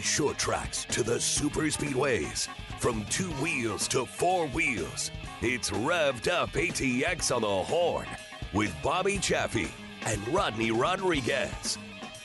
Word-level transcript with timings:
Short 0.00 0.38
tracks 0.38 0.84
to 0.90 1.02
the 1.02 1.20
super 1.20 1.62
speedways, 1.62 2.48
from 2.78 3.04
two 3.06 3.30
wheels 3.42 3.88
to 3.88 4.06
four 4.06 4.46
wheels, 4.48 5.10
it's 5.42 5.70
revved 5.70 6.28
up 6.28 6.50
ATX 6.52 7.34
on 7.34 7.42
the 7.42 7.48
horn 7.48 8.06
with 8.52 8.74
Bobby 8.82 9.18
Chaffee 9.18 9.70
and 10.06 10.26
Rodney 10.28 10.70
Rodriguez. 10.70 11.78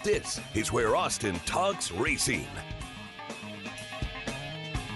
This 0.04 0.40
is 0.54 0.72
where 0.72 0.96
Austin 0.96 1.40
talks 1.46 1.92
racing. 1.92 2.48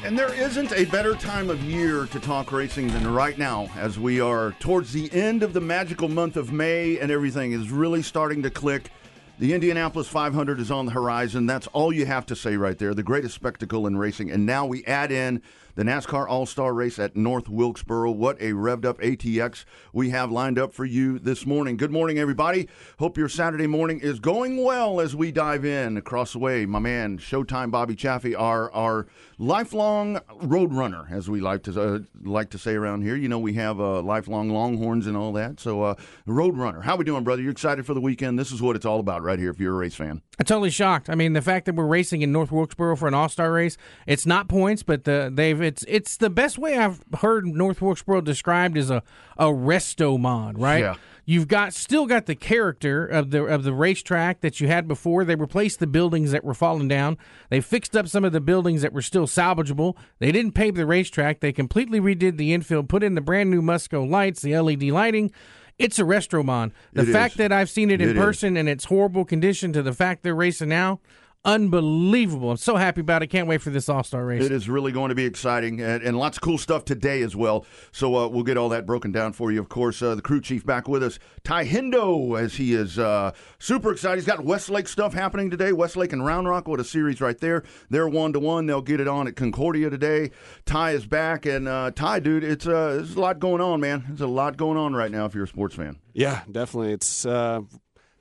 And 0.03 0.17
there 0.17 0.33
isn't 0.33 0.71
a 0.73 0.85
better 0.85 1.15
time 1.15 1.49
of 1.49 1.61
year 1.63 2.05
to 2.05 2.19
talk 2.19 2.51
racing 2.51 2.87
than 2.87 3.11
right 3.11 3.37
now, 3.37 3.69
as 3.75 3.99
we 3.99 4.21
are 4.21 4.51
towards 4.59 4.93
the 4.93 5.11
end 5.11 5.41
of 5.41 5.53
the 5.53 5.61
magical 5.61 6.07
month 6.07 6.37
of 6.37 6.51
May 6.51 6.99
and 6.99 7.11
everything 7.11 7.51
is 7.51 7.71
really 7.71 8.03
starting 8.03 8.43
to 8.43 8.49
click. 8.49 8.91
The 9.39 9.53
Indianapolis 9.53 10.07
500 10.07 10.59
is 10.59 10.71
on 10.71 10.87
the 10.87 10.93
horizon. 10.93 11.45
That's 11.45 11.67
all 11.67 11.93
you 11.93 12.07
have 12.07 12.25
to 12.25 12.35
say 12.35 12.57
right 12.57 12.75
there. 12.75 12.95
The 12.95 13.03
greatest 13.03 13.35
spectacle 13.35 13.85
in 13.85 13.95
racing. 13.95 14.31
And 14.31 14.47
now 14.47 14.65
we 14.65 14.83
add 14.85 15.11
in 15.11 15.43
the 15.77 15.83
NASCAR 15.83 16.27
All 16.27 16.47
Star 16.47 16.73
Race 16.73 16.97
at 16.97 17.15
North 17.15 17.47
Wilkesboro. 17.47 18.09
What 18.09 18.41
a 18.41 18.51
revved 18.53 18.83
up 18.83 18.99
ATX 18.99 19.63
we 19.93 20.09
have 20.09 20.31
lined 20.31 20.57
up 20.57 20.73
for 20.73 20.85
you 20.85 21.19
this 21.19 21.45
morning. 21.45 21.77
Good 21.77 21.91
morning, 21.91 22.17
everybody. 22.17 22.67
Hope 22.97 23.15
your 23.15 23.29
Saturday 23.29 23.67
morning 23.67 23.99
is 23.99 24.19
going 24.19 24.63
well 24.63 24.99
as 24.99 25.15
we 25.15 25.31
dive 25.31 25.65
in 25.65 25.95
across 25.95 26.33
the 26.33 26.39
way. 26.39 26.65
My 26.65 26.79
man, 26.79 27.19
Showtime 27.19 27.69
Bobby 27.69 27.95
Chaffee, 27.95 28.33
our 28.33 28.71
our 28.71 29.05
lifelong 29.37 30.19
road 30.41 30.73
runner, 30.73 31.07
as 31.11 31.29
we 31.29 31.41
like 31.41 31.61
to 31.63 31.79
uh, 31.79 31.99
like 32.23 32.49
to 32.49 32.57
say 32.57 32.73
around 32.73 33.03
here. 33.03 33.15
You 33.15 33.29
know, 33.29 33.37
we 33.37 33.53
have 33.53 33.79
uh, 33.79 34.01
lifelong 34.01 34.49
Longhorns 34.49 35.05
and 35.05 35.15
all 35.15 35.31
that. 35.33 35.59
So, 35.59 35.83
uh, 35.83 35.95
road 36.25 36.57
runner, 36.57 36.81
how 36.81 36.95
we 36.95 37.05
doing, 37.05 37.23
brother? 37.23 37.43
You 37.43 37.51
excited 37.51 37.85
for 37.85 37.93
the 37.93 38.01
weekend? 38.01 38.39
This 38.39 38.51
is 38.51 38.63
what 38.63 38.75
it's 38.75 38.85
all 38.85 38.99
about, 38.99 39.21
right 39.21 39.37
here. 39.37 39.51
If 39.51 39.59
you're 39.59 39.75
a 39.75 39.77
race 39.77 39.95
fan, 39.95 40.23
I'm 40.39 40.45
totally 40.45 40.71
shocked. 40.71 41.07
I 41.07 41.13
mean, 41.13 41.33
the 41.33 41.41
fact 41.41 41.67
that 41.67 41.75
we're 41.75 41.85
racing 41.85 42.23
in 42.23 42.31
North 42.31 42.51
Wilkesboro 42.51 42.95
for 42.95 43.07
an 43.07 43.13
All 43.13 43.29
Star 43.29 43.51
race, 43.51 43.77
it's 44.07 44.25
not 44.25 44.47
points, 44.47 44.81
but 44.81 45.03
the, 45.03 45.31
they've 45.31 45.66
it's 45.67 45.85
it's 45.87 46.17
the 46.17 46.29
best 46.29 46.57
way 46.57 46.77
I've 46.77 47.03
heard 47.19 47.45
North 47.45 47.81
Wilkesboro 47.81 48.21
described 48.21 48.77
as 48.77 48.89
a 48.89 49.03
a 49.37 49.45
resto 49.45 50.19
mod, 50.19 50.57
right? 50.57 50.79
Yeah. 50.79 50.95
You've 51.29 51.49
got 51.49 51.73
still 51.73 52.05
got 52.05 52.25
the 52.25 52.35
character 52.35 53.05
of 53.05 53.31
the 53.31 53.43
of 53.43 53.63
the 53.63 53.73
racetrack 53.73 54.39
that 54.41 54.61
you 54.61 54.67
had 54.67 54.87
before. 54.87 55.25
They 55.25 55.35
replaced 55.35 55.79
the 55.79 55.87
buildings 55.87 56.31
that 56.31 56.43
were 56.45 56.53
falling 56.53 56.87
down. 56.87 57.17
They 57.49 57.59
fixed 57.59 57.97
up 57.97 58.07
some 58.07 58.23
of 58.23 58.31
the 58.31 58.39
buildings 58.39 58.81
that 58.81 58.93
were 58.93 59.01
still 59.01 59.27
salvageable. 59.27 59.95
They 60.19 60.31
didn't 60.31 60.53
pave 60.53 60.75
the 60.75 60.85
racetrack. 60.85 61.41
They 61.41 61.51
completely 61.51 61.99
redid 61.99 62.37
the 62.37 62.53
infield, 62.53 62.87
put 62.87 63.03
in 63.03 63.15
the 63.15 63.21
brand 63.21 63.51
new 63.51 63.61
Musco 63.61 64.09
lights, 64.09 64.41
the 64.41 64.57
LED 64.57 64.83
lighting. 64.83 65.31
It's 65.77 65.99
a 65.99 66.03
resto 66.03 66.43
mod. 66.45 66.71
The 66.93 67.03
It 67.03 67.11
fact 67.11 67.33
is. 67.33 67.37
that 67.39 67.51
I've 67.51 67.69
seen 67.69 67.91
it 67.91 68.01
in 68.01 68.09
It 68.11 68.17
is. 68.17 68.23
person 68.23 68.55
and 68.57 68.67
its 68.69 68.85
horrible 68.85 69.25
condition 69.25 69.73
to 69.73 69.83
the 69.83 69.93
fact 69.93 70.23
they're 70.23 70.33
racing 70.33 70.69
now, 70.69 71.01
unbelievable. 71.47 72.51
I'm 72.51 72.57
so 72.57 72.75
happy 72.75 73.01
about 73.01 73.23
it. 73.23 73.27
Can't 73.27 73.47
wait 73.47 73.61
for 73.61 73.69
this 73.69 73.89
All 73.89 74.03
Star 74.03 74.25
race. 74.25 74.43
It 74.43 74.51
is 74.51 74.69
really 74.69 74.91
going 74.91 75.09
to 75.09 75.15
be 75.15 75.25
exciting 75.25 75.81
and, 75.81 76.03
and 76.03 76.17
lots 76.17 76.37
of 76.37 76.41
cool 76.41 76.57
stuff 76.57 76.85
today 76.85 77.23
as 77.23 77.35
well. 77.35 77.65
So 77.91 78.15
uh, 78.15 78.27
we'll 78.27 78.43
get 78.43 78.57
all 78.57 78.69
that 78.69 78.85
broken 78.85 79.11
down 79.11 79.33
for 79.33 79.51
you. 79.51 79.59
Of 79.59 79.69
course, 79.69 80.01
uh, 80.01 80.13
the 80.13 80.21
crew 80.21 80.41
chief 80.41 80.65
back 80.65 80.87
with 80.87 81.01
us, 81.01 81.17
Ty 81.43 81.65
Hindo, 81.65 82.35
as 82.39 82.55
he 82.55 82.73
is 82.73 82.99
uh, 82.99 83.31
super 83.57 83.91
excited. 83.91 84.17
He's 84.17 84.25
got 84.25 84.43
Westlake 84.43 84.87
stuff 84.87 85.13
happening 85.13 85.49
today. 85.49 85.71
Westlake 85.71 86.13
and 86.13 86.25
Round 86.25 86.47
Rock, 86.47 86.67
what 86.67 86.79
a 86.79 86.83
series 86.83 87.21
right 87.21 87.39
there. 87.39 87.63
They're 87.89 88.09
one 88.09 88.33
to 88.33 88.39
one. 88.39 88.65
They'll 88.65 88.81
get 88.81 88.99
it 88.99 89.07
on 89.07 89.27
at 89.27 89.35
Concordia 89.37 89.89
today. 89.89 90.31
Ty 90.65 90.91
is 90.91 91.05
back, 91.05 91.45
and 91.45 91.67
uh, 91.67 91.91
Ty, 91.91 92.19
dude, 92.19 92.43
it's 92.43 92.67
uh, 92.67 92.95
there's 92.97 93.15
a 93.15 93.21
lot 93.21 93.39
going 93.39 93.61
on, 93.61 93.79
man. 93.79 94.03
There's 94.07 94.21
a 94.21 94.27
lot 94.27 94.57
going 94.57 94.77
on 94.77 94.93
right 94.93 95.09
now 95.09 95.25
if 95.25 95.33
you're 95.33 95.45
a 95.45 95.47
sports 95.47 95.75
fan. 95.75 95.97
Yeah, 96.13 96.41
definitely. 96.51 96.93
It's 96.93 97.25
uh, 97.25 97.61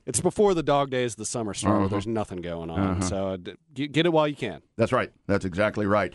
it's 0.07 0.21
before 0.21 0.55
the 0.55 0.63
dog 0.63 0.91
days 0.91 1.13
of 1.15 1.17
the 1.19 1.27
summer 1.27 1.53
start. 1.55 1.77
Uh-huh. 1.77 1.89
There's 1.89 2.07
nothing 2.07 2.41
going 2.41 2.71
on, 2.71 3.03
so 3.03 3.29
uh, 3.31 3.37
d- 3.37 3.55
get 3.75 3.93
get 3.93 4.07
it 4.07 4.13
while 4.13 4.29
you 4.29 4.37
can. 4.37 4.63
That's 4.77 4.93
right. 4.93 5.11
That's 5.27 5.45
exactly 5.45 5.87
right. 5.87 6.15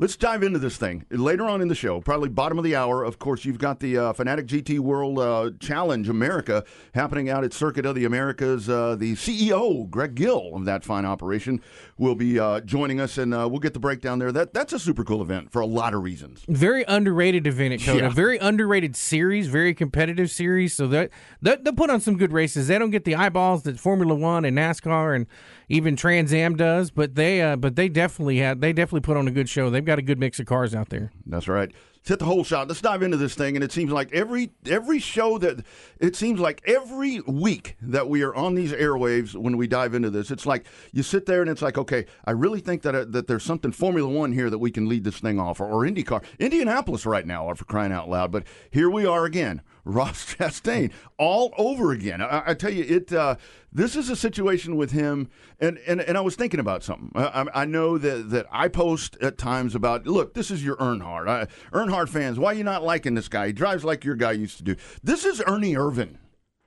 Let's 0.00 0.16
dive 0.16 0.42
into 0.42 0.58
this 0.58 0.76
thing 0.76 1.06
later 1.08 1.44
on 1.44 1.62
in 1.62 1.68
the 1.68 1.74
show. 1.76 2.00
Probably 2.00 2.28
bottom 2.28 2.58
of 2.58 2.64
the 2.64 2.74
hour. 2.74 3.04
Of 3.04 3.20
course, 3.20 3.44
you've 3.44 3.60
got 3.60 3.78
the 3.78 3.96
uh, 3.96 4.12
Fanatec 4.12 4.46
GT 4.48 4.80
World 4.80 5.20
uh, 5.20 5.52
Challenge 5.60 6.08
America 6.08 6.64
happening 6.94 7.30
out 7.30 7.44
at 7.44 7.52
Circuit 7.52 7.86
of 7.86 7.94
the 7.94 8.04
Americas. 8.04 8.68
Uh, 8.68 8.96
the 8.96 9.14
CEO, 9.14 9.88
Greg 9.88 10.16
Gill, 10.16 10.50
of 10.52 10.64
that 10.64 10.82
fine 10.82 11.04
operation, 11.04 11.60
will 11.96 12.16
be 12.16 12.40
uh, 12.40 12.58
joining 12.62 12.98
us, 12.98 13.18
and 13.18 13.32
uh, 13.32 13.46
we'll 13.48 13.60
get 13.60 13.72
the 13.72 13.78
breakdown 13.78 14.18
there. 14.18 14.32
That 14.32 14.52
that's 14.52 14.72
a 14.72 14.80
super 14.80 15.04
cool 15.04 15.22
event 15.22 15.52
for 15.52 15.60
a 15.60 15.66
lot 15.66 15.94
of 15.94 16.02
reasons. 16.02 16.44
very 16.48 16.82
underrated 16.88 17.46
event 17.46 17.74
at 17.74 17.80
COTA. 17.82 17.98
Yeah. 18.00 18.08
Very 18.08 18.38
underrated 18.38 18.96
series. 18.96 19.46
Very 19.46 19.74
competitive 19.74 20.28
series. 20.28 20.74
So 20.74 20.88
that 20.88 21.10
they, 21.40 21.54
they'll 21.62 21.72
put 21.72 21.90
on 21.90 22.00
some 22.00 22.16
good 22.16 22.32
races. 22.32 22.66
They 22.66 22.80
don't 22.80 22.90
get 22.90 23.04
the 23.04 23.14
eyeballs 23.14 23.62
that 23.62 23.78
Formula 23.78 24.16
One 24.16 24.44
and 24.44 24.58
NASCAR 24.58 25.14
and 25.14 25.28
even 25.68 25.94
Trans 25.94 26.32
Am 26.32 26.56
does, 26.56 26.90
but 26.90 27.14
they 27.14 27.40
uh, 27.40 27.54
but 27.54 27.76
they 27.76 27.88
definitely 27.88 28.38
had 28.38 28.60
they 28.60 28.72
definitely 28.72 29.02
put 29.02 29.16
on 29.16 29.28
a 29.28 29.30
good 29.30 29.48
show. 29.48 29.70
They've 29.84 29.92
got 29.92 29.98
a 29.98 30.02
good 30.02 30.18
mix 30.18 30.40
of 30.40 30.46
cars 30.46 30.74
out 30.74 30.88
there. 30.88 31.12
That's 31.26 31.46
right. 31.46 31.70
Let's 31.70 32.08
hit 32.08 32.18
the 32.18 32.24
whole 32.24 32.42
shot. 32.42 32.68
Let's 32.68 32.80
dive 32.80 33.02
into 33.02 33.18
this 33.18 33.34
thing. 33.34 33.54
And 33.54 33.62
it 33.62 33.70
seems 33.70 33.92
like 33.92 34.10
every 34.14 34.52
every 34.64 34.98
show 34.98 35.36
that 35.36 35.62
it 36.00 36.16
seems 36.16 36.40
like 36.40 36.62
every 36.66 37.20
week 37.20 37.76
that 37.82 38.08
we 38.08 38.22
are 38.22 38.34
on 38.34 38.54
these 38.54 38.72
airwaves 38.72 39.34
when 39.34 39.58
we 39.58 39.66
dive 39.66 39.92
into 39.92 40.08
this, 40.08 40.30
it's 40.30 40.46
like 40.46 40.64
you 40.94 41.02
sit 41.02 41.26
there 41.26 41.42
and 41.42 41.50
it's 41.50 41.60
like, 41.60 41.76
okay, 41.76 42.06
I 42.24 42.30
really 42.30 42.60
think 42.60 42.80
that 42.80 42.94
uh, 42.94 43.04
that 43.10 43.26
there's 43.26 43.42
something 43.42 43.72
Formula 43.72 44.08
One 44.08 44.32
here 44.32 44.48
that 44.48 44.56
we 44.56 44.70
can 44.70 44.88
lead 44.88 45.04
this 45.04 45.18
thing 45.18 45.38
off, 45.38 45.60
or, 45.60 45.66
or 45.66 45.82
IndyCar, 45.82 46.24
Indianapolis 46.38 47.04
right 47.04 47.26
now, 47.26 47.46
are 47.46 47.54
for 47.54 47.66
crying 47.66 47.92
out 47.92 48.08
loud. 48.08 48.32
But 48.32 48.44
here 48.70 48.88
we 48.88 49.04
are 49.04 49.26
again, 49.26 49.60
Ross 49.84 50.24
Chastain, 50.36 50.92
all 51.18 51.52
over 51.58 51.92
again. 51.92 52.20
I, 52.22 52.42
I 52.46 52.54
tell 52.54 52.72
you, 52.72 52.84
it. 52.84 53.12
Uh, 53.12 53.36
this 53.72 53.96
is 53.96 54.08
a 54.08 54.14
situation 54.16 54.76
with 54.76 54.92
him, 54.92 55.28
and, 55.58 55.78
and, 55.86 56.00
and 56.00 56.16
I 56.16 56.20
was 56.20 56.36
thinking 56.36 56.60
about 56.60 56.84
something. 56.84 57.10
I, 57.16 57.46
I- 57.52 57.64
know 57.64 57.98
that, 57.98 58.30
that 58.30 58.46
I 58.52 58.68
post 58.68 59.16
at 59.20 59.36
times 59.36 59.74
about, 59.74 60.06
look, 60.06 60.34
this 60.34 60.50
is 60.52 60.64
your 60.64 60.76
Earnhardt. 60.76 61.28
I, 61.28 61.46
Earnhardt 61.76 62.08
fans, 62.08 62.38
why 62.38 62.52
are 62.52 62.54
you 62.54 62.62
not 62.62 62.84
liking 62.84 63.14
this 63.14 63.26
guy? 63.28 63.48
He 63.48 63.52
drives 63.52 63.84
like 63.84 64.04
your 64.04 64.14
guy 64.14 64.32
used 64.32 64.58
to 64.58 64.62
do. 64.62 64.76
This 65.02 65.24
is 65.24 65.42
Ernie 65.44 65.74
Irvan. 65.74 66.18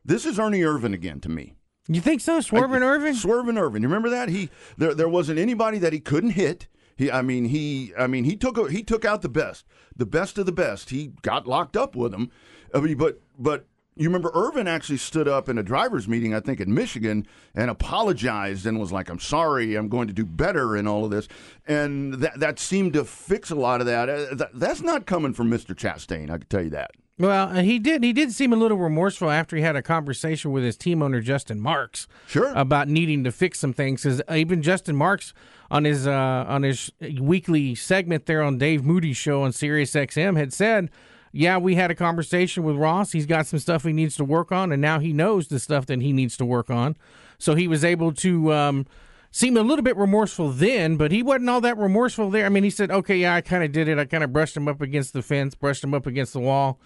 This 0.03 0.25
is 0.25 0.37
Ernie 0.37 0.61
Irvan 0.61 0.93
again 0.93 1.21
to 1.21 1.29
me. 1.29 1.53
You 1.87 2.01
think 2.01 2.19
so, 2.19 2.39
Swervin 2.39 2.81
Irvan? 2.81 3.13
Swervin 3.13 3.57
Irvan. 3.57 3.81
You 3.81 3.87
remember 3.87 4.09
that? 4.09 4.27
He 4.27 4.49
there 4.77 4.93
there 4.93 5.07
wasn't 5.07 5.39
anybody 5.39 5.77
that 5.77 5.93
he 5.93 5.99
couldn't 6.01 6.31
hit. 6.31 6.67
He 6.97 7.09
I 7.09 7.21
mean 7.21 7.45
he 7.45 7.93
I 7.97 8.07
mean 8.07 8.25
he 8.25 8.35
took 8.35 8.69
he 8.71 8.83
took 8.83 9.05
out 9.05 9.21
the 9.21 9.29
best. 9.29 9.65
The 9.95 10.05
best 10.05 10.37
of 10.37 10.45
the 10.45 10.51
best. 10.51 10.89
He 10.89 11.13
got 11.21 11.47
locked 11.47 11.77
up 11.77 11.95
with 11.95 12.13
him. 12.13 12.29
I 12.73 12.79
mean 12.79 12.97
but 12.97 13.19
but 13.37 13.65
you 13.97 14.07
remember 14.07 14.29
Irvan 14.31 14.67
actually 14.67 14.97
stood 14.97 15.27
up 15.27 15.49
in 15.49 15.57
a 15.57 15.63
drivers 15.63 16.07
meeting, 16.07 16.33
I 16.33 16.39
think 16.39 16.59
in 16.59 16.73
Michigan, 16.73 17.27
and 17.55 17.69
apologized 17.69 18.65
and 18.65 18.79
was 18.79 18.91
like, 18.91 19.09
"I'm 19.09 19.19
sorry, 19.19 19.75
I'm 19.75 19.89
going 19.89 20.07
to 20.07 20.13
do 20.13 20.25
better," 20.25 20.77
in 20.77 20.87
all 20.87 21.03
of 21.03 21.11
this, 21.11 21.27
and 21.67 22.13
that 22.15 22.39
that 22.39 22.59
seemed 22.59 22.93
to 22.93 23.03
fix 23.03 23.49
a 23.49 23.55
lot 23.55 23.81
of 23.81 23.87
that. 23.87 24.09
Uh, 24.09 24.45
that's 24.53 24.81
not 24.81 25.05
coming 25.05 25.33
from 25.33 25.49
Mr. 25.49 25.75
Chastain, 25.75 26.29
I 26.29 26.37
can 26.37 26.47
tell 26.47 26.63
you 26.63 26.69
that. 26.71 26.91
Well, 27.19 27.49
uh, 27.49 27.63
he 27.63 27.79
did. 27.79 28.03
He 28.03 28.13
did 28.13 28.31
seem 28.31 28.53
a 28.53 28.55
little 28.55 28.77
remorseful 28.77 29.31
after 29.31 29.55
he 29.55 29.63
had 29.63 29.75
a 29.75 29.81
conversation 29.81 30.51
with 30.51 30.63
his 30.63 30.77
team 30.77 31.01
owner 31.01 31.19
Justin 31.19 31.59
Marks. 31.59 32.07
Sure. 32.27 32.53
About 32.53 32.87
needing 32.87 33.23
to 33.23 33.31
fix 33.31 33.59
some 33.59 33.73
things, 33.73 34.03
because 34.03 34.21
even 34.31 34.61
Justin 34.61 34.95
Marks 34.95 35.33
on 35.71 35.83
his 35.83 36.07
uh, 36.07 36.45
on 36.47 36.61
his 36.61 36.91
weekly 37.19 37.73
segment 37.73 38.27
there 38.27 38.43
on 38.43 38.59
Dave 38.59 38.85
Moody's 38.85 39.17
show 39.17 39.41
on 39.41 39.51
Sirius 39.51 39.93
XM 39.93 40.37
had 40.37 40.53
said, 40.53 40.91
"Yeah, 41.37 41.57
we 41.57 41.75
had 41.75 41.91
a 41.91 41.95
conversation 41.95 42.63
with 42.63 42.75
Ross. 42.75 43.11
He's 43.11 43.25
got 43.25 43.47
some 43.47 43.59
stuff 43.59 43.83
he 43.83 43.93
needs 43.93 44.15
to 44.17 44.23
work 44.23 44.51
on, 44.51 44.71
and 44.71 44.81
now 44.81 44.99
he 44.99 45.13
knows 45.13 45.47
the 45.47 45.59
stuff 45.59 45.85
that 45.87 46.01
he 46.01 46.13
needs 46.13 46.37
to 46.37 46.45
work 46.45 46.69
on. 46.69 46.95
So 47.37 47.55
he 47.55 47.67
was 47.67 47.83
able 47.83 48.13
to." 48.13 48.53
Um, 48.53 48.85
Seemed 49.29 49.57
a 49.57 49.61
little 49.61 49.83
bit 49.83 49.97
remorseful 49.97 50.51
then, 50.51 50.95
but 50.95 51.11
he 51.11 51.21
wasn't 51.21 51.49
all 51.49 51.59
that 51.61 51.77
remorseful 51.77 52.29
there. 52.29 52.45
I 52.45 52.49
mean, 52.49 52.63
he 52.63 52.69
said, 52.69 52.89
"Okay, 52.89 53.17
yeah, 53.17 53.35
I 53.35 53.41
kind 53.41 53.61
of 53.61 53.73
did 53.73 53.89
it. 53.89 53.99
I 53.99 54.05
kind 54.05 54.23
of 54.23 54.31
brushed 54.31 54.55
him 54.55 54.69
up 54.69 54.81
against 54.81 55.11
the 55.11 55.21
fence, 55.21 55.53
brushed 55.53 55.83
him 55.83 55.93
up 55.93 56.07
against 56.07 56.31
the 56.33 56.39
wall." 56.39 56.79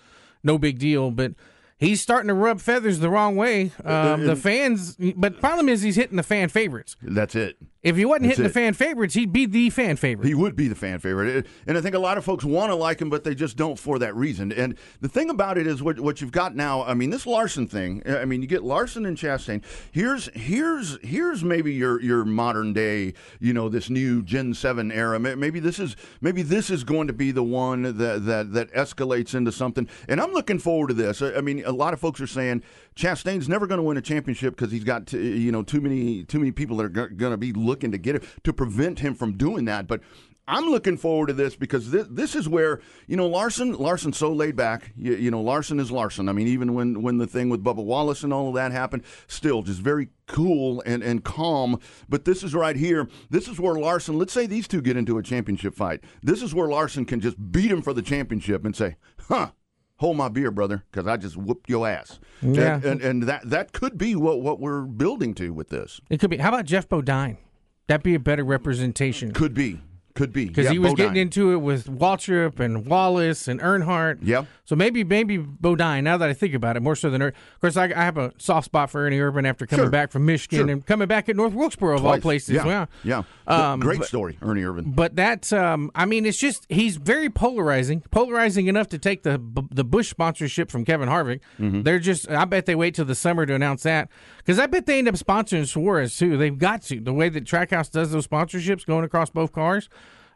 no 0.44 0.58
big 0.58 0.80
deal. 0.80 1.12
But 1.12 1.34
he's 1.82 2.00
starting 2.00 2.30
to 2.30 2.34
rub 2.34 2.62
feathers 2.62 3.00
the 3.00 3.10
wrong 3.10 3.36
way. 3.36 3.72
Um, 3.84 4.26
the 4.26 4.38
fans, 4.38 4.96
but 5.18 5.42
problem 5.42 5.68
is 5.68 5.82
he's 5.82 5.98
hitting 5.98 6.16
the 6.16 6.24
fan 6.24 6.48
favorites. 6.48 6.96
That's 7.02 7.36
it. 7.36 7.58
If 7.84 7.96
he 7.96 8.06
wasn't 8.06 8.26
That's 8.26 8.38
hitting 8.38 8.46
it. 8.46 8.48
the 8.50 8.54
fan 8.54 8.74
favorites, 8.76 9.16
he'd 9.16 9.34
be 9.34 9.48
the 9.48 9.72
fan 9.72 9.96
favorite. 9.96 10.28
He 10.28 10.36
would 10.36 10.56
be 10.56 10.68
the 10.68 10.76
fan 10.76 11.00
favorite, 11.00 11.48
and 11.66 11.76
I 11.76 11.82
think 11.82 11.96
a 11.96 12.00
lot 12.00 12.20
of 12.20 12.24
folks 12.24 12.46
want 12.46 12.70
to 12.70 12.76
like 12.76 13.02
him, 13.02 13.10
but 13.10 13.24
they 13.24 13.34
just 13.34 13.58
don't 13.58 13.78
for 13.80 13.98
that 13.98 14.16
reason. 14.16 14.52
And 14.52 14.78
the 15.00 15.10
thing 15.10 15.32
about 15.32 15.58
it 15.58 15.66
is, 15.66 15.82
what 15.82 16.00
what 16.00 16.22
you've 16.22 16.32
got 16.32 16.56
now. 16.56 16.84
I 16.84 16.94
mean, 16.94 17.10
this 17.10 17.26
Larson 17.26 17.66
thing. 17.68 18.04
I 18.06 18.26
mean, 18.26 18.44
you 18.44 18.48
get 18.48 18.64
Larson 18.64 19.04
and 19.08 19.18
Chastain. 19.18 19.64
Here's 19.92 20.30
here's 20.36 21.00
here's 21.02 21.44
maybe 21.44 21.74
your 21.74 22.00
your 22.02 22.24
modern 22.24 22.72
day, 22.72 23.16
you 23.40 23.52
know, 23.52 23.68
this 23.68 23.90
new 23.90 24.22
Gen 24.22 24.54
Seven 24.54 24.92
era. 24.92 25.20
Maybe 25.20 25.60
this 25.60 25.80
is 25.80 25.96
maybe 26.22 26.44
this 26.44 26.70
is 26.70 26.84
going 26.84 27.08
to 27.08 27.14
be 27.14 27.32
the 27.32 27.42
one 27.44 27.82
that 27.82 28.26
that 28.26 28.54
that 28.54 28.72
escalates 28.74 29.34
into 29.34 29.52
something. 29.52 29.90
And 30.08 30.22
I'm 30.22 30.34
looking 30.34 30.60
forward 30.60 30.90
to 30.90 30.94
this. 30.94 31.24
I 31.24 31.34
I 31.34 31.42
mean, 31.42 31.64
a 31.72 31.78
lot 31.78 31.94
of 31.94 32.00
folks 32.00 32.22
are 32.22 32.28
saying 32.28 32.64
Chastain's 32.96 33.50
never 33.50 33.68
going 33.68 33.80
to 33.80 33.84
win 33.84 33.98
a 33.98 34.02
championship 34.02 34.56
because 34.56 34.72
he's 34.72 34.84
got 34.84 35.08
t- 35.08 35.40
you 35.40 35.52
know 35.52 35.64
too 35.64 35.82
many 35.82 36.24
too 36.24 36.40
many 36.40 36.52
people 36.52 36.78
that 36.78 36.86
are 36.86 37.08
going 37.10 37.32
to 37.32 37.38
be 37.38 37.54
looking 37.54 37.92
to 37.92 37.98
get 37.98 38.16
it 38.16 38.24
to 38.44 38.54
prevent 38.54 39.00
him 39.00 39.16
from 39.16 39.38
doing 39.38 39.66
that. 39.66 39.88
But 39.88 40.02
I'm 40.48 40.66
looking 40.66 40.98
forward 40.98 41.28
to 41.28 41.34
this 41.34 41.56
because 41.56 41.92
this, 41.92 42.08
this 42.10 42.36
is 42.36 42.50
where 42.50 42.82
you 43.08 43.16
know 43.16 43.28
Larson. 43.28 43.74
Larson's 43.74 44.18
so 44.18 44.34
laid 44.34 44.56
back. 44.56 44.92
You, 44.98 45.16
you, 45.16 45.32
know, 45.32 45.40
Larson 45.40 45.80
is 45.80 45.92
Larson. 45.92 46.28
I 46.28 46.34
mean, 46.34 46.48
even 46.48 46.74
when 46.74 47.02
when 47.02 47.20
the 47.20 47.28
thing 47.28 47.50
with 47.50 47.64
Bubba 47.64 47.84
Wallace 47.84 48.24
and 48.24 48.34
all 48.34 48.50
of 48.50 48.56
that 48.56 48.72
happened, 48.72 49.04
still 49.28 49.62
just 49.62 49.80
very 49.80 50.10
cool 50.28 50.84
and 50.86 51.04
and 51.04 51.24
calm. 51.24 51.80
But 52.10 52.26
this 52.26 52.44
is 52.44 52.56
right 52.56 52.76
here. 52.76 53.08
This 53.30 53.48
is 53.48 53.60
where 53.60 53.76
Larson. 53.76 54.18
Let's 54.18 54.34
say 54.34 54.46
these 54.46 54.68
two 54.68 54.82
get 54.82 54.98
into 54.98 55.18
a 55.18 55.24
championship 55.24 55.76
fight. 55.76 56.04
This 56.22 56.42
is 56.42 56.54
where 56.54 56.68
Larson 56.68 57.06
can 57.06 57.22
just 57.22 57.52
beat 57.52 57.72
him 57.72 57.82
for 57.82 57.94
the 57.94 58.02
championship 58.02 58.66
and 58.66 58.76
say, 58.76 58.98
"Huh." 59.30 59.52
Hold 60.02 60.18
my 60.18 60.30
beer, 60.30 60.50
brother, 60.50 60.84
because 60.90 61.06
I 61.06 61.16
just 61.16 61.38
whooped 61.38 61.70
your 61.70 61.88
ass. 61.88 62.20
Yeah. 62.42 62.78
And, 62.78 62.86
and, 62.86 63.02
and 63.02 63.24
that 63.24 63.48
that 63.48 63.72
could 63.72 64.00
be 64.00 64.16
what, 64.16 64.42
what 64.42 64.60
we're 64.60 64.82
building 64.82 65.36
to 65.36 65.54
with 65.54 65.70
this. 65.70 66.02
It 66.10 66.20
could 66.20 66.32
be. 66.32 66.38
How 66.38 66.50
about 66.50 66.66
Geoff 66.66 66.90
Bodine? 66.90 67.38
That'd 67.86 68.02
be 68.02 68.16
a 68.16 68.20
better 68.20 68.44
representation. 68.44 69.32
Could 69.32 69.54
be. 69.54 69.80
Could 70.14 70.34
be. 70.34 70.46
because 70.46 70.66
Yeah, 70.66 70.72
he 70.72 70.80
was 70.80 70.92
Bodine. 70.92 71.08
getting 71.08 71.22
into 71.22 71.52
it 71.52 71.58
with 71.58 71.88
Waltrip 71.88 72.60
and 72.60 72.86
Wallace 72.86 73.48
and 73.48 73.60
Earnhardt. 73.60 74.20
Yep. 74.22 74.46
So 74.66 74.76
maybe 74.76 75.04
maybe 75.04 75.38
Bodine. 75.38 76.04
Now 76.04 76.18
that 76.18 76.30
I 76.30 76.34
think 76.34 76.54
about 76.54 76.78
it, 76.78 76.82
more 76.82 76.96
so 76.96 77.10
than 77.10 77.22
Earnhardt. 77.22 77.30
Of 77.56 77.60
course, 77.62 77.78
I, 77.78 77.86
I 77.86 78.04
have 78.04 78.18
a 78.18 78.32
soft 78.38 78.66
spot 78.66 78.90
for 78.90 79.06
Ernie 79.06 79.18
Irvan 79.20 79.48
after 79.48 79.66
coming 79.66 79.86
Sure. 79.86 79.90
back 79.92 80.12
from 80.12 80.26
Michigan 80.26 80.60
Sure. 80.60 80.70
and 80.70 80.86
coming 80.86 81.08
back 81.08 81.28
at 81.30 81.36
North 81.36 81.54
Wilkesboro 81.54 81.98
of 81.98 82.06
all 82.06 82.20
places. 82.20 82.56
Yeah. 82.56 82.66
Wow. 82.66 82.88
Yeah. 83.04 83.24
Um, 83.48 83.80
Great 83.80 84.00
but- 84.00 84.08
story, 84.08 84.38
Ernie 84.42 84.62
Irvan. 84.62 84.96
But 84.96 85.16
that's, 85.16 85.52
um, 85.52 85.92
I 85.96 86.06
mean, 86.06 86.26
it's 86.26 86.38
just 86.38 86.66
he's 86.70 86.98
very 86.98 87.30
polarizing, 87.30 88.02
polarizing 88.12 88.68
enough 88.68 88.88
to 88.90 88.98
take 88.98 89.24
the 89.24 89.42
the 89.72 89.84
Busch 89.84 90.10
sponsorship 90.10 90.72
from 90.72 90.86
Kevin 90.86 91.10
Harvick. 91.10 91.40
Mm-hmm. 91.60 91.82
They're 91.84 92.00
just, 92.00 92.30
I 92.30 92.46
bet 92.46 92.66
they 92.66 92.76
wait 92.76 92.96
till 92.96 93.06
the 93.06 93.16
summer 93.16 93.46
to 93.46 93.54
announce 93.54 93.84
that 93.84 94.10
because 94.38 94.58
I 94.60 94.68
bet 94.68 94.86
they 94.86 95.00
end 95.00 95.08
up 95.08 95.16
sponsoring 95.16 95.68
Suarez 95.68 96.16
too. 96.18 96.38
They've 96.38 96.58
got 96.58 96.82
to 96.84 97.00
the 97.00 97.14
way 97.14 97.30
that 97.30 97.44
Trackhouse 97.46 97.92
does 97.92 98.12
those 98.12 98.28
sponsorships 98.28 98.86
going 98.86 99.04
across 99.04 99.30
both 99.30 99.52
cars. 99.52 99.90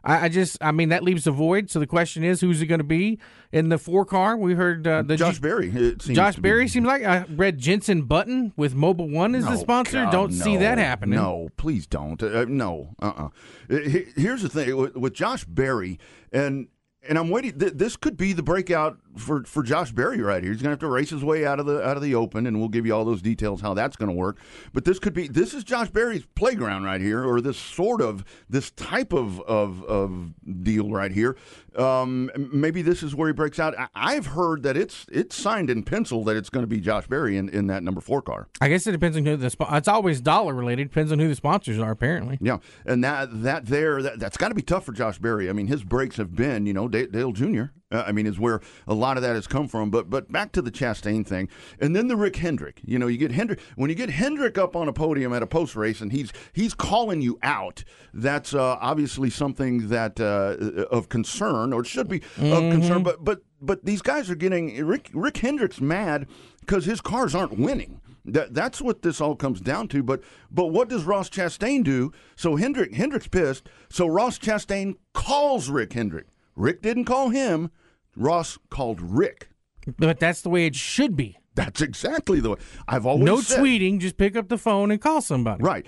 I, 0.06 0.26
I 0.26 0.28
just, 0.28 0.56
I 0.60 0.70
mean, 0.70 0.90
that 0.90 1.02
leaves 1.02 1.26
a 1.26 1.32
void. 1.32 1.68
So 1.68 1.80
the 1.80 1.86
question 1.86 2.22
is, 2.22 2.40
who's 2.40 2.62
it 2.62 2.66
going 2.66 2.78
to 2.78 2.84
be 2.84 3.18
in 3.50 3.68
the 3.68 3.76
four 3.76 4.04
car? 4.04 4.36
We 4.36 4.54
heard 4.54 4.86
uh, 4.86 5.02
the 5.02 5.16
Josh 5.16 5.40
Berry. 5.40 5.68
It 5.68 6.00
seems 6.00 6.16
Josh 6.16 6.36
to 6.36 6.40
be- 6.40 6.48
Berry 6.48 6.68
seems 6.68 6.86
like 6.86 7.02
I 7.02 7.24
read 7.28 7.58
Jenson 7.58 8.02
Button 8.02 8.52
with 8.56 8.74
Mobil 8.74 9.10
One 9.10 9.34
as 9.34 9.44
the 9.44 9.56
sponsor. 9.56 10.04
God, 10.04 10.12
Don't 10.12 10.32
see 10.32 10.56
that 10.58 10.78
happening. 10.78 11.18
No, 11.18 11.48
please 11.56 11.86
don't. 11.86 12.22
Uh, 12.22 12.44
no, 12.48 12.94
uh, 13.02 13.28
uh 13.28 13.28
Here's 13.68 14.42
the 14.42 14.48
thing 14.48 14.76
with, 14.76 14.96
with 14.96 15.12
Josh 15.12 15.44
Berry, 15.44 15.98
and 16.32 16.68
and 17.08 17.18
I'm 17.18 17.30
waiting. 17.30 17.58
Th- 17.58 17.72
this 17.72 17.96
could 17.96 18.16
be 18.16 18.32
the 18.32 18.42
breakout 18.42 18.98
for, 19.16 19.44
for 19.44 19.62
Josh 19.62 19.92
Berry 19.92 20.20
right 20.20 20.42
here. 20.42 20.52
He's 20.52 20.62
going 20.62 20.68
to 20.68 20.74
have 20.74 20.78
to 20.80 20.88
race 20.88 21.10
his 21.10 21.24
way 21.24 21.46
out 21.46 21.60
of 21.60 21.66
the 21.66 21.86
out 21.86 21.96
of 21.96 22.02
the 22.02 22.14
open, 22.14 22.46
and 22.46 22.58
we'll 22.58 22.68
give 22.68 22.86
you 22.86 22.94
all 22.94 23.04
those 23.04 23.22
details 23.22 23.60
how 23.60 23.74
that's 23.74 23.96
going 23.96 24.08
to 24.08 24.14
work. 24.14 24.38
But 24.72 24.84
this 24.84 24.98
could 24.98 25.14
be 25.14 25.28
this 25.28 25.54
is 25.54 25.64
Josh 25.64 25.90
Berry's 25.90 26.26
playground 26.34 26.84
right 26.84 27.00
here, 27.00 27.24
or 27.24 27.40
this 27.40 27.58
sort 27.58 28.00
of 28.00 28.24
this 28.48 28.70
type 28.70 29.12
of 29.12 29.40
of, 29.42 29.82
of 29.84 30.34
deal 30.62 30.90
right 30.90 31.12
here. 31.12 31.36
Um, 31.76 32.30
maybe 32.36 32.82
this 32.82 33.02
is 33.02 33.14
where 33.14 33.28
he 33.28 33.34
breaks 33.34 33.58
out. 33.58 33.78
I, 33.78 33.88
I've 33.94 34.26
heard 34.26 34.62
that 34.62 34.76
it's 34.76 35.06
it's 35.10 35.36
signed 35.36 35.70
in 35.70 35.82
pencil 35.82 36.24
that 36.24 36.36
it's 36.36 36.48
going 36.48 36.62
to 36.62 36.68
be 36.68 36.80
Josh 36.80 37.06
Berry 37.06 37.36
in, 37.36 37.48
in 37.50 37.66
that 37.66 37.82
number 37.82 38.00
four 38.00 38.22
car. 38.22 38.48
I 38.60 38.68
guess 38.68 38.86
it 38.86 38.92
depends 38.92 39.16
on 39.16 39.26
who 39.26 39.36
the. 39.36 39.54
It's 39.72 39.88
always 39.88 40.20
dollar 40.20 40.54
related. 40.54 40.88
Depends 40.88 41.12
on 41.12 41.18
who 41.18 41.28
the 41.28 41.34
sponsors 41.34 41.78
are. 41.78 41.90
Apparently. 41.90 42.38
Yeah, 42.40 42.58
and 42.84 43.02
that 43.04 43.42
that 43.42 43.66
there 43.66 44.02
that, 44.02 44.18
that's 44.18 44.36
got 44.36 44.48
to 44.48 44.54
be 44.54 44.62
tough 44.62 44.84
for 44.84 44.92
Josh 44.92 45.18
Berry. 45.18 45.48
I 45.48 45.52
mean, 45.52 45.66
his 45.66 45.84
breaks 45.84 46.16
have 46.16 46.34
been, 46.34 46.66
you 46.66 46.72
know, 46.72 46.88
Dale, 46.88 47.06
Dale 47.06 47.32
Jr. 47.32 47.64
Uh, 47.92 48.02
I 48.04 48.10
mean, 48.10 48.26
is 48.26 48.38
where 48.38 48.60
a 48.88 48.94
lot 48.94 49.16
of 49.16 49.22
that 49.22 49.36
has 49.36 49.46
come 49.46 49.68
from. 49.68 49.90
But 49.90 50.10
but 50.10 50.30
back 50.32 50.50
to 50.52 50.62
the 50.62 50.72
Chastain 50.72 51.24
thing, 51.24 51.48
and 51.80 51.94
then 51.94 52.08
the 52.08 52.16
Rick 52.16 52.36
Hendrick. 52.36 52.80
You 52.84 52.98
know, 52.98 53.06
you 53.06 53.16
get 53.16 53.30
Hendrick 53.30 53.60
when 53.76 53.90
you 53.90 53.96
get 53.96 54.10
Hendrick 54.10 54.58
up 54.58 54.74
on 54.74 54.88
a 54.88 54.92
podium 54.92 55.32
at 55.32 55.42
a 55.42 55.46
post 55.46 55.76
race, 55.76 56.00
and 56.00 56.10
he's 56.10 56.32
he's 56.52 56.74
calling 56.74 57.20
you 57.20 57.38
out. 57.42 57.84
That's 58.12 58.54
uh, 58.54 58.76
obviously 58.80 59.30
something 59.30 59.88
that 59.88 60.18
uh, 60.20 60.84
of 60.90 61.08
concern, 61.08 61.72
or 61.72 61.84
should 61.84 62.08
be 62.08 62.22
of 62.38 62.72
concern. 62.72 63.04
But 63.04 63.24
but 63.24 63.42
but 63.60 63.84
these 63.84 64.02
guys 64.02 64.30
are 64.30 64.36
getting 64.36 64.84
Rick 64.84 65.10
Rick 65.14 65.36
Hendrick's 65.36 65.80
mad 65.80 66.26
because 66.60 66.86
his 66.86 67.00
cars 67.00 67.36
aren't 67.36 67.56
winning. 67.56 68.00
That 68.24 68.52
that's 68.52 68.82
what 68.82 69.02
this 69.02 69.20
all 69.20 69.36
comes 69.36 69.60
down 69.60 69.86
to. 69.88 70.02
But 70.02 70.22
but 70.50 70.66
what 70.66 70.88
does 70.88 71.04
Ross 71.04 71.30
Chastain 71.30 71.84
do? 71.84 72.10
So 72.34 72.56
Hendrick 72.56 72.94
Hendrick's 72.94 73.28
pissed. 73.28 73.68
So 73.88 74.08
Ross 74.08 74.40
Chastain 74.40 74.96
calls 75.14 75.70
Rick 75.70 75.92
Hendrick. 75.92 76.26
Rick 76.56 76.82
didn't 76.82 77.04
call 77.04 77.28
him. 77.28 77.70
Ross 78.16 78.58
called 78.70 79.00
Rick. 79.00 79.50
But 79.98 80.18
that's 80.18 80.40
the 80.40 80.48
way 80.48 80.66
it 80.66 80.74
should 80.74 81.16
be. 81.16 81.38
That's 81.54 81.80
exactly 81.80 82.40
the 82.40 82.50
way 82.50 82.56
I've 82.88 83.06
always 83.06 83.24
No 83.24 83.40
said. 83.40 83.60
tweeting. 83.60 84.00
Just 84.00 84.16
pick 84.16 84.36
up 84.36 84.48
the 84.48 84.58
phone 84.58 84.90
and 84.90 85.00
call 85.00 85.20
somebody. 85.22 85.62
Right. 85.62 85.86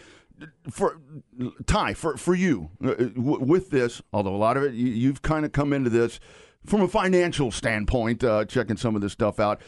For 0.70 1.00
Ty, 1.66 1.94
for 1.94 2.16
for 2.16 2.34
you 2.34 2.70
uh, 2.84 2.94
with 3.16 3.70
this, 3.70 4.00
although 4.12 4.34
a 4.34 4.38
lot 4.38 4.56
of 4.56 4.62
it 4.62 4.74
you, 4.74 4.86
you've 4.86 5.20
kind 5.20 5.44
of 5.44 5.50
come 5.52 5.72
into 5.72 5.90
this 5.90 6.20
from 6.64 6.80
a 6.82 6.88
financial 6.88 7.50
standpoint, 7.50 8.22
uh, 8.22 8.44
checking 8.44 8.76
some 8.76 8.94
of 8.94 9.02
this 9.02 9.12
stuff 9.12 9.40
out. 9.40 9.60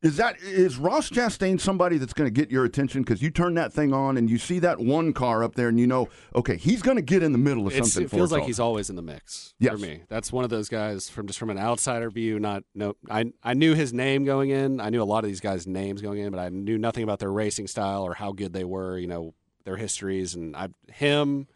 Is 0.00 0.16
that 0.18 0.36
is 0.40 0.76
Ross 0.76 1.10
Chastain 1.10 1.60
somebody 1.60 1.98
that's 1.98 2.12
going 2.12 2.28
to 2.28 2.30
get 2.30 2.52
your 2.52 2.64
attention 2.64 3.02
because 3.02 3.20
you 3.20 3.30
turn 3.30 3.54
that 3.54 3.72
thing 3.72 3.92
on 3.92 4.16
and 4.16 4.30
you 4.30 4.38
see 4.38 4.60
that 4.60 4.78
one 4.78 5.12
car 5.12 5.42
up 5.42 5.56
there 5.56 5.68
and 5.68 5.80
you 5.80 5.88
know, 5.88 6.08
okay, 6.36 6.56
he's 6.56 6.82
going 6.82 6.94
to 6.96 7.02
get 7.02 7.20
in 7.24 7.32
the 7.32 7.38
middle 7.38 7.66
of 7.66 7.74
It's, 7.74 7.92
something. 7.94 8.04
it 8.06 8.10
feels 8.16 8.30
like 8.30 8.42
all. 8.42 8.46
he's 8.46 8.60
always 8.60 8.90
in 8.90 8.94
the 8.96 9.02
mix 9.02 9.54
Yes. 9.58 9.72
for 9.72 9.78
me. 9.78 10.02
That's 10.08 10.30
one 10.32 10.44
of 10.44 10.50
those 10.50 10.68
guys 10.68 11.08
from 11.10 11.26
just 11.26 11.36
from 11.40 11.50
an 11.50 11.58
outsider 11.58 12.10
view. 12.10 12.38
Not 12.38 12.62
no, 12.76 12.94
I 13.10 13.32
I 13.42 13.54
knew 13.54 13.74
his 13.74 13.92
name 13.92 14.24
going 14.24 14.50
in. 14.50 14.80
I 14.80 14.90
knew 14.90 15.02
a 15.02 15.04
lot 15.04 15.24
of 15.24 15.30
these 15.30 15.40
guys' 15.40 15.66
names 15.66 16.00
going 16.00 16.20
in, 16.20 16.30
but 16.30 16.38
I 16.38 16.48
knew 16.48 16.78
nothing 16.78 17.02
about 17.02 17.18
their 17.18 17.32
racing 17.32 17.66
style 17.66 18.04
or 18.04 18.14
how 18.14 18.30
good 18.30 18.52
they 18.52 18.64
were. 18.64 18.98
You 18.98 19.08
know 19.08 19.34
their 19.64 19.76
histories 19.76 20.36
and 20.36 20.54
I 20.54 20.68
him. 20.92 21.48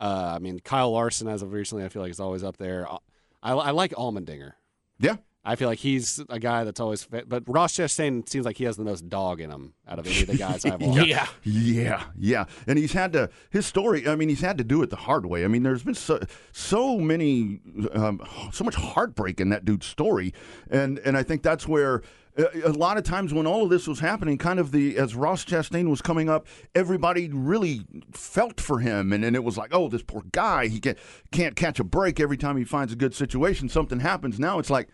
Uh, 0.00 0.32
I 0.36 0.38
mean 0.38 0.60
Kyle 0.60 0.92
Larson 0.92 1.28
as 1.28 1.42
of 1.42 1.52
recently, 1.52 1.84
I 1.84 1.88
feel 1.90 2.00
like 2.00 2.10
is 2.10 2.20
always 2.20 2.42
up 2.42 2.56
there. 2.56 2.88
I, 3.42 3.52
I 3.52 3.70
like 3.72 3.90
Allmendinger. 3.92 4.52
yeah. 4.98 5.16
I 5.44 5.56
feel 5.56 5.68
like 5.68 5.80
he's 5.80 6.22
a 6.28 6.38
guy 6.38 6.62
that's 6.62 6.78
always. 6.78 7.02
Fit, 7.02 7.28
but 7.28 7.42
Ross 7.48 7.74
Chastain 7.76 8.28
seems 8.28 8.44
like 8.46 8.56
he 8.58 8.64
has 8.64 8.76
the 8.76 8.84
most 8.84 9.08
dog 9.08 9.40
in 9.40 9.50
him 9.50 9.74
out 9.88 9.98
of 9.98 10.06
any 10.06 10.20
of 10.20 10.28
the 10.28 10.36
guys 10.36 10.64
I've 10.64 10.80
watched. 10.80 11.06
Yeah. 11.08 11.26
Yeah, 11.42 12.04
yeah, 12.16 12.44
and 12.68 12.78
he's 12.78 12.92
had 12.92 13.12
to 13.14 13.28
his 13.50 13.66
story. 13.66 14.06
I 14.06 14.14
mean, 14.14 14.28
he's 14.28 14.40
had 14.40 14.56
to 14.58 14.64
do 14.64 14.82
it 14.82 14.90
the 14.90 14.96
hard 14.96 15.26
way. 15.26 15.44
I 15.44 15.48
mean, 15.48 15.64
there's 15.64 15.82
been 15.82 15.94
so 15.94 16.20
so 16.52 16.96
many, 16.98 17.60
um, 17.92 18.20
so 18.52 18.62
much 18.62 18.76
heartbreak 18.76 19.40
in 19.40 19.48
that 19.48 19.64
dude's 19.64 19.86
story, 19.86 20.32
and 20.70 20.98
and 21.00 21.16
I 21.16 21.22
think 21.24 21.42
that's 21.42 21.66
where. 21.66 22.02
uh, 22.38 22.44
A 22.64 22.70
lot 22.70 22.96
of 22.96 23.02
times 23.02 23.34
when 23.34 23.46
all 23.46 23.64
of 23.64 23.68
this 23.70 23.88
was 23.88 23.98
happening, 23.98 24.38
kind 24.38 24.60
of 24.60 24.70
the 24.70 24.96
as 24.96 25.16
Ross 25.16 25.44
Chastain 25.44 25.90
was 25.90 26.00
coming 26.00 26.28
up, 26.30 26.46
everybody 26.74 27.28
really 27.30 27.84
felt 28.12 28.60
for 28.60 28.78
him, 28.78 29.12
and, 29.12 29.24
and 29.24 29.34
it 29.34 29.42
was 29.42 29.58
like, 29.58 29.70
oh, 29.74 29.88
this 29.88 30.02
poor 30.04 30.22
guy, 30.30 30.68
he 30.68 30.78
can't 30.78 30.98
can't 31.32 31.56
catch 31.56 31.80
a 31.80 31.84
break 31.84 32.20
every 32.20 32.36
time 32.36 32.56
he 32.56 32.64
finds 32.64 32.92
a 32.92 32.96
good 32.96 33.12
situation. 33.14 33.68
Something 33.68 33.98
happens. 34.00 34.38
Now 34.38 34.58
it's 34.60 34.70
like, 34.70 34.88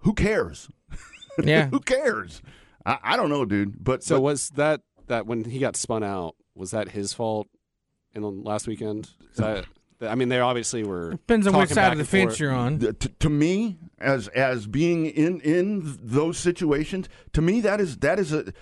who 0.00 0.12
cares? 0.14 0.68
Yeah. 1.42 1.68
who 1.68 1.80
cares? 1.80 2.42
I, 2.84 2.98
I 3.02 3.16
don't 3.16 3.30
know, 3.30 3.44
dude. 3.46 3.82
But 3.82 4.02
So 4.02 4.16
but- 4.16 4.20
was 4.22 4.50
that 4.50 4.82
that 5.06 5.26
when 5.26 5.44
he 5.44 5.58
got 5.58 5.74
spun 5.76 6.02
out? 6.02 6.34
Was 6.54 6.72
that 6.72 6.90
his 6.90 7.14
fault 7.14 7.46
in 8.14 8.20
the 8.22 8.30
last 8.30 8.66
weekend? 8.66 9.08
That, 9.36 9.64
I 10.02 10.16
mean, 10.16 10.28
they 10.28 10.40
obviously 10.40 10.82
were. 10.84 11.12
Depends 11.12 11.46
on 11.46 11.54
which 11.54 11.68
talking 11.70 11.74
side 11.76 11.92
of 11.92 11.98
the 11.98 12.04
fence 12.04 12.32
forth. 12.32 12.40
you're 12.40 12.52
on. 12.52 12.78
Th- 12.80 12.98
to, 12.98 13.08
to 13.08 13.30
me 13.30 13.78
as 13.98 14.28
as 14.28 14.66
being 14.66 15.06
in 15.06 15.40
in 15.40 15.98
those 16.02 16.36
situations 16.36 17.08
to 17.32 17.40
me 17.40 17.60
that 17.62 17.80
is 17.80 17.96
that 17.98 18.18
is 18.18 18.32
a 18.34 18.52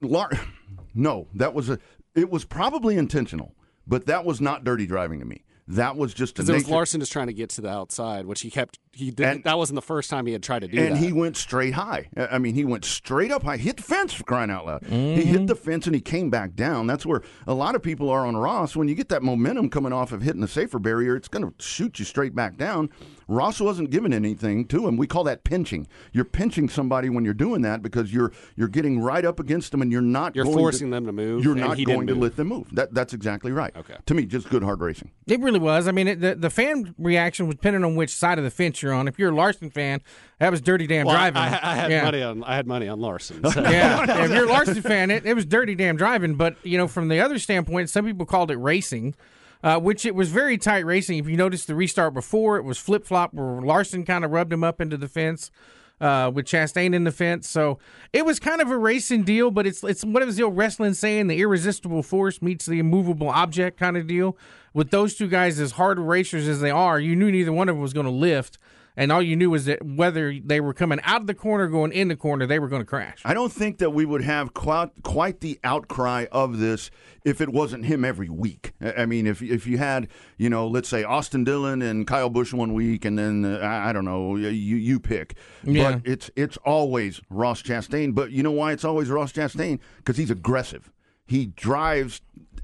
lar- 0.00 0.30
no 0.94 1.28
that 1.34 1.54
was 1.54 1.68
a 1.70 1.78
it 2.16 2.30
was 2.30 2.44
probably 2.44 2.96
intentional 2.96 3.54
but 3.86 4.06
that 4.06 4.24
was 4.24 4.40
not 4.40 4.64
dirty 4.64 4.86
driving 4.86 5.20
to 5.20 5.26
me 5.26 5.43
that 5.68 5.96
was 5.96 6.12
just 6.12 6.34
Because 6.34 6.48
it 6.48 6.52
was 6.52 6.68
Larson 6.68 7.00
just 7.00 7.12
trying 7.12 7.28
to 7.28 7.32
get 7.32 7.48
to 7.50 7.62
the 7.62 7.70
outside, 7.70 8.26
which 8.26 8.42
he 8.42 8.50
kept. 8.50 8.78
He 8.92 9.10
did. 9.10 9.26
And- 9.26 9.44
that 9.44 9.56
wasn't 9.56 9.76
the 9.76 9.82
first 9.82 10.10
time 10.10 10.26
he 10.26 10.32
had 10.32 10.42
tried 10.42 10.60
to 10.60 10.68
do 10.68 10.76
that. 10.76 10.86
and 10.86 10.96
that. 10.96 11.00
he 11.02 11.12
went 11.12 11.36
straight 11.36 11.74
high. 11.74 12.08
I 12.16 12.38
mean, 12.38 12.54
he 12.54 12.64
went 12.64 12.84
straight 12.84 13.32
up 13.32 13.42
high. 13.42 13.56
Hit 13.56 13.78
the 13.78 13.82
fence 13.82 14.12
for 14.12 14.24
crying 14.24 14.50
out 14.50 14.66
loud. 14.66 14.84
He 14.84 15.24
hit 15.24 15.36
mm-hmm. 15.36 15.46
the 15.46 15.54
fence 15.54 15.86
and 15.86 15.94
he 15.94 16.00
came 16.00 16.28
back 16.28 16.54
down. 16.54 16.86
That's 16.86 17.06
where 17.06 17.22
a 17.46 17.54
lot 17.54 17.74
of 17.74 17.82
people 17.82 18.10
are 18.10 18.26
on 18.26 18.36
Ross. 18.36 18.76
When 18.76 18.88
you 18.88 18.94
get 18.94 19.08
that 19.08 19.22
momentum 19.22 19.70
coming 19.70 19.92
off 19.92 20.12
of 20.12 20.22
hitting 20.22 20.42
the 20.42 20.48
safer 20.48 20.78
barrier, 20.78 21.16
it's 21.16 21.28
going 21.28 21.50
to 21.50 21.54
shoot 21.64 21.98
you 21.98 22.04
straight 22.04 22.34
back 22.34 22.56
down. 22.56 22.90
Ross 23.28 23.60
wasn't 23.60 23.90
giving 23.90 24.12
anything 24.12 24.66
to 24.66 24.86
him. 24.86 24.96
We 24.96 25.06
call 25.06 25.24
that 25.24 25.44
pinching. 25.44 25.86
You're 26.12 26.24
pinching 26.24 26.68
somebody 26.68 27.08
when 27.08 27.24
you're 27.24 27.34
doing 27.34 27.62
that 27.62 27.82
because 27.82 28.12
you're 28.12 28.32
you're 28.56 28.68
getting 28.68 29.00
right 29.00 29.24
up 29.24 29.40
against 29.40 29.70
them 29.72 29.82
and 29.82 29.90
you're 29.90 30.00
not. 30.02 30.34
You're 30.34 30.44
going 30.44 30.56
forcing 30.56 30.88
to, 30.88 30.96
them 30.96 31.06
to 31.06 31.12
move, 31.12 31.44
You're 31.44 31.54
not 31.54 31.82
going 31.84 32.06
to 32.06 32.14
let 32.14 32.36
them 32.36 32.48
move. 32.48 32.68
That 32.72 32.94
that's 32.94 33.12
exactly 33.14 33.52
right. 33.52 33.74
Okay. 33.76 33.96
To 34.06 34.14
me, 34.14 34.26
just 34.26 34.48
good 34.50 34.62
hard 34.62 34.80
racing. 34.80 35.10
It 35.26 35.40
really 35.40 35.58
was. 35.58 35.88
I 35.88 35.92
mean, 35.92 36.08
it, 36.08 36.20
the 36.20 36.34
the 36.34 36.50
fan 36.50 36.94
reaction 36.98 37.46
was 37.46 37.56
depending 37.56 37.84
on 37.84 37.96
which 37.96 38.14
side 38.14 38.38
of 38.38 38.44
the 38.44 38.50
fence 38.50 38.82
you're 38.82 38.92
on. 38.92 39.08
If 39.08 39.18
you're 39.18 39.30
a 39.30 39.34
Larson 39.34 39.70
fan, 39.70 40.00
that 40.38 40.50
was 40.50 40.60
dirty 40.60 40.86
damn 40.86 41.06
Well, 41.06 41.16
driving. 41.16 41.40
I, 41.40 41.46
I 41.46 41.74
had 41.74 41.90
yeah. 41.90 42.04
money 42.04 42.22
on. 42.22 42.44
I 42.44 42.56
had 42.56 42.66
money 42.66 42.88
on 42.88 43.00
Larson. 43.00 43.48
so- 43.50 43.60
yeah, 43.70 44.24
if 44.24 44.30
you're 44.30 44.44
a 44.44 44.48
Larson 44.48 44.82
fan, 44.82 45.10
it, 45.10 45.24
it 45.26 45.34
was 45.34 45.46
dirty 45.46 45.74
damn 45.74 45.96
driving. 45.96 46.34
But 46.34 46.56
you 46.62 46.78
know, 46.78 46.88
from 46.88 47.08
the 47.08 47.20
other 47.20 47.38
standpoint, 47.38 47.90
some 47.90 48.04
people 48.04 48.26
called 48.26 48.50
it 48.50 48.56
racing, 48.56 49.14
uh, 49.64 49.80
which 49.80 50.06
it 50.06 50.14
was 50.14 50.28
very 50.28 50.56
tight 50.56 50.86
racing. 50.86 51.18
If 51.18 51.26
you 51.26 51.36
notice 51.36 51.64
the 51.64 51.74
restart 51.74 52.14
before, 52.14 52.56
it 52.58 52.62
was 52.62 52.78
flip 52.78 53.04
flop 53.04 53.34
where 53.34 53.60
Larson 53.60 54.04
kind 54.04 54.24
of 54.24 54.30
rubbed 54.30 54.52
him 54.52 54.62
up 54.62 54.80
into 54.80 54.96
the 54.96 55.08
fence. 55.08 55.50
uh, 56.00 56.30
with 56.34 56.44
Chastain 56.46 56.94
in 56.94 57.04
the 57.04 57.12
fence. 57.12 57.48
So 57.48 57.78
it 58.12 58.26
was 58.26 58.38
kind 58.40 58.60
of 58.60 58.70
a 58.70 58.76
racing 58.76 59.24
deal, 59.24 59.50
but 59.50 59.66
it's 59.66 59.82
it's 59.84 60.04
what 60.04 60.24
was 60.26 60.36
the 60.36 60.42
old 60.42 60.56
wrestling 60.56 60.94
saying? 60.94 61.28
The 61.28 61.40
irresistible 61.40 62.02
force 62.02 62.42
meets 62.42 62.66
the 62.66 62.78
immovable 62.78 63.28
object 63.30 63.78
kind 63.78 63.96
of 63.96 64.06
deal. 64.06 64.36
With 64.72 64.90
those 64.90 65.14
two 65.14 65.28
guys 65.28 65.60
as 65.60 65.72
hard 65.72 65.98
racers 65.98 66.48
as 66.48 66.60
they 66.60 66.70
are, 66.70 66.98
you 66.98 67.14
knew 67.14 67.30
neither 67.30 67.52
one 67.52 67.68
of 67.68 67.76
them 67.76 67.82
was 67.82 67.92
going 67.92 68.06
to 68.06 68.12
lift 68.12 68.58
and 68.96 69.10
all 69.10 69.20
you 69.20 69.34
knew 69.34 69.50
was 69.50 69.64
that 69.64 69.84
whether 69.84 70.38
they 70.44 70.60
were 70.60 70.72
coming 70.72 71.00
out 71.02 71.20
of 71.20 71.26
the 71.26 71.34
corner, 71.34 71.66
going 71.66 71.92
in 71.92 72.08
the 72.08 72.16
corner, 72.16 72.46
they 72.46 72.58
were 72.58 72.68
going 72.68 72.82
to 72.82 72.86
crash. 72.86 73.20
I 73.24 73.34
don't 73.34 73.52
think 73.52 73.78
that 73.78 73.90
we 73.90 74.04
would 74.04 74.22
have 74.22 74.54
quite 74.54 74.90
quite 75.02 75.40
the 75.40 75.58
outcry 75.64 76.26
of 76.30 76.58
this 76.58 76.90
if 77.24 77.40
it 77.40 77.48
wasn't 77.48 77.86
him 77.86 78.04
every 78.04 78.28
week. 78.28 78.72
I 78.80 79.06
mean, 79.06 79.26
if 79.26 79.42
if 79.42 79.66
you 79.66 79.78
had 79.78 80.08
you 80.36 80.48
know, 80.48 80.66
let's 80.68 80.88
say 80.88 81.02
Austin 81.02 81.44
Dillon 81.44 81.82
and 81.82 82.06
Kyle 82.06 82.30
Busch 82.30 82.52
one 82.52 82.72
week, 82.72 83.04
and 83.04 83.18
then 83.18 83.44
uh, 83.44 83.60
I 83.62 83.92
don't 83.92 84.04
know, 84.04 84.36
you 84.36 84.48
you 84.48 85.00
pick. 85.00 85.36
Yeah. 85.64 85.92
But 85.92 86.02
it's 86.04 86.30
it's 86.36 86.56
always 86.58 87.20
Ross 87.30 87.62
Chastain. 87.62 88.14
But 88.14 88.30
you 88.30 88.42
know 88.42 88.52
why 88.52 88.72
it's 88.72 88.84
always 88.84 89.08
Ross 89.08 89.32
Chastain? 89.32 89.80
Because 89.98 90.16
he's 90.16 90.30
aggressive. 90.30 90.90
He 91.26 91.46
drives 91.46 92.20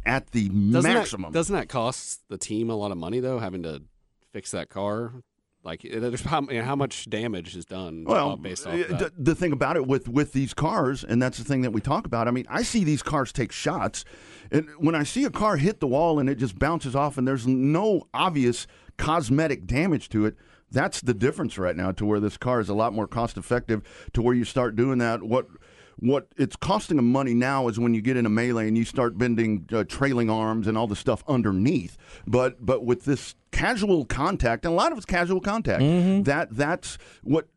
at 0.06 0.30
the 0.32 0.48
Doesn't 0.48 0.92
maximum. 0.92 1.32
That, 1.32 1.38
doesn't 1.38 1.56
that 1.56 1.68
cost 1.68 2.20
the 2.28 2.38
team 2.38 2.70
a 2.70 2.76
lot 2.76 2.92
of 2.92 2.98
money 2.98 3.20
though, 3.20 3.38
having 3.38 3.62
to 3.64 3.82
fix 4.32 4.50
that 4.52 4.68
car? 4.68 5.12
Like, 5.62 5.82
there's 5.82 6.22
how, 6.22 6.40
you 6.42 6.58
know, 6.58 6.64
how 6.64 6.76
much 6.76 7.10
damage 7.10 7.54
is 7.54 7.66
done 7.66 8.04
Well, 8.04 8.30
uh, 8.30 8.36
based 8.36 8.66
off 8.66 8.72
uh, 8.72 8.76
that? 8.76 8.98
the, 8.98 9.12
the 9.18 9.34
thing 9.34 9.52
about 9.52 9.76
it 9.76 9.86
with 9.86 10.08
with 10.08 10.32
these 10.32 10.54
cars, 10.54 11.04
and 11.04 11.20
that's 11.20 11.36
the 11.36 11.44
thing 11.44 11.62
that 11.62 11.72
we 11.72 11.82
talk 11.82 12.06
about. 12.06 12.28
I 12.28 12.30
mean, 12.30 12.46
I 12.48 12.62
see 12.62 12.82
these 12.82 13.02
cars 13.02 13.30
take 13.30 13.52
shots, 13.52 14.04
and 14.50 14.68
when 14.78 14.94
I 14.94 15.02
see 15.02 15.24
a 15.24 15.30
car 15.30 15.58
hit 15.58 15.80
the 15.80 15.86
wall 15.86 16.18
and 16.18 16.30
it 16.30 16.36
just 16.36 16.58
bounces 16.58 16.96
off, 16.96 17.18
and 17.18 17.28
there's 17.28 17.46
no 17.46 18.08
obvious 18.14 18.66
cosmetic 18.96 19.66
damage 19.66 20.08
to 20.10 20.24
it. 20.26 20.36
That's 20.72 21.00
the 21.00 21.14
difference 21.14 21.58
right 21.58 21.76
now 21.76 21.90
to 21.92 22.06
where 22.06 22.20
this 22.20 22.36
car 22.36 22.60
is 22.60 22.68
a 22.68 22.74
lot 22.74 22.92
more 22.92 23.08
cost 23.08 23.36
effective 23.36 23.82
to 24.12 24.22
where 24.22 24.34
you 24.34 24.44
start 24.44 24.76
doing 24.76 24.98
that. 24.98 25.22
What 25.22 25.48
what 26.00 26.28
it's 26.36 26.56
costing 26.56 26.96
them 26.96 27.10
money 27.12 27.34
now 27.34 27.68
is 27.68 27.78
when 27.78 27.94
you 27.94 28.00
get 28.02 28.16
in 28.16 28.26
a 28.26 28.30
melee 28.30 28.66
and 28.68 28.76
you 28.76 28.84
start 28.84 29.18
bending 29.18 29.66
uh, 29.72 29.84
trailing 29.84 30.30
arms 30.30 30.66
and 30.66 30.76
all 30.76 30.86
the 30.86 30.96
stuff 30.96 31.22
underneath. 31.28 31.96
But 32.26 32.64
but 32.64 32.84
with 32.84 33.04
this 33.04 33.34
casual 33.52 34.04
contact, 34.06 34.64
and 34.64 34.72
a 34.72 34.76
lot 34.76 34.92
of 34.92 34.98
it's 34.98 35.06
casual 35.06 35.40
contact, 35.40 35.82
that 36.24 36.48
that's 36.50 36.98
what 37.22 37.48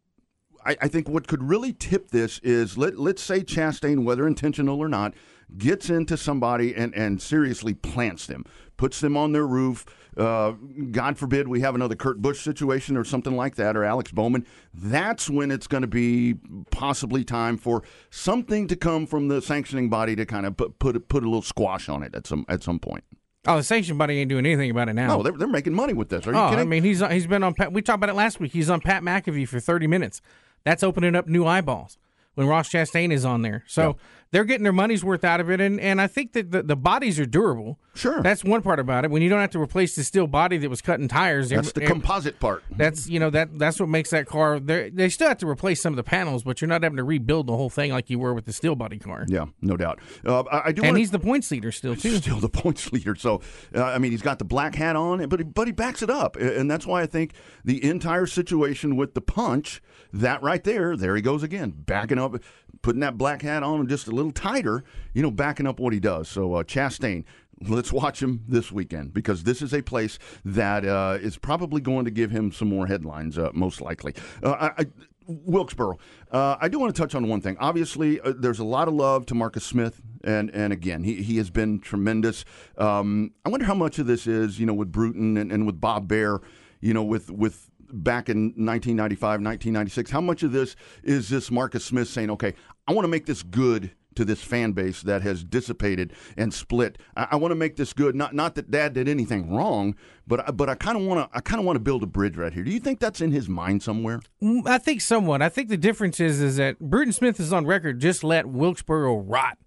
I, 0.65 0.75
I 0.81 0.87
think 0.87 1.09
what 1.09 1.27
could 1.27 1.43
really 1.43 1.73
tip 1.73 2.11
this 2.11 2.39
is 2.39 2.77
let 2.77 2.97
let's 2.99 3.23
say 3.23 3.41
Chastain, 3.41 4.03
whether 4.03 4.27
intentional 4.27 4.79
or 4.79 4.89
not, 4.89 5.13
gets 5.57 5.89
into 5.89 6.17
somebody 6.17 6.75
and, 6.75 6.93
and 6.95 7.21
seriously 7.21 7.73
plants 7.73 8.27
them, 8.27 8.43
puts 8.77 8.99
them 8.99 9.15
on 9.15 9.31
their 9.31 9.47
roof. 9.47 9.85
Uh, 10.17 10.53
God 10.91 11.17
forbid 11.17 11.47
we 11.47 11.61
have 11.61 11.75
another 11.75 11.95
Kurt 11.95 12.21
Busch 12.21 12.41
situation 12.41 12.97
or 12.97 13.03
something 13.03 13.35
like 13.35 13.55
that, 13.55 13.75
or 13.75 13.83
Alex 13.83 14.11
Bowman. 14.11 14.45
That's 14.73 15.29
when 15.29 15.51
it's 15.51 15.67
going 15.67 15.81
to 15.81 15.87
be 15.87 16.35
possibly 16.71 17.23
time 17.23 17.57
for 17.57 17.83
something 18.09 18.67
to 18.67 18.75
come 18.75 19.05
from 19.05 19.27
the 19.27 19.41
sanctioning 19.41 19.89
body 19.89 20.15
to 20.15 20.25
kind 20.25 20.45
of 20.45 20.57
put 20.57 20.79
put, 20.79 21.07
put 21.07 21.23
a 21.23 21.27
little 21.27 21.41
squash 21.41 21.89
on 21.89 22.03
it 22.03 22.13
at 22.15 22.27
some 22.27 22.45
at 22.47 22.63
some 22.63 22.79
point. 22.79 23.03
Oh, 23.45 23.57
the 23.57 23.63
sanction 23.63 23.97
buddy 23.97 24.19
ain't 24.19 24.29
doing 24.29 24.45
anything 24.45 24.71
about 24.71 24.87
it 24.87 24.93
now. 24.93 25.17
No, 25.17 25.23
they're, 25.23 25.33
they're 25.33 25.47
making 25.49 25.73
money 25.73 25.91
with 25.93 26.07
this. 26.07 26.25
Are 26.25 26.31
you 26.31 26.37
oh, 26.37 26.49
kidding? 26.49 26.61
I 26.61 26.65
mean, 26.65 26.83
he's 26.83 27.05
he's 27.07 27.27
been 27.27 27.43
on. 27.43 27.53
Pat, 27.53 27.73
we 27.73 27.81
talked 27.81 27.97
about 27.97 28.09
it 28.09 28.15
last 28.15 28.39
week. 28.39 28.53
He's 28.53 28.69
on 28.69 28.79
Pat 28.79 29.03
McAfee 29.03 29.47
for 29.47 29.59
thirty 29.59 29.87
minutes. 29.87 30.21
That's 30.63 30.81
opening 30.81 31.15
up 31.15 31.27
new 31.27 31.45
eyeballs 31.45 31.97
when 32.35 32.47
Ross 32.47 32.69
Chastain 32.69 33.11
is 33.11 33.25
on 33.25 33.41
there. 33.41 33.63
So 33.67 33.97
they're 34.33 34.43
getting 34.43 34.63
their 34.63 34.73
money's 34.73 35.03
worth 35.03 35.23
out 35.23 35.39
of 35.39 35.49
it, 35.51 35.61
and, 35.61 35.79
and 35.79 36.01
I 36.01 36.07
think 36.07 36.33
that 36.33 36.49
the, 36.51 36.63
the 36.63 36.75
bodies 36.75 37.19
are 37.19 37.25
durable. 37.25 37.79
Sure. 37.95 38.23
that's 38.23 38.43
one 38.43 38.63
part 38.63 38.79
about 38.79 39.05
it. 39.05 39.11
When 39.11 39.21
you 39.21 39.29
don't 39.29 39.39
have 39.39 39.51
to 39.51 39.61
replace 39.61 39.95
the 39.95 40.03
steel 40.03 40.25
body 40.25 40.57
that 40.57 40.67
was 40.67 40.81
cutting 40.81 41.07
tires, 41.07 41.49
that's 41.49 41.69
every- 41.69 41.81
the 41.85 41.87
composite 41.87 42.39
part. 42.39 42.63
That's 42.71 43.07
you 43.07 43.19
know 43.19 43.29
that 43.29 43.59
that's 43.59 43.79
what 43.79 43.87
makes 43.87 44.09
that 44.09 44.25
car. 44.25 44.59
They 44.59 44.89
they 44.89 45.09
still 45.09 45.27
have 45.27 45.37
to 45.37 45.47
replace 45.47 45.79
some 45.79 45.93
of 45.93 45.97
the 45.97 46.03
panels, 46.03 46.43
but 46.43 46.59
you're 46.59 46.67
not 46.67 46.81
having 46.81 46.97
to 46.97 47.03
rebuild 47.03 47.45
the 47.45 47.55
whole 47.55 47.69
thing 47.69 47.91
like 47.91 48.09
you 48.09 48.17
were 48.17 48.33
with 48.33 48.45
the 48.45 48.53
steel 48.53 48.75
body 48.75 48.97
car. 48.97 49.25
Yeah, 49.29 49.45
no 49.61 49.77
doubt. 49.77 49.99
Uh, 50.25 50.41
I, 50.51 50.69
I 50.69 50.71
do. 50.71 50.81
And 50.81 50.87
wanna- 50.89 50.99
he's 50.99 51.11
the 51.11 51.19
points 51.19 51.51
leader 51.51 51.71
still 51.71 51.95
too. 51.95 52.09
He's 52.09 52.17
still 52.23 52.39
the 52.39 52.49
points 52.49 52.91
leader. 52.91 53.13
So, 53.15 53.41
uh, 53.75 53.83
I 53.83 53.99
mean, 53.99 54.09
he's 54.11 54.23
got 54.23 54.39
the 54.39 54.45
black 54.45 54.73
hat 54.73 54.95
on, 54.95 55.23
but 55.29 55.39
he, 55.39 55.43
but 55.43 55.67
he 55.67 55.71
backs 55.71 56.01
it 56.01 56.09
up, 56.09 56.35
and 56.35 56.71
that's 56.71 56.87
why 56.87 57.03
I 57.03 57.05
think 57.05 57.33
the 57.63 57.83
entire 57.87 58.25
situation 58.25 58.95
with 58.95 59.13
the 59.13 59.21
punch, 59.21 59.83
that 60.11 60.41
right 60.41 60.63
there, 60.63 60.97
there 60.97 61.15
he 61.15 61.21
goes 61.21 61.43
again, 61.43 61.73
backing 61.77 62.17
up, 62.17 62.35
putting 62.81 63.01
that 63.01 63.17
black 63.17 63.41
hat 63.41 63.63
on 63.63 63.81
him 63.81 63.87
just 63.87 64.07
a 64.07 64.11
little 64.11 64.31
tighter, 64.31 64.83
you 65.13 65.21
know, 65.21 65.31
backing 65.31 65.67
up 65.67 65.79
what 65.79 65.93
he 65.93 65.99
does. 65.99 66.27
So, 66.27 66.55
uh, 66.55 66.63
Chastain. 66.63 67.23
Let's 67.65 67.93
watch 67.93 68.21
him 68.21 68.43
this 68.47 68.73
weekend 68.73 69.13
because 69.13 69.43
this 69.43 69.61
is 69.61 69.73
a 69.73 69.81
place 69.81 70.19
that 70.43 70.83
uh, 70.83 71.17
is 71.21 71.37
probably 71.37 71.79
going 71.79 72.03
to 72.03 72.11
give 72.11 72.29
him 72.29 72.51
some 72.51 72.67
more 72.67 72.87
headlines, 72.87 73.37
uh, 73.37 73.51
most 73.53 73.79
likely. 73.79 74.15
Uh, 74.41 74.51
I, 74.51 74.81
I, 74.81 74.85
Wilkesboro. 75.27 75.97
Uh, 76.31 76.57
I 76.59 76.67
do 76.67 76.79
want 76.79 76.93
to 76.93 77.01
touch 77.01 77.15
on 77.15 77.27
one 77.27 77.41
thing. 77.41 77.57
Obviously, 77.59 78.19
uh, 78.19 78.33
there's 78.37 78.59
a 78.59 78.63
lot 78.63 78.87
of 78.87 78.93
love 78.93 79.25
to 79.27 79.35
Marcus 79.35 79.63
Smith, 79.63 80.01
and 80.23 80.49
and 80.51 80.73
again, 80.73 81.03
he, 81.03 81.21
he 81.21 81.37
has 81.37 81.49
been 81.49 81.79
tremendous. 81.79 82.45
Um, 82.77 83.31
I 83.45 83.49
wonder 83.49 83.65
how 83.65 83.75
much 83.75 83.99
of 83.99 84.07
this 84.07 84.27
is, 84.27 84.59
you 84.59 84.65
know, 84.65 84.73
with 84.73 84.91
Bruton 84.91 85.37
and, 85.37 85.51
and 85.51 85.65
with 85.65 85.79
Bob 85.79 86.07
Bahre, 86.07 86.41
you 86.81 86.93
know, 86.93 87.03
with 87.03 87.29
with 87.29 87.69
back 87.93 88.29
in 88.29 88.47
1995, 88.55 89.21
1996. 89.21 90.11
How 90.11 90.21
much 90.21 90.43
of 90.43 90.51
this 90.51 90.75
is 91.03 91.29
this 91.29 91.51
Marcus 91.51 91.85
Smith 91.85 92.07
saying, 92.07 92.29
okay, 92.31 92.53
I 92.87 92.93
want 92.93 93.05
to 93.05 93.09
make 93.09 93.25
this 93.25 93.43
good 93.43 93.91
to 94.15 94.25
this 94.25 94.41
fan 94.43 94.71
base 94.73 95.01
that 95.03 95.21
has 95.21 95.43
dissipated 95.43 96.13
and 96.37 96.53
split. 96.53 96.97
I, 97.15 97.29
I 97.31 97.35
want 97.37 97.51
to 97.51 97.55
make 97.55 97.75
this 97.75 97.93
good. 97.93 98.15
Not 98.15 98.33
not 98.33 98.55
that 98.55 98.71
Dad 98.71 98.93
did 98.93 99.07
anything 99.07 99.53
wrong, 99.53 99.95
but 100.27 100.55
but 100.55 100.69
I 100.69 100.75
kind 100.75 100.97
of 100.97 101.03
want 101.03 101.31
to 101.31 101.37
I 101.37 101.41
kind 101.41 101.59
of 101.59 101.65
want 101.65 101.75
to 101.77 101.81
build 101.81 102.03
a 102.03 102.07
bridge 102.07 102.37
right 102.37 102.53
here. 102.53 102.63
Do 102.63 102.71
you 102.71 102.79
think 102.79 102.99
that's 102.99 103.21
in 103.21 103.31
his 103.31 103.49
mind 103.49 103.83
somewhere? 103.83 104.21
Mm, 104.41 104.67
I 104.67 104.77
think 104.77 105.01
somewhat. 105.01 105.41
I 105.41 105.49
think 105.49 105.69
the 105.69 105.77
difference 105.77 106.19
is 106.19 106.41
is 106.41 106.57
that 106.57 106.79
Bruton 106.79 107.13
Smith 107.13 107.39
is 107.39 107.53
on 107.53 107.65
record. 107.65 107.99
Just 107.99 108.23
let 108.23 108.45
Wilkesboro 108.47 109.17
rot. 109.17 109.57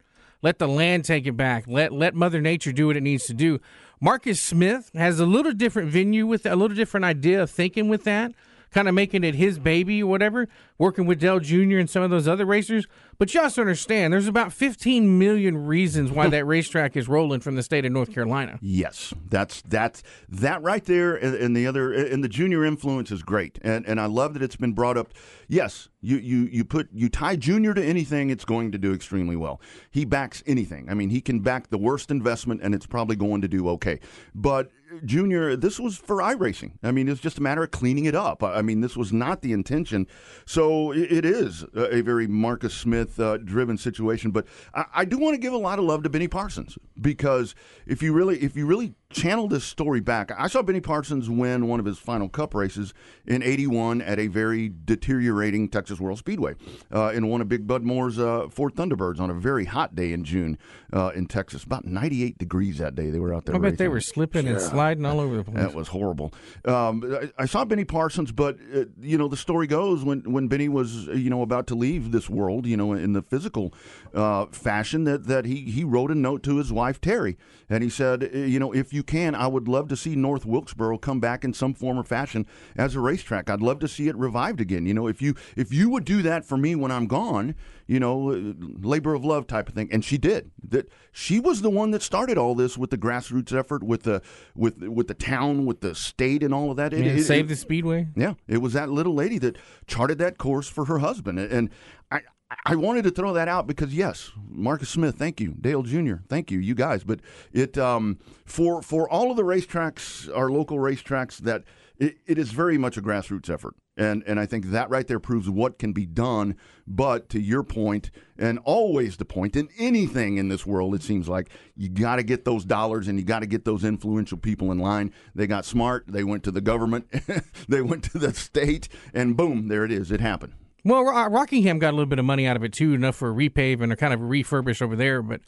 Let 0.42 0.58
the 0.58 0.68
land 0.68 1.04
take 1.04 1.26
it 1.26 1.36
back. 1.36 1.64
Let 1.66 1.92
let 1.92 2.14
Mother 2.14 2.40
Nature 2.40 2.72
do 2.72 2.86
what 2.86 2.96
it 2.96 3.02
needs 3.02 3.26
to 3.26 3.34
do. 3.34 3.60
Marcus 4.00 4.40
Smith 4.40 4.90
has 4.94 5.20
a 5.20 5.26
little 5.26 5.52
different 5.52 5.90
venue 5.90 6.26
with 6.26 6.44
a 6.44 6.54
little 6.54 6.76
different 6.76 7.04
idea 7.04 7.42
of 7.42 7.50
thinking 7.50 7.88
with 7.88 8.04
that, 8.04 8.32
kind 8.70 8.88
of 8.88 8.94
making 8.94 9.24
it 9.24 9.34
his 9.34 9.58
baby 9.58 10.02
or 10.02 10.10
whatever. 10.10 10.48
Working 10.78 11.06
with 11.06 11.18
Dale 11.18 11.40
Jr. 11.40 11.78
and 11.78 11.88
some 11.88 12.02
of 12.02 12.10
those 12.10 12.28
other 12.28 12.44
racers. 12.44 12.86
But 13.18 13.32
you 13.32 13.40
also 13.40 13.62
understand 13.62 14.12
there's 14.12 14.28
about 14.28 14.52
15 14.52 15.18
million 15.18 15.66
reasons 15.66 16.10
why 16.10 16.28
that 16.30 16.44
racetrack 16.44 16.94
is 16.96 17.08
rolling 17.08 17.40
from 17.40 17.54
the 17.56 17.62
state 17.62 17.86
of 17.86 17.92
North 17.92 18.12
Carolina. 18.12 18.58
Yes, 18.60 19.14
that's 19.30 19.62
that's 19.62 20.02
that 20.28 20.62
right 20.62 20.84
there, 20.84 21.14
and, 21.14 21.34
and 21.34 21.56
the 21.56 21.66
other 21.66 21.92
and 21.92 22.22
the 22.22 22.28
junior 22.28 22.64
influence 22.64 23.10
is 23.10 23.22
great, 23.22 23.58
and 23.62 23.86
and 23.86 23.98
I 23.98 24.06
love 24.06 24.34
that 24.34 24.42
it's 24.42 24.56
been 24.56 24.74
brought 24.74 24.98
up. 24.98 25.14
Yes, 25.48 25.88
you 26.06 26.18
you 26.18 26.48
you 26.52 26.64
put 26.64 26.88
you 26.92 27.08
tie 27.08 27.34
junior 27.34 27.74
to 27.74 27.84
anything, 27.84 28.30
it's 28.30 28.44
going 28.44 28.70
to 28.70 28.78
do 28.78 28.94
extremely 28.94 29.34
well. 29.34 29.60
He 29.90 30.04
backs 30.04 30.40
anything. 30.46 30.88
I 30.88 30.94
mean, 30.94 31.10
he 31.10 31.20
can 31.20 31.40
back 31.40 31.68
the 31.68 31.78
worst 31.78 32.12
investment, 32.12 32.60
and 32.62 32.74
it's 32.74 32.86
probably 32.86 33.16
going 33.16 33.40
to 33.40 33.48
do 33.48 33.68
okay. 33.70 33.98
But 34.32 34.70
junior, 35.04 35.56
this 35.56 35.80
was 35.80 35.96
for 35.96 36.18
iRacing. 36.18 36.72
I 36.82 36.92
mean, 36.92 37.08
it's 37.08 37.20
just 37.20 37.38
a 37.38 37.42
matter 37.42 37.64
of 37.64 37.72
cleaning 37.72 38.04
it 38.04 38.14
up. 38.14 38.44
I 38.44 38.62
mean, 38.62 38.82
this 38.82 38.96
was 38.96 39.12
not 39.12 39.42
the 39.42 39.52
intention. 39.52 40.06
So 40.44 40.92
it, 40.92 41.24
is 41.26 41.64
a, 41.74 41.96
a 41.96 42.00
very 42.02 42.28
Marcus 42.28 42.72
Smith 42.72 43.18
uh, 43.18 43.38
driven 43.38 43.76
situation. 43.76 44.30
But 44.30 44.46
I, 44.74 44.84
I 44.94 45.04
do 45.04 45.18
want 45.18 45.34
to 45.34 45.40
give 45.40 45.52
a 45.52 45.58
lot 45.58 45.80
of 45.80 45.86
love 45.86 46.04
to 46.04 46.08
Benny 46.08 46.28
Parsons 46.28 46.78
because 47.00 47.56
if 47.86 48.00
you 48.00 48.12
really 48.12 48.38
if 48.38 48.56
you 48.56 48.64
really 48.66 48.94
channel 49.10 49.48
this 49.48 49.64
story 49.64 50.00
back, 50.00 50.30
I 50.36 50.48
saw 50.48 50.62
Benny 50.62 50.80
Parsons 50.80 51.30
win 51.30 51.68
one 51.68 51.80
of 51.80 51.86
his 51.86 51.98
final 51.98 52.28
Cup 52.28 52.54
races 52.54 52.92
in 53.26 53.42
'81 53.42 54.02
at 54.02 54.18
a 54.18 54.26
very 54.26 54.72
deteriorating 54.84 55.68
Texas 55.68 56.00
World 56.00 56.18
Speedway 56.18 56.54
uh, 56.92 57.12
in 57.14 57.28
one 57.28 57.40
of 57.40 57.48
Big 57.48 57.66
Bud 57.66 57.82
Moore's 57.82 58.18
uh, 58.18 58.48
Ford 58.50 58.74
Thunderbirds 58.74 59.20
on 59.20 59.30
a 59.30 59.34
very 59.34 59.64
hot 59.64 59.94
day 59.94 60.12
in 60.12 60.24
June 60.24 60.58
uh, 60.92 61.12
in 61.14 61.26
Texas. 61.26 61.64
About 61.64 61.84
98 61.84 62.38
degrees 62.38 62.78
that 62.78 62.94
day. 62.94 63.10
They 63.10 63.18
were 63.18 63.34
out 63.34 63.44
there. 63.44 63.54
I 63.54 63.58
bet 63.58 63.78
they 63.78 63.88
were 63.88 64.00
slipping 64.00 64.46
and 64.48 64.60
sliding 64.60 65.04
all 65.04 65.20
over 65.20 65.36
the 65.36 65.44
place. 65.44 65.56
That 65.56 65.74
was 65.74 65.88
horrible. 65.88 66.32
Um, 66.64 67.02
I, 67.38 67.42
I 67.42 67.46
saw 67.46 67.64
Benny 67.64 67.84
Parsons, 67.84 68.32
but 68.32 68.58
uh, 68.74 68.84
you 69.00 69.18
know 69.18 69.28
the 69.28 69.36
story 69.36 69.66
goes 69.66 70.04
when 70.04 70.20
when 70.32 70.48
Benny 70.48 70.68
was 70.68 71.08
uh, 71.08 71.12
you 71.12 71.30
know 71.30 71.42
about 71.42 71.66
to 71.68 71.74
leave 71.74 72.12
this 72.12 72.28
world, 72.28 72.66
you 72.66 72.76
know, 72.76 72.92
in 72.92 73.12
the 73.12 73.22
physical 73.22 73.72
uh, 74.14 74.46
fashion, 74.46 75.04
that 75.04 75.26
that 75.26 75.44
he 75.44 75.62
he 75.62 75.84
wrote 75.84 76.10
a 76.10 76.14
note 76.14 76.42
to 76.44 76.56
his 76.56 76.72
wife 76.72 77.00
Terry, 77.00 77.36
and 77.68 77.82
he 77.82 77.90
said, 77.90 78.30
you 78.32 78.58
know, 78.58 78.72
if 78.72 78.92
you 78.92 78.95
can, 79.02 79.34
I 79.34 79.46
would 79.46 79.68
love 79.68 79.88
to 79.88 79.96
see 79.96 80.14
North 80.16 80.44
Wilkesboro 80.46 80.98
come 80.98 81.20
back 81.20 81.44
in 81.44 81.52
some 81.52 81.74
form 81.74 81.98
or 81.98 82.04
fashion 82.04 82.46
as 82.76 82.94
a 82.94 83.00
racetrack. 83.00 83.48
I'd 83.50 83.62
love 83.62 83.78
to 83.80 83.88
see 83.88 84.08
it 84.08 84.16
revived 84.16 84.60
again. 84.60 84.86
You 84.86 84.94
know, 84.94 85.06
if 85.06 85.20
you 85.22 85.34
if 85.56 85.72
you 85.72 85.90
would 85.90 86.04
do 86.04 86.22
that 86.22 86.44
for 86.44 86.56
me 86.56 86.74
when 86.74 86.90
I'm 86.90 87.06
gone, 87.06 87.54
you 87.86 88.00
know, 88.00 88.30
uh, 88.32 88.52
labor 88.80 89.14
of 89.14 89.24
love 89.24 89.46
type 89.46 89.68
of 89.68 89.74
thing. 89.74 89.88
And 89.92 90.04
she 90.04 90.18
did. 90.18 90.50
That 90.68 90.88
she 91.12 91.38
was 91.40 91.62
the 91.62 91.70
one 91.70 91.90
that 91.92 92.02
started 92.02 92.36
all 92.38 92.54
this 92.54 92.76
with 92.76 92.90
the 92.90 92.98
grassroots 92.98 93.52
effort, 93.56 93.82
with 93.82 94.02
the 94.04 94.22
with 94.54 94.82
with 94.82 95.08
the 95.08 95.14
town, 95.14 95.66
with 95.66 95.80
the 95.80 95.94
state, 95.94 96.42
and 96.42 96.52
all 96.52 96.70
of 96.70 96.76
that. 96.76 96.92
It, 96.92 97.06
it- 97.06 97.24
save 97.24 97.46
it- 97.46 97.48
the 97.48 97.56
speedway. 97.56 98.08
yeah, 98.16 98.34
it 98.48 98.58
was 98.58 98.72
that 98.74 98.90
little 98.90 99.14
lady 99.14 99.38
that 99.38 99.56
charted 99.86 100.18
that 100.18 100.38
course 100.38 100.68
for 100.68 100.86
her 100.86 100.98
husband, 100.98 101.38
and 101.38 101.70
I. 102.10 102.20
I 102.64 102.76
wanted 102.76 103.02
to 103.04 103.10
throw 103.10 103.32
that 103.32 103.48
out 103.48 103.66
because 103.66 103.92
yes, 103.92 104.30
Marcus 104.48 104.88
Smith, 104.88 105.16
thank 105.16 105.40
you, 105.40 105.54
Dale 105.60 105.82
Jr., 105.82 106.16
thank 106.28 106.50
you, 106.50 106.58
you 106.58 106.74
guys. 106.74 107.02
But 107.02 107.20
it 107.52 107.76
um, 107.76 108.18
for 108.44 108.82
for 108.82 109.08
all 109.10 109.30
of 109.30 109.36
the 109.36 109.42
racetracks, 109.42 110.34
our 110.34 110.50
local 110.50 110.78
racetracks, 110.78 111.38
that 111.38 111.64
it, 111.98 112.18
it 112.26 112.38
is 112.38 112.52
very 112.52 112.78
much 112.78 112.96
a 112.96 113.02
grassroots 113.02 113.50
effort. 113.50 113.74
And 113.96 114.22
and 114.26 114.38
I 114.38 114.46
think 114.46 114.66
that 114.66 114.90
right 114.90 115.06
there 115.06 115.18
proves 115.18 115.50
what 115.50 115.78
can 115.78 115.92
be 115.92 116.06
done. 116.06 116.54
But 116.86 117.28
to 117.30 117.40
your 117.40 117.64
point, 117.64 118.12
and 118.38 118.60
always 118.60 119.16
the 119.16 119.24
point 119.24 119.56
in 119.56 119.68
anything 119.76 120.36
in 120.36 120.48
this 120.48 120.64
world, 120.64 120.94
it 120.94 121.02
seems 121.02 121.28
like 121.28 121.48
you 121.74 121.88
got 121.88 122.16
to 122.16 122.22
get 122.22 122.44
those 122.44 122.64
dollars 122.64 123.08
and 123.08 123.18
you 123.18 123.24
got 123.24 123.40
to 123.40 123.46
get 123.46 123.64
those 123.64 123.82
influential 123.82 124.38
people 124.38 124.70
in 124.70 124.78
line. 124.78 125.12
They 125.34 125.48
got 125.48 125.64
smart. 125.64 126.04
They 126.06 126.22
went 126.22 126.44
to 126.44 126.52
the 126.52 126.60
government. 126.60 127.08
they 127.68 127.82
went 127.82 128.04
to 128.04 128.18
the 128.18 128.34
state, 128.34 128.88
and 129.12 129.36
boom, 129.36 129.66
there 129.66 129.84
it 129.84 129.90
is. 129.90 130.12
It 130.12 130.20
happened. 130.20 130.52
Well, 130.86 131.02
Rockingham 131.02 131.80
got 131.80 131.90
a 131.90 131.96
little 131.96 132.06
bit 132.06 132.20
of 132.20 132.24
money 132.24 132.46
out 132.46 132.54
of 132.54 132.62
it 132.62 132.72
too, 132.72 132.94
enough 132.94 133.16
for 133.16 133.28
a 133.28 133.34
repave 133.34 133.80
and 133.80 133.92
a 133.92 133.96
kind 133.96 134.14
of 134.14 134.20
refurbish 134.20 134.80
over 134.80 134.94
there. 134.94 135.20
But 135.20 135.40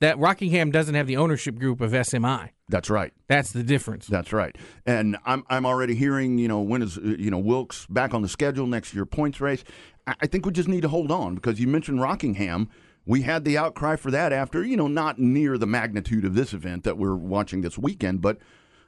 that 0.00 0.18
Rockingham 0.18 0.72
doesn't 0.72 0.96
have 0.96 1.06
the 1.06 1.16
ownership 1.16 1.60
group 1.60 1.80
of 1.80 1.92
SMI. 1.92 2.50
That's 2.68 2.90
right. 2.90 3.12
That's 3.28 3.52
the 3.52 3.62
difference. 3.62 4.08
That's 4.08 4.32
right. 4.32 4.58
And 4.84 5.16
I'm 5.24 5.44
I'm 5.48 5.64
already 5.64 5.94
hearing, 5.94 6.38
you 6.38 6.48
know, 6.48 6.60
when 6.60 6.82
is 6.82 6.98
uh, 6.98 7.02
you 7.02 7.30
know 7.30 7.38
Wilkes 7.38 7.86
back 7.86 8.14
on 8.14 8.22
the 8.22 8.28
schedule 8.28 8.66
next 8.66 8.92
year 8.92 9.06
points 9.06 9.40
race. 9.40 9.62
I, 10.08 10.14
I 10.22 10.26
think 10.26 10.44
we 10.44 10.50
just 10.50 10.68
need 10.68 10.80
to 10.80 10.88
hold 10.88 11.12
on 11.12 11.36
because 11.36 11.60
you 11.60 11.68
mentioned 11.68 12.00
Rockingham. 12.00 12.68
We 13.06 13.22
had 13.22 13.44
the 13.44 13.56
outcry 13.56 13.94
for 13.94 14.10
that 14.10 14.32
after, 14.32 14.64
you 14.64 14.76
know, 14.76 14.88
not 14.88 15.20
near 15.20 15.56
the 15.56 15.66
magnitude 15.66 16.24
of 16.24 16.34
this 16.34 16.52
event 16.52 16.82
that 16.82 16.98
we're 16.98 17.14
watching 17.14 17.60
this 17.60 17.78
weekend, 17.78 18.20
but 18.22 18.38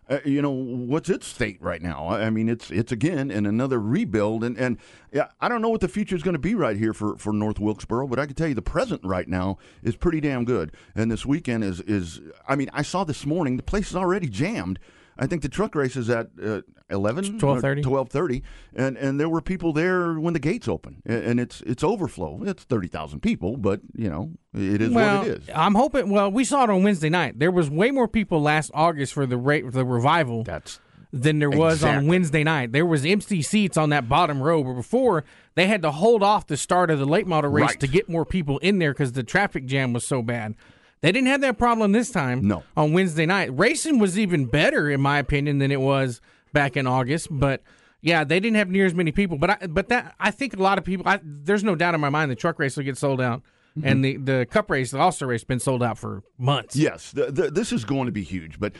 uh, 0.09 0.19
you 0.25 0.43
know 0.43 0.51
what's 0.51 1.09
its 1.09 1.27
state 1.27 1.59
right 1.61 1.81
now? 1.81 2.09
I 2.09 2.29
mean, 2.29 2.49
it's 2.49 2.71
it's 2.71 2.91
again 2.91 3.31
in 3.31 3.47
another 3.47 3.81
rebuild, 3.81 4.43
and 4.43 4.59
and 4.59 4.79
yeah, 5.13 5.29
I 5.41 5.49
don't 5.49 5.63
know 5.63 5.69
what 5.69 5.81
the 5.81 5.89
future 5.89 6.17
is 6.17 6.23
going 6.23 6.35
to 6.35 6.41
be 6.41 6.55
right 6.55 6.77
here 6.77 6.93
for, 6.93 7.17
for 7.17 7.33
North 7.33 7.61
Wilkesboro, 7.61 8.09
but 8.09 8.19
I 8.19 8.27
can 8.27 8.35
tell 8.35 8.49
you 8.49 8.55
the 8.55 8.63
present 8.63 9.03
right 9.05 9.29
now 9.29 9.59
is 9.83 9.95
pretty 9.95 10.21
damn 10.21 10.45
good. 10.45 10.73
And 10.95 11.11
this 11.11 11.25
weekend 11.25 11.63
is 11.63 11.81
is 11.83 12.21
I 12.49 12.57
mean, 12.57 12.69
I 12.73 12.83
saw 12.83 13.05
this 13.05 13.25
morning 13.25 13.57
the 13.57 13.63
place 13.63 13.91
is 13.91 13.97
already 13.97 14.29
jammed. 14.29 14.79
I 15.19 15.27
think 15.27 15.43
the 15.43 15.49
truck 15.49 15.75
race 15.75 15.97
is 15.97 16.09
at 16.11 16.29
uh, 16.43 16.63
11 16.91 17.39
12:30. 17.39 17.83
12:30 17.83 18.43
and 18.75 18.97
and 18.97 19.19
there 19.19 19.29
were 19.29 19.41
people 19.41 19.73
there 19.73 20.15
when 20.15 20.35
the 20.35 20.41
gates 20.41 20.69
open 20.69 21.03
and, 21.07 21.41
it's 21.41 21.61
it's 21.63 21.83
overflow. 21.83 22.43
It's 22.45 22.65
30,000 22.65 23.21
people, 23.21 23.57
but 23.57 23.81
you 23.95 24.09
know, 24.09 24.33
it 24.55 24.81
is 24.81 24.91
well, 24.91 25.19
what 25.19 25.29
it 25.29 25.43
is. 25.43 25.51
I'm 25.55 25.75
hoping. 25.75 26.11
Well, 26.11 26.31
we 26.31 26.45
saw 26.45 26.65
it 26.65 26.71
on 26.71 26.83
Wednesday 26.83 27.09
night. 27.09 27.39
There 27.39 27.51
was 27.51 27.71
way 27.71 27.91
more 27.91 28.09
people 28.09 28.41
last 28.41 28.71
August 28.75 29.13
for 29.15 29.27
the 29.27 29.37
rate 29.37 29.71
the 29.73 29.85
revival 29.85 30.45
That's 30.45 30.79
than 31.13 31.39
there 31.39 31.51
was 31.51 31.85
on 31.85 32.07
Wednesday 32.07 32.43
night. 32.43 32.73
There 32.73 32.87
was 32.87 33.05
empty 33.05 33.43
seats 33.43 33.77
on 33.77 33.91
that 33.91 34.09
bottom 34.09 34.43
row. 34.43 34.61
Where 34.61 34.75
before 34.75 35.25
they 35.55 35.67
had 35.67 35.83
to 35.83 35.91
hold 35.91 36.23
off 36.23 36.47
the 36.47 36.57
start 36.57 36.91
of 36.91 36.99
the 36.99 37.07
late 37.07 37.27
model 37.27 37.51
race 37.51 37.69
Right. 37.69 37.81
to 37.81 37.87
get 37.87 38.09
more 38.09 38.25
people 38.25 38.59
in 38.59 38.79
there 38.79 38.93
because 38.93 39.13
the 39.13 39.23
traffic 39.23 39.67
jam 39.67 39.93
was 39.93 40.07
so 40.07 40.23
bad. 40.23 40.55
They 41.03 41.13
didn't 41.13 41.29
have 41.29 41.41
that 41.43 41.59
problem 41.59 41.93
this 41.93 42.11
time. 42.11 42.47
No. 42.47 42.63
on 42.77 42.93
Wednesday 42.93 43.27
night, 43.27 43.57
racing 43.57 43.99
was 43.99 44.19
even 44.19 44.47
better 44.47 44.89
in 44.89 45.01
my 45.01 45.19
opinion 45.19 45.59
than 45.59 45.71
it 45.71 45.81
was 45.81 46.21
back 46.53 46.77
in 46.77 46.87
August. 46.87 47.29
But 47.31 47.63
yeah, 48.01 48.25
they 48.25 48.41
didn't 48.41 48.57
have 48.57 48.71
near 48.71 48.87
as 48.87 48.95
many 48.95 49.13
people. 49.13 49.37
But 49.37 49.51
I, 49.51 49.67
but 49.67 49.89
that 49.89 50.15
I 50.19 50.31
think 50.31 50.55
a 50.57 50.63
lot 50.63 50.79
of 50.79 50.85
people. 50.85 51.07
I, 51.07 51.21
there's 51.23 51.65
no 51.65 51.75
doubt 51.75 51.95
in 51.95 52.01
my 52.01 52.09
mind 52.09 52.31
the 52.31 52.37
truck 52.37 52.59
race 52.59 52.77
will 52.77 52.85
get 52.85 52.97
sold 52.97 53.21
out. 53.21 53.43
Mm-hmm. 53.79 53.89
And 53.89 54.05
the, 54.05 54.17
the 54.19 54.47
Cup 54.51 54.71
race, 54.71 54.91
the 54.91 54.99
All 54.99 55.13
Star 55.13 55.29
race, 55.29 55.45
been 55.45 55.61
sold 55.61 55.83
out 55.83 55.97
for 55.97 56.23
months. 56.37 56.77
Yes, 56.77 57.11
the, 57.11 57.33
the, 57.33 57.51
this 57.51 57.73
is 57.73 57.85
going 57.85 58.05
to 58.07 58.13
be 58.13 58.23
huge, 58.23 58.61
but 58.61 58.75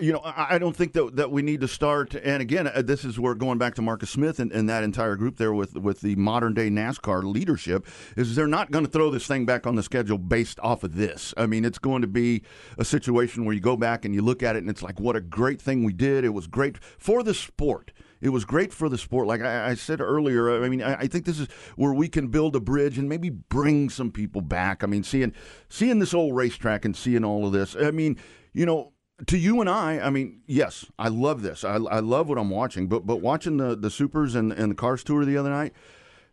you 0.00 0.12
know 0.12 0.20
I, 0.20 0.54
I 0.54 0.58
don't 0.58 0.74
think 0.74 0.94
that 0.94 1.16
that 1.16 1.30
we 1.30 1.42
need 1.42 1.60
to 1.60 1.68
start. 1.68 2.14
And 2.14 2.40
again, 2.40 2.66
uh, 2.66 2.80
this 2.80 3.04
is 3.04 3.20
where 3.20 3.34
going 3.34 3.58
back 3.58 3.74
to 3.74 3.82
Marcus 3.82 4.10
Smith 4.10 4.40
and, 4.40 4.50
and 4.52 4.68
that 4.68 4.84
entire 4.84 5.16
group 5.16 5.36
there 5.36 5.52
with 5.52 5.74
with 5.74 6.00
the 6.00 6.16
modern 6.16 6.54
day 6.54 6.70
NASCAR 6.70 7.24
leadership 7.24 7.86
is 8.16 8.34
they're 8.36 8.46
not 8.46 8.70
going 8.70 8.86
to 8.86 8.90
throw 8.90 9.10
this 9.10 9.26
thing 9.26 9.44
back 9.44 9.66
on 9.66 9.74
the 9.74 9.82
schedule 9.82 10.16
based 10.16 10.58
off 10.60 10.82
of 10.82 10.94
this. 10.94 11.34
I 11.36 11.46
mean, 11.46 11.64
it's 11.66 11.78
going 11.78 12.02
to 12.02 12.08
be 12.08 12.42
a 12.78 12.84
situation 12.84 13.44
where 13.44 13.54
you 13.54 13.60
go 13.60 13.76
back 13.76 14.04
and 14.04 14.14
you 14.14 14.22
look 14.22 14.42
at 14.42 14.56
it 14.56 14.60
and 14.60 14.70
it's 14.70 14.82
like, 14.82 14.98
what 14.98 15.16
a 15.16 15.20
great 15.20 15.60
thing 15.60 15.84
we 15.84 15.92
did. 15.92 16.24
It 16.24 16.30
was 16.30 16.46
great 16.46 16.82
for 16.82 17.22
the 17.22 17.34
sport. 17.34 17.92
It 18.20 18.30
was 18.30 18.44
great 18.44 18.72
for 18.72 18.88
the 18.88 18.98
sport. 18.98 19.26
Like 19.26 19.42
I, 19.42 19.70
I 19.70 19.74
said 19.74 20.00
earlier, 20.00 20.62
I 20.62 20.68
mean, 20.68 20.82
I, 20.82 20.94
I 20.94 21.06
think 21.06 21.24
this 21.24 21.38
is 21.38 21.48
where 21.76 21.92
we 21.92 22.08
can 22.08 22.28
build 22.28 22.56
a 22.56 22.60
bridge 22.60 22.98
and 22.98 23.08
maybe 23.08 23.30
bring 23.30 23.90
some 23.90 24.10
people 24.10 24.40
back. 24.40 24.82
I 24.82 24.86
mean, 24.86 25.02
seeing 25.04 25.32
seeing 25.68 25.98
this 25.98 26.14
old 26.14 26.34
racetrack 26.34 26.84
and 26.84 26.96
seeing 26.96 27.24
all 27.24 27.46
of 27.46 27.52
this. 27.52 27.76
I 27.76 27.90
mean, 27.90 28.16
you 28.52 28.66
know, 28.66 28.92
to 29.26 29.36
you 29.36 29.60
and 29.60 29.68
I, 29.68 29.98
I 30.00 30.10
mean, 30.10 30.40
yes, 30.46 30.86
I 30.98 31.08
love 31.08 31.42
this. 31.42 31.64
I, 31.64 31.74
I 31.74 32.00
love 32.00 32.28
what 32.28 32.38
I'm 32.38 32.50
watching. 32.50 32.88
But 32.88 33.06
but 33.06 33.16
watching 33.16 33.56
the 33.56 33.76
the 33.76 33.90
supers 33.90 34.34
and 34.34 34.52
and 34.52 34.70
the 34.70 34.76
cars 34.76 35.04
tour 35.04 35.24
the 35.24 35.36
other 35.36 35.50
night 35.50 35.72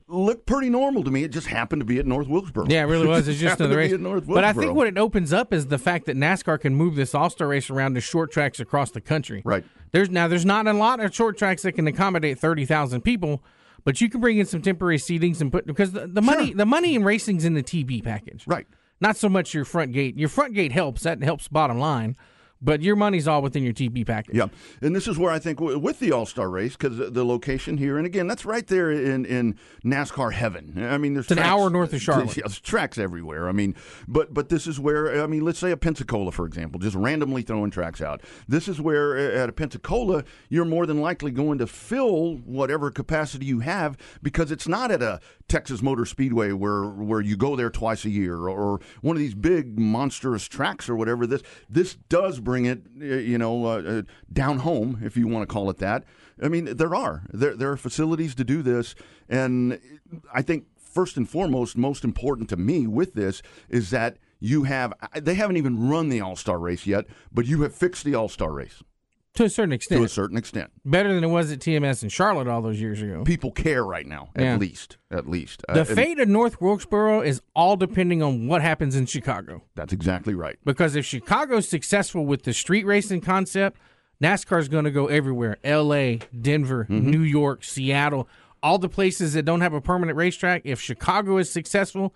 looked 0.07 0.45
pretty 0.45 0.69
normal 0.69 1.03
to 1.03 1.11
me. 1.11 1.23
It 1.23 1.29
just 1.29 1.47
happened 1.47 1.81
to 1.81 1.85
be 1.85 1.99
at 1.99 2.05
North 2.05 2.27
Wilkesboro. 2.27 2.67
Yeah, 2.69 2.81
it 2.81 2.85
really 2.85 3.07
was. 3.07 3.27
It's 3.27 3.39
just 3.39 3.59
another 3.59 3.77
race. 3.77 3.93
at 3.93 3.99
North 3.99 4.25
But 4.27 4.43
I 4.43 4.53
think 4.53 4.75
what 4.75 4.87
it 4.87 4.97
opens 4.97 5.33
up 5.33 5.53
is 5.53 5.67
the 5.67 5.77
fact 5.77 6.05
that 6.05 6.15
NASCAR 6.15 6.59
can 6.59 6.75
move 6.75 6.95
this 6.95 7.15
All 7.15 7.29
Star 7.29 7.47
race 7.47 7.69
around 7.69 7.95
to 7.95 8.01
short 8.01 8.31
tracks 8.31 8.59
across 8.59 8.91
the 8.91 9.01
country. 9.01 9.41
Right. 9.43 9.65
There's 9.91 10.09
now 10.09 10.27
there's 10.27 10.45
not 10.45 10.67
a 10.67 10.73
lot 10.73 10.99
of 10.99 11.13
short 11.15 11.37
tracks 11.37 11.63
that 11.63 11.73
can 11.73 11.87
accommodate 11.87 12.39
thirty 12.39 12.65
thousand 12.65 13.01
people, 13.01 13.43
but 13.83 14.01
you 14.01 14.09
can 14.09 14.21
bring 14.21 14.37
in 14.37 14.45
some 14.45 14.61
temporary 14.61 14.97
seatings 14.97 15.41
and 15.41 15.51
put 15.51 15.65
because 15.65 15.93
the, 15.93 16.07
the 16.07 16.21
money 16.21 16.53
the 16.53 16.65
money 16.65 16.95
in 16.95 17.03
racing's 17.03 17.45
in 17.45 17.53
the 17.53 17.63
TV 17.63 18.03
package. 18.03 18.43
Right. 18.45 18.67
Not 19.01 19.17
so 19.17 19.27
much 19.27 19.53
your 19.53 19.65
front 19.65 19.91
gate. 19.91 20.17
Your 20.17 20.29
front 20.29 20.53
gate 20.53 20.71
helps. 20.71 21.03
That 21.03 21.21
helps 21.23 21.47
bottom 21.47 21.79
line. 21.79 22.15
But 22.61 22.81
your 22.81 22.95
money's 22.95 23.27
all 23.27 23.41
within 23.41 23.63
your 23.63 23.73
TV 23.73 24.05
package. 24.07 24.35
Yeah, 24.35 24.47
and 24.81 24.95
this 24.95 25.07
is 25.07 25.17
where 25.19 25.31
I 25.31 25.39
think 25.39 25.59
w- 25.59 25.77
with 25.77 25.99
the 25.99 26.11
All 26.13 26.25
Star 26.25 26.49
race 26.49 26.75
because 26.75 26.97
the 27.11 27.25
location 27.25 27.77
here, 27.77 27.97
and 27.97 28.05
again, 28.07 28.27
that's 28.27 28.45
right 28.45 28.65
there 28.65 28.89
in 28.91 29.25
in 29.25 29.55
NASCAR 29.83 30.31
heaven. 30.33 30.73
I 30.77 30.97
mean, 30.97 31.13
there's 31.13 31.25
It's 31.25 31.31
an 31.31 31.37
tracks- 31.37 31.49
hour 31.49 31.69
north 31.69 31.93
of 31.93 32.01
Charlotte. 32.01 32.31
There's 32.35 32.59
tracks 32.59 32.97
everywhere. 32.97 33.49
I 33.49 33.51
mean, 33.51 33.75
but 34.07 34.33
but 34.33 34.49
this 34.49 34.67
is 34.67 34.79
where 34.79 35.21
I 35.21 35.27
mean, 35.27 35.43
let's 35.43 35.59
say 35.59 35.71
a 35.71 35.77
Pensacola, 35.77 36.31
for 36.31 36.45
example, 36.45 36.79
just 36.79 36.95
randomly 36.95 37.41
throwing 37.41 37.71
tracks 37.71 38.01
out. 38.01 38.21
This 38.47 38.67
is 38.67 38.79
where 38.81 39.17
at 39.17 39.49
a 39.49 39.51
Pensacola, 39.51 40.23
you're 40.49 40.65
more 40.65 40.85
than 40.85 41.01
likely 41.01 41.31
going 41.31 41.57
to 41.59 41.67
fill 41.67 42.35
whatever 42.37 42.89
capacity 42.89 43.45
you 43.45 43.59
have 43.59 43.97
because 44.23 44.49
it's 44.49 44.67
not 44.67 44.91
at 44.91 45.01
a 45.03 45.19
Texas 45.47 45.81
Motor 45.83 46.05
Speedway 46.05 46.51
where 46.53 46.85
where 46.85 47.21
you 47.21 47.35
go 47.37 47.55
there 47.55 47.69
twice 47.69 48.05
a 48.05 48.09
year 48.09 48.47
or 48.47 48.79
one 49.01 49.15
of 49.15 49.19
these 49.19 49.35
big 49.35 49.77
monstrous 49.77 50.47
tracks 50.47 50.89
or 50.89 50.95
whatever. 50.95 51.27
This 51.27 51.43
this 51.69 51.95
does 52.09 52.39
bring 52.45 52.63
it, 52.63 52.83
uh, 53.01 53.05
you 53.05 53.37
know, 53.37 53.65
uh, 53.65 53.81
uh, 53.81 54.01
down 54.31 54.59
home 54.59 55.01
if 55.03 55.17
you 55.17 55.27
want 55.27 55.47
to 55.47 55.53
call 55.53 55.69
it 55.69 55.79
that. 55.79 56.05
I 56.41 56.47
mean, 56.47 56.77
there 56.77 56.95
are 56.95 57.23
there 57.33 57.55
there 57.55 57.71
are 57.71 57.77
facilities 57.77 58.35
to 58.35 58.45
do 58.45 58.61
this, 58.61 58.95
and 59.27 59.79
I 60.33 60.41
think 60.41 60.67
first 60.77 61.17
and 61.17 61.29
foremost, 61.29 61.77
most 61.77 62.05
important 62.05 62.47
to 62.49 62.57
me 62.57 62.87
with 62.87 63.15
this 63.15 63.41
is 63.67 63.89
that 63.89 64.17
you 64.39 64.63
have 64.63 64.93
they 65.13 65.33
haven't 65.33 65.57
even 65.57 65.89
run 65.89 66.07
the 66.07 66.21
All 66.21 66.37
Star 66.37 66.59
race 66.59 66.87
yet, 66.87 67.05
but 67.33 67.45
you 67.45 67.63
have 67.63 67.75
fixed 67.75 68.05
the 68.05 68.15
All 68.15 68.29
Star 68.29 68.53
race 68.53 68.81
To 69.35 69.43
a 69.43 69.49
certain 69.49 69.73
extent. 69.73 69.99
to 69.99 70.05
a 70.05 70.09
certain 70.09 70.37
extent. 70.37 70.71
Better 70.85 71.13
than 71.13 71.23
it 71.23 71.27
was 71.27 71.51
at 71.51 71.59
TMS 71.59 72.03
in 72.03 72.09
Charlotte 72.09 72.47
all 72.47 72.61
those 72.61 72.79
years 72.79 73.01
ago. 73.01 73.23
People 73.25 73.51
care 73.51 73.83
right 73.83 74.05
now, 74.07 74.29
at 74.35 74.43
Yeah. 74.43 74.57
least, 74.57 74.97
at 75.11 75.29
least. 75.29 75.63
The 75.67 75.81
Uh, 75.81 75.85
fate 75.85 76.19
of 76.19 76.29
North 76.29 76.61
Wilkesboro 76.61 77.21
is 77.21 77.41
all 77.53 77.75
depending 77.75 78.23
on 78.23 78.47
what 78.47 78.61
happens 78.61 78.95
in 78.95 79.05
Chicago. 79.05 79.63
That's 79.75 79.91
exactly 79.93 80.33
right. 80.33 80.57
Because 80.63 80.95
if 80.95 81.05
Chicago's 81.05 81.67
successful 81.67 82.25
with 82.25 82.43
the 82.43 82.53
street 82.53 82.85
racing 82.85 83.21
concept, 83.21 83.77
NASCAR's 84.23 84.69
going 84.69 84.85
to 84.85 84.91
go 84.91 85.07
everywhere 85.07 85.57
LA, 85.65 86.19
Denver, 86.39 86.87
Mm-hmm. 86.89 87.09
New 87.11 87.21
York, 87.21 87.63
Seattle, 87.65 88.29
all 88.63 88.77
the 88.79 88.87
places 88.89 89.33
that 89.33 89.43
don't 89.43 89.59
have 89.61 89.73
a 89.73 89.81
permanent 89.81 90.17
racetrack. 90.17 90.61
If 90.63 90.79
Chicago 90.79 91.37
is 91.37 91.51
successful, 91.51 92.15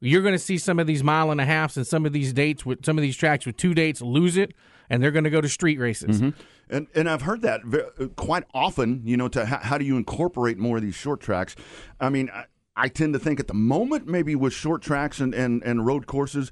you're 0.00 0.22
going 0.22 0.34
to 0.34 0.38
see 0.38 0.56
some 0.56 0.78
of 0.78 0.86
these 0.86 1.02
mile 1.02 1.32
and 1.32 1.40
a 1.40 1.44
halfs 1.44 1.76
and 1.76 1.84
some 1.86 2.06
of 2.06 2.12
these 2.12 2.32
dates 2.32 2.64
with 2.64 2.84
some 2.86 2.96
of 2.96 3.02
these 3.02 3.16
tracks 3.16 3.44
with 3.44 3.56
two 3.56 3.74
dates 3.74 4.00
lose 4.00 4.36
it, 4.36 4.54
and 4.88 5.02
they're 5.02 5.10
going 5.10 5.24
to 5.24 5.30
go 5.30 5.40
to 5.40 5.48
street 5.48 5.78
races. 5.80 6.22
And 6.70 6.86
and 6.94 7.08
I've 7.10 7.22
heard 7.22 7.42
that 7.42 7.60
uh, 7.98 8.06
quite 8.16 8.44
often. 8.54 9.02
You 9.04 9.16
know, 9.16 9.28
to 9.28 9.44
how, 9.44 9.58
how 9.58 9.78
do 9.78 9.84
you 9.84 9.96
incorporate 9.96 10.58
more 10.58 10.76
of 10.76 10.82
these 10.82 10.94
short 10.94 11.20
tracks? 11.20 11.56
I 12.00 12.08
mean, 12.08 12.30
I, 12.32 12.44
I 12.76 12.88
tend 12.88 13.12
to 13.14 13.18
think 13.18 13.40
at 13.40 13.48
the 13.48 13.54
moment 13.54 14.06
maybe 14.06 14.34
with 14.34 14.52
short 14.52 14.80
tracks 14.82 15.20
and 15.20 15.34
and, 15.34 15.62
and 15.64 15.84
road 15.84 16.06
courses. 16.06 16.50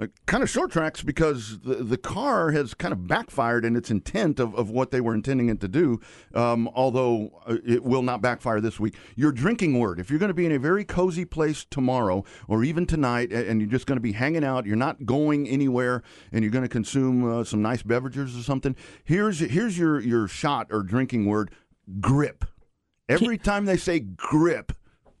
Uh, 0.00 0.06
kind 0.26 0.44
of 0.44 0.50
short 0.50 0.70
tracks 0.70 1.02
because 1.02 1.58
the, 1.60 1.76
the 1.76 1.96
car 1.96 2.52
has 2.52 2.72
kind 2.72 2.92
of 2.92 3.08
backfired 3.08 3.64
in 3.64 3.74
its 3.74 3.90
intent 3.90 4.38
of, 4.38 4.54
of 4.54 4.70
what 4.70 4.92
they 4.92 5.00
were 5.00 5.12
intending 5.12 5.48
it 5.48 5.60
to 5.60 5.66
do, 5.66 6.00
um, 6.34 6.68
although 6.72 7.30
uh, 7.46 7.56
it 7.66 7.82
will 7.82 8.02
not 8.02 8.22
backfire 8.22 8.60
this 8.60 8.78
week. 8.78 8.94
Your 9.16 9.32
drinking 9.32 9.76
word, 9.78 9.98
if 9.98 10.08
you're 10.08 10.20
going 10.20 10.28
to 10.28 10.34
be 10.34 10.46
in 10.46 10.52
a 10.52 10.58
very 10.58 10.84
cozy 10.84 11.24
place 11.24 11.66
tomorrow 11.68 12.24
or 12.46 12.62
even 12.62 12.86
tonight 12.86 13.32
and 13.32 13.60
you're 13.60 13.70
just 13.70 13.86
going 13.86 13.96
to 13.96 14.02
be 14.02 14.12
hanging 14.12 14.44
out, 14.44 14.66
you're 14.66 14.76
not 14.76 15.04
going 15.04 15.48
anywhere, 15.48 16.04
and 16.30 16.44
you're 16.44 16.52
going 16.52 16.62
to 16.62 16.68
consume 16.68 17.28
uh, 17.28 17.42
some 17.42 17.60
nice 17.60 17.82
beverages 17.82 18.38
or 18.38 18.42
something, 18.42 18.76
here's, 19.02 19.40
here's 19.40 19.76
your, 19.76 19.98
your 19.98 20.28
shot 20.28 20.68
or 20.70 20.84
drinking 20.84 21.26
word 21.26 21.50
grip. 22.00 22.44
Every 23.08 23.38
time 23.38 23.64
they 23.64 23.78
say 23.78 24.00
grip, 24.00 24.72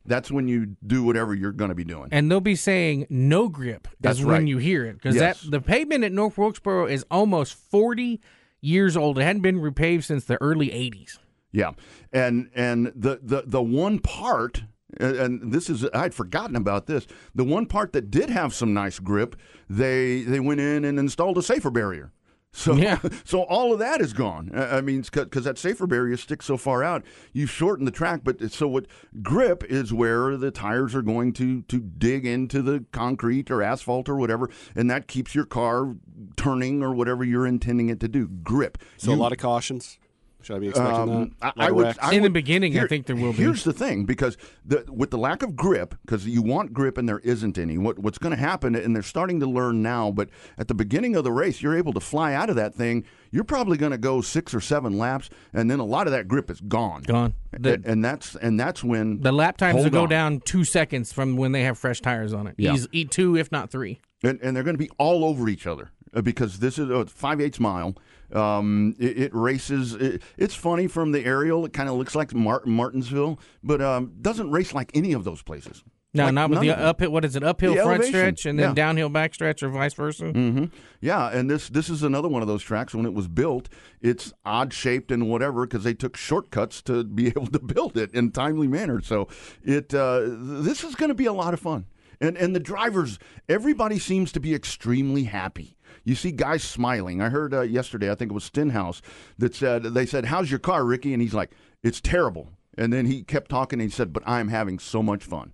that's 0.08 0.30
when 0.30 0.48
you 0.48 0.76
do 0.86 1.02
whatever 1.04 1.34
you're 1.34 1.52
going 1.52 1.68
to 1.68 1.74
be 1.74 1.84
doing. 1.84 2.08
and 2.10 2.30
they'll 2.30 2.40
be 2.40 2.56
saying 2.56 3.06
no 3.10 3.48
grip 3.48 3.86
That's 4.00 4.18
is 4.18 4.24
when 4.24 4.34
right. 4.34 4.48
you 4.48 4.58
hear 4.58 4.84
it 4.84 4.94
because 4.94 5.14
Yes. 5.16 5.42
that 5.42 5.50
the 5.50 5.60
pavement 5.60 6.02
at 6.04 6.12
North 6.12 6.36
Wilkesboro 6.38 6.86
is 6.86 7.04
almost 7.10 7.54
40 7.54 8.20
years 8.60 8.96
old. 8.96 9.18
It 9.18 9.22
hadn't 9.22 9.42
been 9.42 9.60
repaved 9.60 10.04
since 10.04 10.24
the 10.24 10.40
early 10.42 10.68
80s. 10.70 11.18
Yeah, 11.52 11.72
and 12.12 12.50
and 12.54 12.92
the 12.94 13.20
the 13.22 13.44
the 13.46 13.62
one 13.62 14.00
part, 14.00 14.64
and- 15.00 15.16
and 15.16 15.52
this 15.52 15.70
is 15.70 15.86
I'd 15.94 16.12
forgotten 16.12 16.56
about 16.56 16.86
this. 16.86 17.06
The 17.34 17.44
one 17.44 17.64
part 17.66 17.92
that 17.94 18.10
did 18.10 18.28
have 18.30 18.52
some 18.52 18.74
nice 18.74 18.98
grip, 18.98 19.34
they 19.70 20.22
they 20.24 20.40
went 20.40 20.60
in 20.60 20.84
and 20.84 20.98
installed 20.98 21.38
a 21.38 21.42
safer 21.42 21.70
barrier. 21.70 22.12
So, 22.58 22.74
Yeah. 22.74 22.98
so 23.24 23.42
all 23.42 23.72
of 23.72 23.78
that 23.78 24.00
is 24.00 24.12
gone. 24.12 24.50
I 24.52 24.80
mean, 24.80 25.02
because 25.12 25.44
that 25.44 25.58
safer 25.58 25.86
barrier 25.86 26.16
sticks 26.16 26.46
so 26.46 26.56
far 26.56 26.82
out, 26.82 27.04
you 27.32 27.46
shorten 27.46 27.84
the 27.84 27.92
track. 27.92 28.22
But 28.24 28.50
so 28.50 28.66
what? 28.66 28.86
Grip 29.22 29.62
is 29.64 29.92
where 29.92 30.36
the 30.36 30.50
tires 30.50 30.92
are 30.94 31.02
going 31.02 31.32
to 31.34 31.62
to 31.62 31.78
dig 31.78 32.26
into 32.26 32.60
the 32.60 32.84
concrete 32.90 33.50
or 33.50 33.62
asphalt 33.62 34.08
or 34.08 34.16
whatever, 34.16 34.50
and 34.74 34.90
that 34.90 35.06
keeps 35.06 35.34
your 35.36 35.44
car 35.46 35.94
turning 36.36 36.82
or 36.82 36.92
whatever 36.92 37.22
you're 37.24 37.46
intending 37.46 37.90
it 37.90 38.00
to 38.00 38.08
do. 38.08 38.26
Grip. 38.26 38.76
So 38.96 39.12
You- 39.12 39.16
a 39.16 39.20
lot 39.20 39.30
of 39.32 39.38
cautions. 39.38 39.98
Should 40.40 40.56
I 40.56 40.58
be 40.60 40.68
expecting 40.68 40.94
um, 41.16 41.34
that? 41.40 41.52
I, 41.56 41.66
I 41.66 41.70
would. 41.72 41.98
I 42.00 42.10
In 42.12 42.16
the 42.18 42.22
would- 42.22 42.32
beginning, 42.32 42.78
I 42.78 42.86
think 42.86 43.06
there 43.06 43.16
will 43.16 43.32
be. 43.32 43.38
Here's 43.42 43.64
the 43.64 43.72
thing, 43.72 44.04
because 44.04 44.36
the, 44.64 44.84
with 44.88 45.10
the 45.10 45.18
lack 45.18 45.42
of 45.42 45.56
grip, 45.56 45.96
because 46.06 46.26
you 46.26 46.42
want 46.42 46.72
grip 46.72 46.96
and 46.96 47.08
there 47.08 47.18
isn't 47.18 47.58
any. 47.58 47.76
What, 47.76 47.98
what's 47.98 48.18
going 48.18 48.30
to 48.30 48.40
happen, 48.40 48.76
and 48.76 48.94
they're 48.94 49.02
starting 49.02 49.40
to 49.40 49.46
learn 49.46 49.82
now, 49.82 50.12
but 50.12 50.28
at 50.56 50.68
the 50.68 50.74
beginning 50.74 51.16
of 51.16 51.24
the 51.24 51.32
race, 51.32 51.60
you're 51.60 51.76
able 51.76 51.92
to 51.92 52.00
fly 52.00 52.34
out 52.34 52.50
of 52.50 52.56
that 52.56 52.72
thing. 52.74 53.04
You're 53.32 53.44
probably 53.44 53.76
going 53.76 53.92
to 53.92 53.98
go 53.98 54.20
six 54.20 54.54
or 54.54 54.60
seven 54.60 54.96
laps, 54.96 55.28
and 55.52 55.68
then 55.70 55.80
a 55.80 55.84
lot 55.84 56.06
of 56.06 56.12
that 56.12 56.28
grip 56.28 56.50
is 56.50 56.60
gone. 56.60 57.02
Gone. 57.02 57.34
The- 57.50 57.74
and, 57.74 57.84
and 57.86 58.04
that's 58.04 58.36
and 58.36 58.60
that's 58.60 58.84
when 58.84 59.20
The 59.20 59.32
lap 59.32 59.56
times 59.56 59.82
will 59.82 59.90
go 59.90 60.04
on. 60.04 60.08
down 60.08 60.40
two 60.40 60.62
seconds 60.64 61.12
from 61.12 61.36
when 61.36 61.50
they 61.52 61.62
have 61.62 61.76
fresh 61.78 62.00
tires 62.00 62.32
on 62.32 62.46
it. 62.46 62.54
Yeah. 62.58 62.74
Eas- 62.74 62.88
eat 62.92 63.10
two, 63.10 63.36
if 63.36 63.50
not 63.50 63.70
three. 63.70 64.00
and, 64.22 64.38
and 64.40 64.56
they're 64.56 64.62
going 64.64 64.76
to 64.76 64.82
be 64.82 64.90
all 64.98 65.24
over 65.24 65.48
each 65.48 65.66
other 65.66 65.90
uh, 66.14 66.22
because 66.22 66.60
this 66.60 66.78
is 66.78 66.88
a 66.90 67.06
five 67.06 67.40
eighths 67.40 67.58
mile. 67.60 67.96
Um, 68.34 68.94
it, 68.98 69.18
it 69.18 69.34
races. 69.34 69.94
It, 69.94 70.22
it's 70.36 70.54
funny 70.54 70.86
from 70.86 71.12
the 71.12 71.24
aerial. 71.24 71.64
It 71.64 71.72
kind 71.72 71.88
of 71.88 71.94
looks 71.96 72.14
like 72.14 72.34
Mar- 72.34 72.62
Martinsville, 72.64 73.38
but 73.62 73.80
um, 73.80 74.12
doesn't 74.20 74.50
race 74.50 74.74
like 74.74 74.90
any 74.94 75.12
of 75.12 75.24
those 75.24 75.42
places. 75.42 75.82
No, 76.14 76.24
Like, 76.24 76.34
not 76.34 76.50
with 76.50 76.60
the 76.60 76.70
uphill. 76.70 77.10
What 77.10 77.26
is 77.26 77.36
it? 77.36 77.44
Uphill 77.44 77.74
front 77.74 77.86
elevation, 77.88 78.12
stretch 78.12 78.46
and 78.46 78.58
then 78.58 78.70
yeah. 78.70 78.74
downhill 78.74 79.10
back 79.10 79.34
stretch, 79.34 79.62
or 79.62 79.68
vice 79.68 79.92
versa. 79.92 80.30
hmm 80.32 80.64
Yeah, 81.02 81.28
and 81.28 81.50
this 81.50 81.68
this 81.68 81.90
is 81.90 82.02
another 82.02 82.28
one 82.28 82.40
of 82.40 82.48
those 82.48 82.62
tracks. 82.62 82.94
When 82.94 83.04
it 83.04 83.12
was 83.12 83.28
built, 83.28 83.68
it's 84.00 84.32
odd 84.44 84.72
shaped 84.72 85.10
and 85.10 85.28
whatever 85.28 85.66
because 85.66 85.84
they 85.84 85.92
took 85.92 86.16
shortcuts 86.16 86.80
to 86.82 87.04
be 87.04 87.26
able 87.36 87.46
to 87.48 87.58
build 87.58 87.98
it 87.98 88.12
in 88.14 88.26
a 88.28 88.30
timely 88.30 88.68
manner. 88.68 89.02
So 89.02 89.28
it 89.62 89.92
uh, 89.92 90.22
this 90.24 90.82
is 90.82 90.94
going 90.94 91.10
to 91.10 91.14
be 91.14 91.26
a 91.26 91.32
lot 91.32 91.52
of 91.52 91.60
fun. 91.60 91.84
And 92.22 92.38
and 92.38 92.56
the 92.56 92.60
drivers, 92.60 93.18
everybody 93.48 93.98
seems 93.98 94.32
to 94.32 94.40
be 94.40 94.54
extremely 94.54 95.24
happy. 95.24 95.76
You 96.08 96.14
see 96.14 96.32
guys 96.32 96.64
smiling. 96.64 97.20
I 97.20 97.28
heard 97.28 97.52
uh, 97.52 97.60
yesterday, 97.60 98.10
I 98.10 98.14
think 98.14 98.30
it 98.30 98.34
was 98.34 98.44
Stenhouse, 98.44 99.02
that 99.36 99.54
said 99.54 99.82
they 99.82 100.06
said, 100.06 100.24
"How's 100.24 100.50
your 100.50 100.58
car, 100.58 100.86
Ricky?" 100.86 101.12
And 101.12 101.20
he's 101.20 101.34
like, 101.34 101.50
"It's 101.82 102.00
terrible." 102.00 102.48
And 102.78 102.90
then 102.90 103.04
he 103.04 103.22
kept 103.22 103.50
talking 103.50 103.78
and 103.78 103.90
he 103.90 103.94
said, 103.94 104.14
"But 104.14 104.22
I'm 104.24 104.48
having 104.48 104.78
so 104.78 105.02
much 105.02 105.22
fun." 105.22 105.52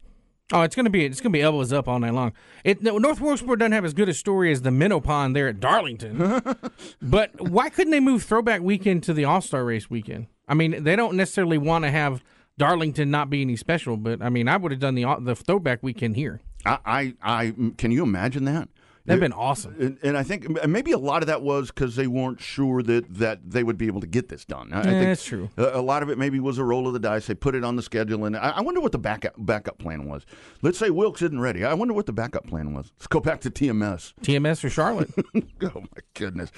Oh, 0.52 0.62
it's 0.62 0.76
gonna 0.76 0.90
be 0.90 1.04
it's 1.04 1.20
gonna 1.20 1.32
be 1.32 1.42
elbows 1.42 1.72
up 1.72 1.88
all 1.88 1.98
night 1.98 2.14
long. 2.14 2.34
It 2.62 2.84
no, 2.84 2.98
North 2.98 3.20
Wilkesboro 3.20 3.56
doesn't 3.56 3.72
have 3.72 3.84
as 3.84 3.94
good 3.94 4.08
a 4.08 4.14
story 4.14 4.52
as 4.52 4.62
the 4.62 4.70
Minnow 4.70 5.00
Pond 5.00 5.34
there 5.34 5.48
at 5.48 5.58
Darlington, 5.58 6.44
but 7.02 7.40
why 7.40 7.68
couldn't 7.68 7.90
they 7.90 7.98
move 7.98 8.22
Throwback 8.22 8.60
Weekend 8.60 9.02
to 9.04 9.12
the 9.12 9.24
All 9.24 9.40
Star 9.40 9.64
Race 9.64 9.90
weekend? 9.90 10.28
I 10.46 10.54
mean, 10.54 10.84
they 10.84 10.94
don't 10.94 11.16
necessarily 11.16 11.58
want 11.58 11.84
to 11.84 11.90
have 11.90 12.22
Darlington 12.58 13.10
not 13.10 13.28
be 13.28 13.40
any 13.40 13.56
special, 13.56 13.96
but 13.96 14.22
I 14.22 14.28
mean, 14.28 14.46
I 14.46 14.56
would 14.56 14.70
have 14.70 14.80
done 14.80 14.94
the 14.94 15.16
the 15.18 15.34
Throwback 15.34 15.82
Weekend 15.82 16.14
here. 16.14 16.42
I, 16.64 16.78
I, 16.86 17.14
I 17.22 17.54
can 17.76 17.90
you 17.90 18.04
imagine 18.04 18.44
that? 18.44 18.68
That'd 19.06 19.20
been 19.20 19.32
awesome. 19.32 19.76
And, 19.78 19.98
and 20.02 20.16
I 20.16 20.22
think 20.22 20.66
maybe 20.66 20.92
a 20.92 20.98
lot 20.98 21.22
of 21.22 21.26
that 21.26 21.42
was 21.42 21.68
because 21.68 21.94
they 21.94 22.06
weren't 22.06 22.40
sure 22.40 22.82
that, 22.82 23.14
that 23.14 23.50
they 23.50 23.62
would 23.62 23.76
be 23.76 23.86
able 23.86 24.00
to 24.00 24.06
get 24.06 24.30
this 24.30 24.46
done. 24.46 24.72
I, 24.72 24.80
I 24.80 24.82
think 24.84 25.04
that's 25.04 25.24
true. 25.24 25.50
A, 25.58 25.78
a 25.78 25.82
lot 25.82 26.02
of 26.02 26.08
it 26.08 26.16
maybe 26.16 26.40
was 26.40 26.56
a 26.56 26.64
roll 26.64 26.86
of 26.86 26.94
the 26.94 26.98
dice. 26.98 27.26
They 27.26 27.34
put 27.34 27.54
it 27.54 27.64
on 27.64 27.76
the 27.76 27.82
schedule, 27.82 28.24
and 28.24 28.34
I, 28.36 28.50
I 28.50 28.60
wonder 28.62 28.80
what 28.80 28.92
the 28.92 28.98
backup 28.98 29.34
backup 29.36 29.78
plan 29.78 30.06
was. 30.08 30.24
Let's 30.62 30.78
say 30.78 30.88
Wilkes 30.88 31.20
isn't 31.20 31.40
ready. 31.40 31.64
I 31.64 31.74
wonder 31.74 31.92
what 31.92 32.06
the 32.06 32.12
backup 32.12 32.46
plan 32.46 32.72
was. 32.72 32.92
Let's 32.98 33.06
go 33.06 33.20
back 33.20 33.40
to 33.42 33.50
TMS. 33.50 34.14
TMS 34.22 34.60
for 34.60 34.70
Charlotte. 34.70 35.10
oh 35.34 35.80
my 35.80 36.02
goodness! 36.14 36.50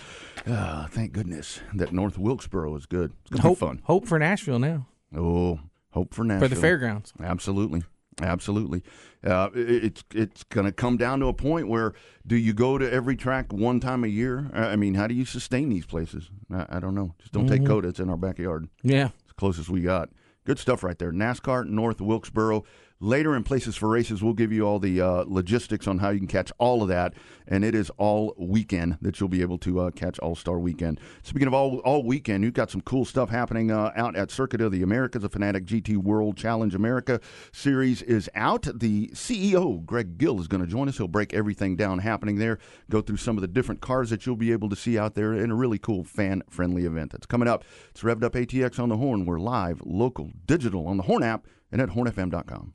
Ah, 0.47 0.87
thank 0.91 1.13
goodness 1.13 1.61
that 1.75 1.93
North 1.93 2.17
Wilkesboro 2.17 2.77
is 2.77 2.87
good. 2.87 3.13
It's 3.23 3.31
gonna 3.31 3.43
hope 3.43 3.59
be 3.59 3.67
fun. 3.67 3.83
hope 3.85 4.07
for 4.07 4.19
Nashville 4.19 4.59
now 4.59 4.87
Oh, 5.15 5.61
hope 5.91 6.15
for 6.15 6.25
Nashville 6.25 6.49
for 6.49 6.55
the 6.55 6.61
fairgrounds. 6.61 7.13
Absolutely, 7.21 7.83
absolutely. 8.21 8.83
Uh, 9.27 9.51
it, 9.55 9.85
it's 9.85 10.05
it's 10.15 10.45
going 10.45 10.67
to 10.67 10.73
come 10.73 10.97
down 10.97 11.21
to 11.21 11.27
a 11.27 11.33
point 11.35 11.69
where 11.69 11.93
do 12.27 12.37
you 12.37 12.53
go 12.53 12.79
to 12.79 12.91
every 12.91 13.17
track 13.17 13.53
one 13.53 13.81
time 13.81 14.05
a 14.05 14.09
year? 14.09 14.51
I 14.55 14.77
mean, 14.77 14.95
how 14.95 15.07
do 15.07 15.15
you 15.15 15.25
sustain 15.25 15.69
these 15.69 15.87
places? 15.87 16.31
I, 16.53 16.67
I 16.77 16.81
don't 16.81 16.95
know. 16.95 17.15
Just 17.19 17.33
don't 17.33 17.47
take 17.49 17.65
COTA. 17.67 17.89
It's 17.89 18.01
in 18.01 18.09
our 18.09 18.17
backyard. 18.17 18.69
Yeah, 18.83 19.07
It's 19.21 19.29
the 19.29 19.35
closest 19.35 19.69
we 19.69 19.83
got. 19.83 20.11
Good 20.45 20.59
stuff 20.61 20.85
right 20.85 20.99
there. 20.99 21.11
NASCAR 21.13 21.67
North 21.67 22.01
Wilkesboro. 22.01 22.65
Later 22.99 23.37
in 23.37 23.43
Places 23.43 23.77
for 23.77 23.91
Races, 23.91 24.23
we'll 24.23 24.33
give 24.33 24.53
you 24.53 24.67
all 24.67 24.79
the 24.79 25.03
uh, 25.03 25.25
logistics 25.27 25.87
on 25.87 25.99
how 25.99 26.09
you 26.09 26.19
can 26.19 26.27
catch 26.27 26.51
all 26.57 26.83
of 26.83 26.89
that. 26.89 27.13
And 27.47 27.63
it 27.63 27.75
is 27.75 27.91
all 27.99 28.35
weekend 28.39 28.97
that 29.03 29.21
you'll 29.21 29.29
be 29.29 29.43
able 29.43 29.59
to 29.59 29.81
uh, 29.81 29.91
catch 29.91 30.19
All 30.21 30.35
Star 30.35 30.59
Weekend. 30.59 30.99
Speaking 31.23 31.47
of 31.47 31.53
all 31.53 31.81
all 31.81 32.03
weekend, 32.03 32.43
you've 32.43 32.55
got 32.55 32.71
some 32.71 32.81
cool 32.81 33.05
stuff 33.05 33.29
happening 33.29 33.71
uh, 33.71 33.93
out 33.97 34.17
at 34.17 34.31
Circuit 34.31 34.63
of 34.63 34.73
the 34.73 34.83
Americas. 34.83 35.21
The 35.21 35.29
Fanatec 35.29 35.67
GT 35.67 35.99
World 35.99 36.39
Challenge 36.39 36.75
America 36.75 37.21
series 37.53 38.01
is 38.01 38.31
out. 38.35 38.63
The 38.63 39.09
CEO, 39.09 39.85
Greg 39.85 40.17
Gill, 40.17 40.41
is 40.41 40.49
going 40.49 40.63
to 40.63 40.67
join 40.67 40.89
us. 40.89 40.97
He'll 40.97 41.07
break 41.07 41.35
everything 41.35 41.77
down 41.77 41.99
happening 41.99 42.37
there, 42.37 42.59
go 42.89 43.03
through 43.03 43.19
some 43.19 43.37
of 43.37 43.43
the 43.43 43.49
different 43.49 43.83
cars 43.83 44.09
that 44.09 44.25
you'll 44.25 44.37
be 44.37 44.53
able 44.53 44.71
to 44.71 44.77
see 44.77 44.99
out 44.99 45.15
there 45.15 45.35
in 45.35 45.51
a 45.51 45.55
really 45.55 45.79
cool 45.79 46.03
fan 46.03 46.43
friendly 46.49 46.87
event 46.87 47.13
that's 47.13 47.27
coming 47.27 47.47
up. 47.47 47.63
It's 47.91 48.01
Revved 48.01 48.25
Up 48.25 48.33
ATX 48.33 48.79
on 48.79 48.89
the 48.89 48.97
Horn. 48.97 49.27
We're 49.27 49.39
live, 49.39 49.83
local, 49.85 50.31
digital 50.47 50.87
on 50.89 50.97
the 50.97 51.03
Horn 51.03 51.23
app 51.23 51.47
and 51.71 51.83
at 51.83 51.91
hornfm.com. 51.91 52.73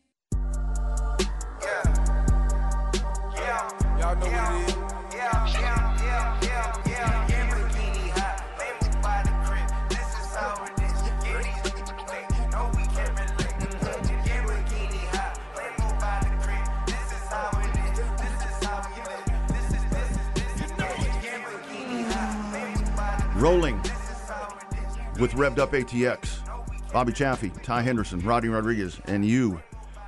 with 25.21 25.33
Revved 25.33 25.59
Up 25.59 25.71
ATX. 25.71 26.39
Bobby 26.91 27.13
Chaffee, 27.13 27.51
Ty 27.63 27.83
Henderson, 27.83 28.19
Rodney 28.19 28.49
Rodriguez, 28.49 28.99
and 29.05 29.23
you, 29.23 29.61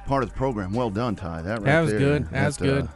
part 0.07 0.23
of 0.23 0.29
the 0.29 0.35
program. 0.35 0.73
Well 0.73 0.89
done, 0.89 1.15
Ty. 1.15 1.43
That 1.43 1.59
right 1.59 1.65
That 1.65 1.81
was 1.81 1.91
there, 1.91 1.99
good. 1.99 2.29
That 2.31 2.45
was 2.47 2.57
good. 2.57 2.89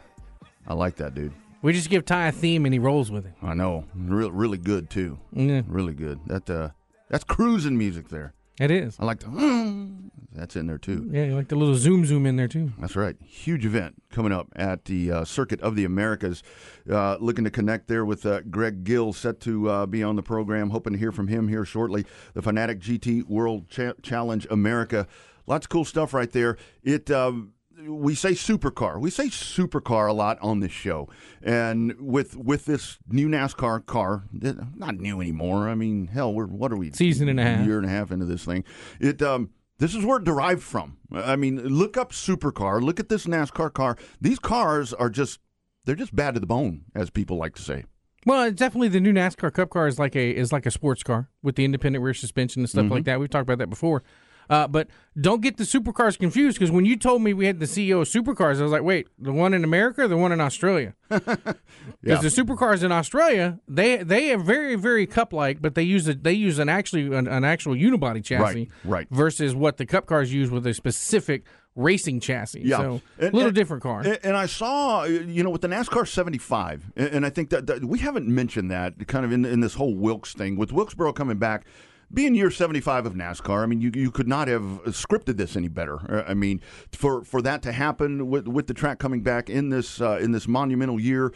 I 0.66 0.74
like 0.74 0.96
that, 0.96 1.14
dude. 1.14 1.32
we 1.62 1.72
just 1.72 1.88
give 1.88 2.04
Ty 2.04 2.26
a 2.26 2.32
theme 2.32 2.66
and 2.66 2.74
he 2.74 2.80
rolls 2.80 3.10
with 3.10 3.24
it. 3.24 3.32
I 3.40 3.54
know, 3.54 3.84
really, 3.94 4.30
really 4.30 4.58
good 4.58 4.90
too. 4.90 5.18
Yeah, 5.32 5.62
Really 5.66 5.94
good. 5.94 6.18
That 6.26 6.50
uh, 6.50 6.70
that's 7.08 7.24
cruising 7.24 7.78
music 7.78 8.08
there. 8.08 8.34
It 8.60 8.70
is. 8.70 8.96
I 8.98 9.04
like 9.04 9.20
the. 9.20 9.88
That's 10.32 10.54
in 10.56 10.66
there 10.66 10.78
too. 10.78 11.08
Yeah, 11.12 11.24
you 11.24 11.34
like 11.34 11.48
the 11.48 11.56
little 11.56 11.74
zoom 11.74 12.04
zoom 12.06 12.24
in 12.26 12.36
there 12.36 12.48
too. 12.48 12.72
That's 12.78 12.94
right. 12.94 13.16
Huge 13.24 13.66
event 13.66 14.02
coming 14.10 14.30
up 14.30 14.48
at 14.54 14.84
the 14.84 15.10
uh, 15.10 15.24
Circuit 15.24 15.60
of 15.60 15.74
the 15.74 15.84
Americas. 15.84 16.42
Uh, 16.88 17.16
looking 17.18 17.44
to 17.44 17.50
connect 17.50 17.88
there 17.88 18.04
with 18.04 18.24
uh, 18.24 18.42
Greg 18.42 18.84
Gill, 18.84 19.12
set 19.12 19.40
to 19.40 19.68
uh, 19.68 19.86
be 19.86 20.02
on 20.02 20.16
the 20.16 20.22
program. 20.22 20.70
Hoping 20.70 20.92
to 20.92 20.98
hear 20.98 21.12
from 21.12 21.28
him 21.28 21.48
here 21.48 21.64
shortly. 21.64 22.04
The 22.34 22.42
Fanatec 22.42 22.80
GT 22.80 23.24
World 23.24 23.68
Cha- 23.68 23.94
Challenge 24.02 24.46
America. 24.50 25.08
Lots 25.46 25.66
of 25.66 25.70
cool 25.70 25.84
stuff 25.84 26.14
right 26.14 26.30
there. 26.30 26.56
It. 26.82 27.10
Um, 27.10 27.54
we 27.86 28.14
say 28.14 28.32
supercar. 28.32 29.00
We 29.00 29.10
say 29.10 29.26
supercar 29.26 30.08
a 30.08 30.12
lot 30.12 30.38
on 30.40 30.60
this 30.60 30.72
show, 30.72 31.08
and 31.42 31.94
with 32.00 32.36
with 32.36 32.64
this 32.64 32.98
new 33.08 33.28
NASCAR 33.28 33.84
car, 33.86 34.24
not 34.32 34.96
new 34.96 35.20
anymore. 35.20 35.68
I 35.68 35.74
mean, 35.74 36.08
hell, 36.08 36.32
we're 36.34 36.46
what 36.46 36.72
are 36.72 36.76
we? 36.76 36.92
Season 36.92 37.28
and 37.28 37.38
a 37.38 37.42
half. 37.44 37.66
Year 37.66 37.78
and 37.78 37.86
a 37.86 37.90
half 37.90 38.10
into 38.10 38.24
this 38.26 38.44
thing. 38.44 38.64
It 39.00 39.22
um, 39.22 39.50
this 39.78 39.94
is 39.94 40.04
where 40.04 40.18
it 40.18 40.24
derived 40.24 40.62
from. 40.62 40.96
I 41.12 41.36
mean, 41.36 41.62
look 41.68 41.96
up 41.96 42.12
supercar. 42.12 42.82
Look 42.82 42.98
at 42.98 43.08
this 43.08 43.26
NASCAR 43.26 43.72
car. 43.72 43.96
These 44.20 44.38
cars 44.38 44.92
are 44.92 45.10
just 45.10 45.40
they're 45.84 45.94
just 45.94 46.14
bad 46.16 46.34
to 46.34 46.40
the 46.40 46.46
bone, 46.46 46.82
as 46.94 47.10
people 47.10 47.36
like 47.36 47.54
to 47.56 47.62
say. 47.62 47.84
Well, 48.26 48.42
it's 48.42 48.58
definitely 48.58 48.88
the 48.88 49.00
new 49.00 49.12
NASCAR 49.12 49.52
Cup 49.54 49.70
car 49.70 49.86
is 49.86 49.98
like 49.98 50.16
a 50.16 50.30
is 50.30 50.52
like 50.52 50.66
a 50.66 50.70
sports 50.70 51.02
car 51.04 51.30
with 51.42 51.54
the 51.54 51.64
independent 51.64 52.02
rear 52.04 52.12
suspension 52.14 52.60
and 52.62 52.68
stuff 52.68 52.84
Mm-hmm. 52.86 52.92
like 52.94 53.04
that. 53.04 53.20
We've 53.20 53.30
talked 53.30 53.44
about 53.48 53.58
that 53.58 53.70
before. 53.70 54.02
Uh, 54.50 54.66
but 54.66 54.88
don't 55.20 55.42
get 55.42 55.56
the 55.56 55.64
supercars 55.64 56.18
confused 56.18 56.58
because 56.58 56.70
when 56.70 56.84
you 56.84 56.96
told 56.96 57.22
me 57.22 57.34
we 57.34 57.46
had 57.46 57.58
the 57.60 57.66
CEO 57.66 58.00
of 58.00 58.08
supercars, 58.08 58.58
I 58.60 58.62
was 58.62 58.72
like, 58.72 58.82
wait, 58.82 59.08
the 59.18 59.32
one 59.32 59.52
in 59.52 59.64
America 59.64 60.02
or 60.02 60.08
the 60.08 60.16
one 60.16 60.32
in 60.32 60.40
Australia? 60.40 60.94
Because 61.08 61.36
Yeah. 62.02 62.16
the 62.16 62.28
supercars 62.28 62.82
in 62.82 62.92
Australia, 62.92 63.58
they 63.68 63.98
they 63.98 64.32
are 64.32 64.38
very 64.38 64.74
very 64.76 65.06
cup 65.06 65.32
like, 65.32 65.60
but 65.60 65.74
they 65.74 65.82
use 65.82 66.08
a, 66.08 66.14
they 66.14 66.32
use 66.32 66.58
an 66.58 66.68
actually 66.68 67.14
an, 67.14 67.26
an 67.26 67.44
actual 67.44 67.74
unibody 67.74 68.24
chassis, 68.24 68.70
right. 68.84 68.90
right, 68.90 69.06
Versus 69.10 69.54
what 69.54 69.76
the 69.76 69.86
cup 69.86 70.06
cars 70.06 70.32
use 70.32 70.50
with 70.50 70.66
a 70.66 70.74
specific 70.74 71.44
racing 71.74 72.18
chassis. 72.20 72.62
Yeah. 72.64 72.76
so 72.78 73.00
a 73.20 73.24
And- 73.26 73.34
little 73.34 73.48
and- 73.48 73.54
different 73.54 73.82
car. 73.82 74.02
And, 74.24 74.36
I 74.36 74.46
saw, 74.46 75.04
you 75.04 75.44
know, 75.44 75.50
with 75.50 75.60
the 75.60 75.68
NASCAR 75.68 76.08
75, 76.08 76.90
and, 76.96 77.08
and 77.08 77.26
I 77.26 77.30
think 77.30 77.50
that, 77.50 77.66
that 77.68 77.84
we 77.84 78.00
haven't 78.00 78.26
mentioned 78.26 78.68
that 78.72 79.06
kind 79.06 79.24
of 79.24 79.30
in, 79.30 79.44
in 79.44 79.60
this 79.60 79.74
whole 79.74 79.94
Wilkes 79.94 80.32
thing. 80.34 80.56
With 80.56 80.72
Wilkesboro 80.72 81.12
coming 81.12 81.38
back, 81.38 81.66
being 82.12 82.34
year 82.34 82.50
75 82.50 83.06
of 83.06 83.14
NASCAR, 83.14 83.62
I 83.62 83.66
mean, 83.66 83.80
you, 83.80 83.90
you 83.94 84.10
could 84.10 84.28
not 84.28 84.48
have 84.48 84.62
scripted 84.86 85.36
this 85.36 85.56
any 85.56 85.68
better. 85.68 85.98
Uh, 86.10 86.24
I 86.26 86.34
mean, 86.34 86.60
for, 86.92 87.22
for 87.24 87.42
that 87.42 87.62
to 87.62 87.72
happen 87.72 88.28
with, 88.28 88.48
with 88.48 88.66
the 88.66 88.74
track 88.74 88.98
coming 88.98 89.22
back 89.22 89.50
in 89.50 89.68
this, 89.68 90.00
uh, 90.00 90.18
in 90.18 90.32
this 90.32 90.48
monumental 90.48 90.98
year, 90.98 91.32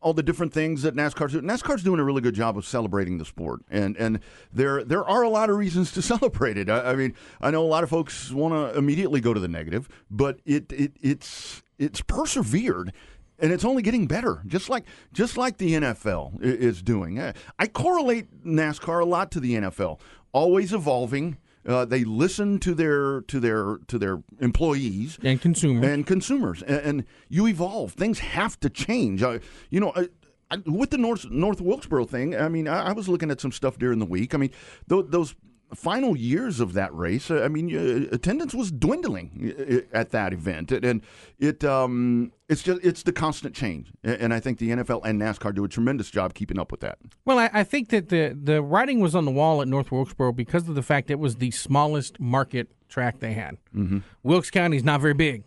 all 0.00 0.14
the 0.14 0.22
different 0.22 0.52
things 0.52 0.82
that 0.82 0.94
NASCAR's 0.94 1.32
doing. 1.32 1.44
NASCAR's 1.44 1.82
doing 1.82 1.98
a 1.98 2.04
really 2.04 2.20
good 2.20 2.34
job 2.34 2.56
of 2.56 2.64
celebrating 2.64 3.18
the 3.18 3.24
sport, 3.24 3.62
and 3.68 3.96
and 3.96 4.20
there 4.52 4.84
there 4.84 5.04
are 5.04 5.22
a 5.22 5.28
lot 5.28 5.50
of 5.50 5.56
reasons 5.56 5.90
to 5.92 6.02
celebrate 6.14 6.56
it. 6.56 6.70
I, 6.70 6.92
I 6.92 6.94
mean, 6.94 7.14
I 7.40 7.50
know 7.50 7.64
a 7.64 7.66
lot 7.66 7.82
of 7.82 7.90
folks 7.90 8.30
want 8.30 8.54
to 8.54 8.78
immediately 8.78 9.20
go 9.20 9.34
to 9.34 9.40
the 9.40 9.48
negative, 9.48 9.88
but 10.08 10.38
it, 10.44 10.70
it 10.72 10.92
it's 11.00 11.62
it's 11.78 12.02
persevered. 12.02 12.92
And 13.38 13.52
it's 13.52 13.64
only 13.64 13.82
getting 13.82 14.06
better, 14.06 14.42
just 14.46 14.68
like 14.70 14.84
just 15.12 15.36
like 15.36 15.58
the 15.58 15.72
NFL 15.74 16.40
is 16.42 16.82
doing. 16.82 17.18
Uh, 17.18 17.32
I 17.58 17.66
correlate 17.66 18.44
NASCAR 18.44 19.02
a 19.02 19.04
lot 19.04 19.30
to 19.32 19.40
the 19.40 19.54
NFL, 19.56 20.00
always 20.32 20.72
evolving. 20.72 21.36
Uh, 21.66 21.84
they 21.84 22.04
listen 22.04 22.58
to 22.60 22.74
their 22.74 23.22
to 23.22 23.40
their 23.40 23.78
to 23.88 23.98
their 23.98 24.22
employees 24.40 25.18
And 25.22 25.40
consumers. 25.40 25.84
and 25.86 26.06
consumers, 26.06 26.62
and, 26.62 26.80
and 26.80 27.04
you 27.28 27.46
evolve. 27.48 27.92
Things 27.92 28.20
have 28.20 28.58
to 28.60 28.70
change. 28.70 29.22
Uh, 29.22 29.40
you 29.70 29.80
know, 29.80 29.92
I, 29.96 30.08
I, 30.50 30.58
with 30.64 30.90
the 30.90 30.98
North 30.98 31.28
North 31.28 31.60
Wilkesboro 31.60 32.04
thing, 32.06 32.36
I 32.36 32.48
mean, 32.48 32.68
I, 32.68 32.88
I 32.90 32.92
was 32.92 33.08
looking 33.08 33.30
at 33.30 33.40
some 33.40 33.52
stuff 33.52 33.78
during 33.78 33.98
the 33.98 34.06
week. 34.06 34.32
I 34.34 34.38
mean, 34.38 34.50
th- 34.88 35.06
those 35.08 35.34
final 35.74 36.16
years 36.16 36.60
of 36.60 36.72
that 36.74 36.94
race, 36.94 37.30
uh, 37.30 37.42
I 37.42 37.48
mean, 37.48 37.74
uh, 37.74 38.14
attendance 38.14 38.54
was 38.54 38.70
dwindling 38.70 39.54
uh, 39.58 39.96
at 39.96 40.10
that 40.10 40.32
event, 40.32 40.72
and, 40.72 41.02
it 41.38 41.64
um, 41.64 42.32
it's 42.48 42.62
just 42.62 42.82
it's 42.84 43.02
the 43.02 43.12
constant 43.12 43.54
change, 43.54 43.92
and 44.02 44.32
I 44.32 44.40
think 44.40 44.58
the 44.58 44.70
NFL 44.70 45.02
and 45.04 45.20
NASCAR 45.20 45.54
do 45.54 45.64
a 45.64 45.68
tremendous 45.68 46.10
job 46.10 46.34
keeping 46.34 46.58
up 46.58 46.70
with 46.70 46.80
that. 46.80 46.98
Well, 47.24 47.38
I, 47.38 47.50
I 47.52 47.64
think 47.64 47.90
that 47.90 48.08
the 48.08 48.36
the 48.40 48.62
writing 48.62 49.00
was 49.00 49.14
on 49.14 49.24
the 49.24 49.30
wall 49.30 49.60
at 49.60 49.68
North 49.68 49.90
Wilkesboro 49.90 50.32
because 50.32 50.68
of 50.68 50.74
the 50.74 50.82
fact 50.82 51.10
it 51.10 51.18
was 51.18 51.36
the 51.36 51.50
smallest 51.50 52.18
market 52.20 52.68
track 52.88 53.18
they 53.18 53.32
had. 53.34 53.58
Mm-hmm. 53.74 53.98
Wilkes 54.22 54.50
County's 54.50 54.84
not 54.84 55.00
very 55.00 55.14
big. 55.14 55.44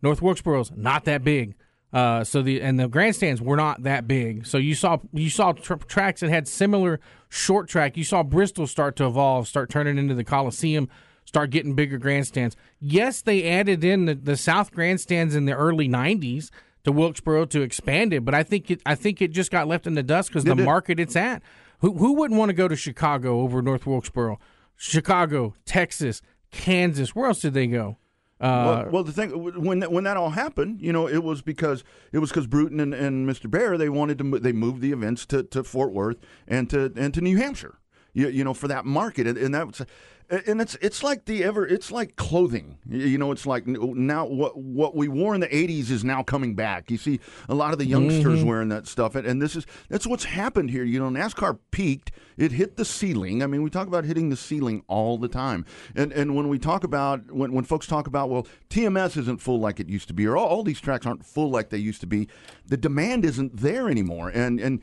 North 0.00 0.20
Wilkesboro's 0.20 0.72
not 0.74 1.04
that 1.04 1.22
big. 1.22 1.54
Uh, 1.92 2.24
so 2.24 2.40
the 2.40 2.62
and 2.62 2.80
the 2.80 2.88
grandstands 2.88 3.42
were 3.42 3.56
not 3.56 3.82
that 3.82 4.08
big. 4.08 4.46
So 4.46 4.56
you 4.56 4.74
saw 4.74 4.98
you 5.12 5.28
saw 5.28 5.52
tr- 5.52 5.74
tracks 5.74 6.20
that 6.20 6.30
had 6.30 6.48
similar 6.48 7.00
short 7.28 7.68
track. 7.68 7.96
You 7.96 8.04
saw 8.04 8.22
Bristol 8.22 8.66
start 8.66 8.96
to 8.96 9.06
evolve, 9.06 9.46
start 9.46 9.68
turning 9.68 9.98
into 9.98 10.14
the 10.14 10.24
Coliseum, 10.24 10.88
start 11.26 11.50
getting 11.50 11.74
bigger 11.74 11.98
grandstands. 11.98 12.56
Yes, 12.80 13.20
they 13.20 13.46
added 13.46 13.84
in 13.84 14.06
the, 14.06 14.14
the 14.14 14.36
South 14.38 14.72
grandstands 14.72 15.34
in 15.34 15.44
the 15.44 15.52
early 15.52 15.86
'90s 15.86 16.50
to 16.84 16.92
Wilkesboro 16.92 17.44
to 17.46 17.60
expand 17.60 18.12
it, 18.12 18.24
but 18.24 18.34
I 18.34 18.42
think 18.42 18.70
it 18.70 18.80
I 18.86 18.94
think 18.94 19.20
it 19.20 19.32
just 19.32 19.50
got 19.50 19.68
left 19.68 19.86
in 19.86 19.94
the 19.94 20.02
dust 20.02 20.30
because 20.30 20.44
the 20.44 20.56
market 20.64 20.98
it's 20.98 21.16
at. 21.16 21.42
Who 21.80 21.92
who 21.94 22.14
wouldn't 22.14 22.38
want 22.38 22.48
to 22.48 22.54
go 22.54 22.68
to 22.68 22.76
Chicago 22.76 23.40
over 23.40 23.60
North 23.60 23.86
Wilkesboro? 23.86 24.38
Chicago, 24.76 25.54
Texas, 25.66 26.22
Kansas. 26.50 27.14
Where 27.14 27.26
else 27.26 27.40
did 27.42 27.54
they 27.54 27.66
go? 27.66 27.98
Uh, 28.42 28.64
well, 28.66 28.90
well, 28.92 29.04
the 29.04 29.12
thing 29.12 29.30
when 29.62 29.78
that- 29.78 29.92
when 29.92 30.02
that 30.04 30.16
all 30.16 30.30
happened, 30.30 30.80
you 30.82 30.92
know, 30.92 31.06
it 31.08 31.22
was 31.22 31.42
because 31.42 31.84
it 32.12 32.18
was 32.18 32.30
because 32.30 32.46
Bruton 32.48 32.80
and, 32.80 32.92
and 32.92 33.28
Mr. 33.28 33.48
Bahre 33.48 33.78
they 33.78 33.88
wanted 33.88 34.18
to 34.18 34.38
they 34.40 34.52
moved 34.52 34.80
the 34.82 34.90
events 34.92 35.24
to, 35.26 35.44
to 35.44 35.62
Fort 35.62 35.92
Worth 35.92 36.16
and 36.48 36.68
to 36.70 36.92
and 36.96 37.14
to 37.14 37.20
New 37.20 37.36
Hampshire, 37.36 37.78
you, 38.12 38.28
you 38.28 38.44
know, 38.44 38.54
for 38.54 38.68
that 38.68 38.84
market, 38.84 39.26
and, 39.26 39.38
and 39.38 39.54
that 39.54 39.86
and 40.32 40.62
it's 40.62 40.76
it's 40.80 41.02
like 41.02 41.26
the 41.26 41.44
ever 41.44 41.66
it's 41.66 41.90
like 41.90 42.16
clothing, 42.16 42.78
you 42.88 43.18
know, 43.18 43.32
it's 43.32 43.46
like 43.46 43.66
now 43.66 44.24
what 44.24 44.56
what 44.56 44.96
we 44.96 45.06
wore 45.06 45.34
in 45.34 45.42
the 45.42 45.48
'80s 45.48 45.90
is 45.90 46.04
now 46.04 46.22
coming 46.22 46.54
back. 46.54 46.90
You 46.90 46.96
see 46.96 47.20
a 47.50 47.54
lot 47.54 47.72
of 47.72 47.78
the 47.78 47.84
youngsters 47.84 48.38
mm-hmm. 48.38 48.48
wearing 48.48 48.68
that 48.70 48.86
stuff, 48.86 49.14
and, 49.14 49.26
and 49.26 49.42
this 49.42 49.56
is 49.56 49.66
that's 49.90 50.06
what's 50.06 50.24
happened 50.24 50.70
here. 50.70 50.84
You 50.84 50.98
know, 51.00 51.10
NASCAR 51.10 51.58
peaked, 51.70 52.12
it 52.38 52.52
hit 52.52 52.76
the 52.76 52.84
ceiling. 52.84 53.42
I 53.42 53.46
mean, 53.46 53.62
we 53.62 53.68
talk 53.68 53.88
about 53.88 54.04
hitting 54.04 54.30
the 54.30 54.36
ceiling 54.36 54.82
all 54.88 55.18
the 55.18 55.28
time, 55.28 55.66
and 55.94 56.12
and 56.12 56.34
when 56.34 56.48
we 56.48 56.58
talk 56.58 56.82
about 56.82 57.30
when 57.30 57.52
when 57.52 57.64
folks 57.64 57.86
talk 57.86 58.06
about 58.06 58.30
well, 58.30 58.46
TMS 58.70 59.18
isn't 59.18 59.40
full 59.42 59.60
like 59.60 59.80
it 59.80 59.88
used 59.88 60.08
to 60.08 60.14
be, 60.14 60.26
or 60.26 60.36
all, 60.38 60.46
all 60.46 60.62
these 60.62 60.80
tracks 60.80 61.04
aren't 61.04 61.26
full 61.26 61.50
like 61.50 61.68
they 61.68 61.78
used 61.78 62.00
to 62.00 62.06
be, 62.06 62.28
the 62.66 62.78
demand 62.78 63.26
isn't 63.26 63.58
there 63.58 63.88
anymore, 63.88 64.30
and 64.30 64.58
and 64.58 64.80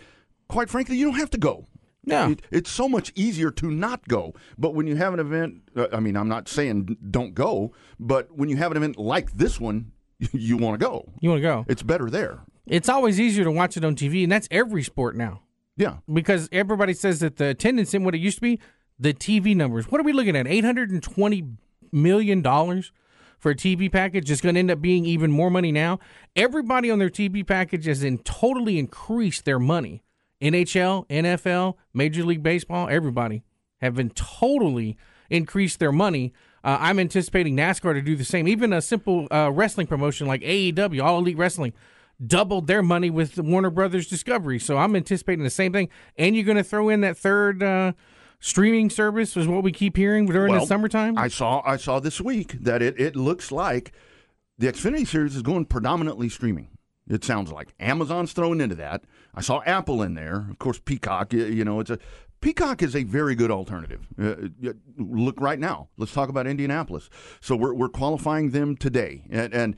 quite 0.47 0.69
frankly, 0.69 0.95
you 0.95 1.05
don't 1.05 1.19
have 1.19 1.31
to 1.31 1.39
go. 1.39 1.65
Yeah. 2.09 2.29
It- 2.29 2.41
it's 2.51 2.69
so 2.71 2.89
much 2.89 3.11
easier 3.15 3.51
to 3.51 3.69
not 3.71 4.07
go. 4.07 4.33
But 4.57 4.73
when 4.75 4.87
you 4.87 4.95
have 4.95 5.13
an 5.13 5.19
event, 5.19 5.61
uh, 5.75 5.87
I 5.93 5.99
mean, 5.99 6.15
I'm 6.17 6.27
not 6.29 6.47
saying 6.49 6.97
don't 7.11 7.33
go, 7.33 7.73
but 7.99 8.35
when 8.37 8.49
you 8.49 8.57
have 8.57 8.71
an 8.71 8.77
event 8.77 8.97
like 8.97 9.31
this 9.33 9.59
one, 9.59 9.91
you 10.33 10.57
want 10.57 10.79
to 10.79 10.85
go. 10.85 11.11
you 11.21 11.29
want 11.29 11.39
to 11.39 11.47
go? 11.47 11.65
It's 11.67 11.83
better 11.83 12.09
there. 12.09 12.41
It's 12.67 12.89
always 12.89 13.19
easier 13.19 13.43
to 13.45 13.51
watch 13.51 13.77
it 13.77 13.83
on 13.85 13.95
TV, 13.95 14.23
and 14.23 14.31
that's 14.31 14.47
every 14.51 14.83
sport 14.83 15.15
now 15.15 15.41
Yeah. 15.77 15.97
because 16.11 16.47
everybody 16.51 16.93
says 16.93 17.19
that 17.21 17.37
the 17.37 17.47
attendance 17.49 17.93
in 17.93 18.03
what 18.03 18.13
it 18.13 18.19
used 18.19 18.37
to 18.37 18.41
be, 18.41 18.59
the 18.99 19.13
TV 19.13 19.55
numbers. 19.55 19.89
What 19.89 19.99
are 20.01 20.03
we 20.03 20.13
looking 20.13 20.35
at? 20.35 20.45
Eight 20.45 20.65
hundred 20.65 20.91
and 20.91 21.01
twenty 21.01 21.45
million 21.91 22.41
dollars 22.41 22.91
for 23.39 23.51
a 23.51 23.55
TV 23.55 23.89
package 23.91 24.29
is 24.29 24.41
going 24.41 24.55
to 24.55 24.59
end 24.59 24.69
up 24.69 24.81
being 24.81 25.05
even 25.05 25.31
more 25.31 25.49
money 25.49 25.71
now. 25.71 25.97
Everybody 26.35 26.91
on 26.91 26.99
their 26.99 27.09
TV 27.09 27.47
package 27.47 27.85
has 27.85 28.03
in 28.03 28.17
totally 28.19 28.77
increased 28.77 29.45
their 29.45 29.57
money. 29.59 30.03
NHL, 30.41 31.07
NFL, 31.09 31.75
Major 31.93 32.23
League 32.23 32.43
Baseball, 32.43 32.87
everybody 32.89 33.43
have 33.81 33.95
been 33.95 34.09
totally 34.11 34.97
increased 35.29 35.79
their 35.79 35.91
money. 35.91 36.33
Uh, 36.63 36.77
I'm 36.79 36.99
anticipating 36.99 37.55
NASCAR 37.55 37.93
to 37.93 38.01
do 38.01 38.15
the 38.15 38.25
same. 38.25 38.47
Even 38.47 38.73
a 38.73 38.81
simple 38.81 39.27
uh, 39.31 39.51
wrestling 39.51 39.87
promotion 39.87 40.27
like 40.27 40.41
AEW, 40.41 41.01
All 41.03 41.19
Elite 41.19 41.37
Wrestling, 41.37 41.73
doubled 42.25 42.67
their 42.67 42.83
money 42.83 43.09
with 43.09 43.37
Warner 43.37 43.69
Brothers 43.69 44.07
Discovery. 44.07 44.59
So 44.59 44.77
I'm 44.77 44.95
anticipating 44.95 45.43
the 45.43 45.49
same 45.49 45.71
thing. 45.71 45.89
And 46.17 46.35
you're 46.35 46.45
going 46.45 46.57
to 46.57 46.63
throw 46.63 46.89
in 46.89 47.01
that 47.01 47.17
third 47.17 47.63
uh, 47.63 47.93
streaming 48.39 48.89
service, 48.89 49.37
is 49.37 49.47
what 49.47 49.63
we 49.63 49.71
keep 49.71 49.95
hearing 49.95 50.25
during 50.25 50.51
Well, 50.51 50.61
the 50.61 50.67
summertime. 50.67 51.17
I 51.17 51.29
saw 51.29 51.61
I 51.65 51.77
saw 51.77 51.99
this 51.99 52.19
week 52.19 52.53
that 52.61 52.81
it, 52.81 52.99
it 52.99 53.15
looks 53.15 53.51
like 53.51 53.93
the 54.57 54.67
Xfinity 54.67 55.07
series 55.07 55.35
is 55.35 55.41
going 55.41 55.65
predominantly 55.65 56.27
streaming. 56.27 56.67
It 57.09 57.23
sounds 57.23 57.51
like 57.51 57.73
Amazon's 57.79 58.33
thrown 58.33 58.61
into 58.61 58.75
that. 58.75 59.03
I 59.33 59.41
saw 59.41 59.61
Apple 59.65 60.01
in 60.01 60.13
there, 60.13 60.47
of 60.49 60.59
course. 60.59 60.79
Peacock, 60.79 61.33
you 61.33 61.65
know, 61.65 61.79
it's 61.79 61.89
a 61.89 61.99
Peacock 62.41 62.81
is 62.81 62.95
a 62.95 63.03
very 63.03 63.35
good 63.35 63.51
alternative. 63.51 64.07
Uh, 64.17 64.35
look 64.97 65.41
right 65.41 65.59
now. 65.59 65.89
Let's 65.97 66.13
talk 66.13 66.29
about 66.29 66.47
Indianapolis. 66.47 67.09
So 67.41 67.55
we're 67.55 67.73
we're 67.73 67.89
qualifying 67.89 68.51
them 68.51 68.77
today, 68.77 69.25
and, 69.29 69.53
and 69.53 69.75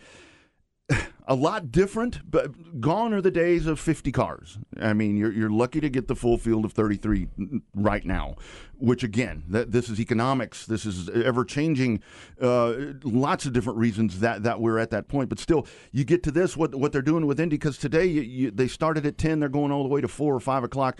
a 1.27 1.35
lot 1.35 1.71
different, 1.71 2.19
but 2.29 2.81
gone 2.81 3.13
are 3.13 3.21
the 3.21 3.31
days 3.31 3.67
of 3.67 3.79
50 3.79 4.11
cars. 4.11 4.57
I 4.79 4.93
mean, 4.93 5.17
you're, 5.17 5.31
you're 5.31 5.49
lucky 5.49 5.79
to 5.81 5.89
get 5.89 6.07
the 6.07 6.15
full 6.15 6.37
field 6.37 6.65
of 6.65 6.73
33 6.73 7.27
right 7.75 8.05
now, 8.05 8.35
which 8.77 9.03
again, 9.03 9.43
that, 9.49 9.71
this 9.71 9.89
is 9.89 9.99
economics. 9.99 10.65
This 10.65 10.85
is 10.85 11.09
ever 11.09 11.45
changing, 11.45 12.01
uh, 12.41 12.73
lots 13.03 13.45
of 13.45 13.53
different 13.53 13.79
reasons 13.79 14.19
that, 14.19 14.43
that 14.43 14.59
we're 14.59 14.79
at 14.79 14.89
that 14.91 15.07
point. 15.07 15.29
But 15.29 15.39
still, 15.39 15.67
you 15.91 16.03
get 16.03 16.23
to 16.23 16.31
this, 16.31 16.57
what, 16.57 16.75
what 16.75 16.91
they're 16.91 17.01
doing 17.01 17.25
with 17.25 17.39
Indy, 17.39 17.57
because 17.57 17.77
today 17.77 18.05
you, 18.05 18.21
you, 18.21 18.51
they 18.51 18.67
started 18.67 19.05
at 19.05 19.17
10, 19.17 19.39
they're 19.39 19.49
going 19.49 19.71
all 19.71 19.83
the 19.83 19.89
way 19.89 20.01
to 20.01 20.07
4 20.07 20.35
or 20.35 20.39
5 20.39 20.63
o'clock. 20.63 20.99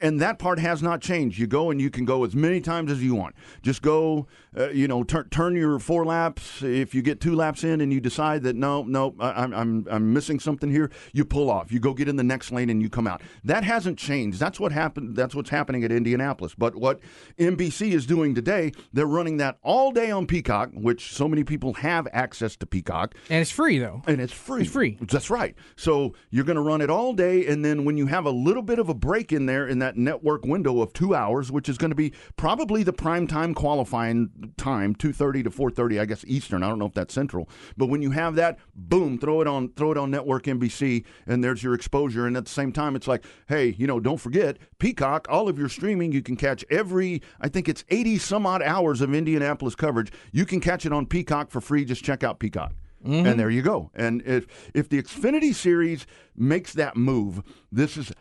And 0.00 0.20
that 0.20 0.38
part 0.38 0.60
has 0.60 0.82
not 0.82 1.00
changed. 1.00 1.38
You 1.38 1.46
go 1.48 1.70
and 1.70 1.80
you 1.80 1.90
can 1.90 2.04
go 2.04 2.24
as 2.24 2.34
many 2.34 2.60
times 2.60 2.92
as 2.92 3.02
you 3.02 3.16
want. 3.16 3.34
Just 3.62 3.82
go, 3.82 4.28
uh, 4.56 4.68
you 4.70 4.86
know, 4.86 5.02
turn 5.02 5.28
turn 5.30 5.56
your 5.56 5.78
four 5.80 6.04
laps. 6.04 6.62
If 6.62 6.94
you 6.94 7.02
get 7.02 7.20
two 7.20 7.34
laps 7.34 7.64
in 7.64 7.80
and 7.80 7.92
you 7.92 8.00
decide 8.00 8.44
that 8.44 8.54
no, 8.54 8.84
no, 8.84 9.16
I, 9.18 9.42
I'm 9.42 9.52
I'm 9.52 9.86
I'm 9.90 10.12
missing 10.12 10.38
something 10.38 10.70
here, 10.70 10.90
you 11.12 11.24
pull 11.24 11.50
off. 11.50 11.72
You 11.72 11.80
go 11.80 11.94
get 11.94 12.08
in 12.08 12.14
the 12.14 12.22
next 12.22 12.52
lane 12.52 12.70
and 12.70 12.80
you 12.80 12.88
come 12.88 13.08
out. 13.08 13.22
That 13.42 13.64
hasn't 13.64 13.98
changed. 13.98 14.38
That's 14.38 14.60
what 14.60 14.70
happened. 14.70 15.16
That's 15.16 15.34
what's 15.34 15.50
happening 15.50 15.82
at 15.82 15.90
Indianapolis. 15.90 16.54
But 16.54 16.76
what 16.76 17.00
NBC 17.38 17.92
is 17.92 18.06
doing 18.06 18.34
today, 18.36 18.72
they're 18.92 19.06
running 19.06 19.38
that 19.38 19.58
all 19.62 19.90
day 19.90 20.10
on 20.12 20.26
Peacock, 20.26 20.70
which 20.74 21.12
so 21.12 21.26
many 21.26 21.42
people 21.42 21.74
have 21.74 22.06
access 22.12 22.56
to 22.56 22.66
Peacock 22.66 23.14
and 23.28 23.40
it's 23.40 23.50
free, 23.50 23.78
though. 23.78 24.02
and 24.06 24.20
it's 24.20 24.32
free. 24.32 24.62
It's 24.62 24.70
free. 24.70 24.96
That's 25.00 25.30
right. 25.30 25.56
So 25.76 26.14
you're 26.30 26.44
going 26.44 26.56
to 26.56 26.62
run 26.62 26.80
it 26.80 26.90
all 26.90 27.12
day, 27.14 27.46
and 27.46 27.64
then 27.64 27.84
when 27.84 27.96
you 27.96 28.06
have 28.06 28.26
a 28.26 28.30
little 28.30 28.62
bit 28.62 28.78
of 28.78 28.88
a 28.88 28.94
break 28.94 29.32
in 29.32 29.46
there 29.46 29.66
in 29.66 29.80
that 29.80 29.87
network 29.96 30.44
window 30.44 30.80
of 30.80 30.92
two 30.92 31.14
hours, 31.14 31.50
which 31.50 31.68
is 31.68 31.78
going 31.78 31.90
to 31.90 31.96
be 31.96 32.12
probably 32.36 32.82
the 32.82 32.92
prime 32.92 33.26
time 33.26 33.54
qualifying 33.54 34.52
time, 34.56 34.94
two 34.94 35.12
thirty 35.12 35.42
to 35.42 35.50
four 35.50 35.70
thirty, 35.70 35.98
I 35.98 36.04
guess 36.04 36.24
Eastern. 36.26 36.62
I 36.62 36.68
don't 36.68 36.78
know 36.78 36.86
if 36.86 36.94
that's 36.94 37.14
Central, 37.14 37.48
but 37.76 37.86
when 37.86 38.02
you 38.02 38.10
have 38.10 38.34
that, 38.36 38.58
boom, 38.74 39.18
throw 39.18 39.40
it 39.40 39.46
on, 39.46 39.72
throw 39.72 39.92
it 39.92 39.98
on 39.98 40.10
network 40.10 40.44
NBC, 40.44 41.04
and 41.26 41.42
there's 41.42 41.62
your 41.62 41.74
exposure. 41.74 42.26
And 42.26 42.36
at 42.36 42.44
the 42.44 42.50
same 42.50 42.72
time, 42.72 42.96
it's 42.96 43.08
like, 43.08 43.24
hey, 43.48 43.74
you 43.78 43.86
know, 43.86 44.00
don't 44.00 44.18
forget 44.18 44.58
Peacock. 44.78 45.26
All 45.30 45.48
of 45.48 45.58
your 45.58 45.68
streaming, 45.68 46.12
you 46.12 46.22
can 46.22 46.36
catch 46.36 46.64
every, 46.70 47.22
I 47.40 47.48
think 47.48 47.68
it's 47.68 47.84
eighty 47.88 48.18
some 48.18 48.46
odd 48.46 48.62
hours 48.62 49.00
of 49.00 49.14
Indianapolis 49.14 49.74
coverage. 49.74 50.12
You 50.32 50.44
can 50.44 50.60
catch 50.60 50.86
it 50.86 50.92
on 50.92 51.06
Peacock 51.06 51.50
for 51.50 51.60
free. 51.60 51.84
Just 51.84 52.04
check 52.04 52.22
out 52.22 52.38
Peacock. 52.38 52.72
Mm-hmm. 53.04 53.26
And 53.26 53.40
there 53.40 53.50
you 53.50 53.62
go. 53.62 53.90
And 53.94 54.22
if 54.26 54.46
if 54.74 54.88
the 54.88 55.00
Xfinity 55.00 55.54
series 55.54 56.06
makes 56.36 56.72
that 56.72 56.96
move, 56.96 57.42
this 57.70 57.96
is 57.96 58.12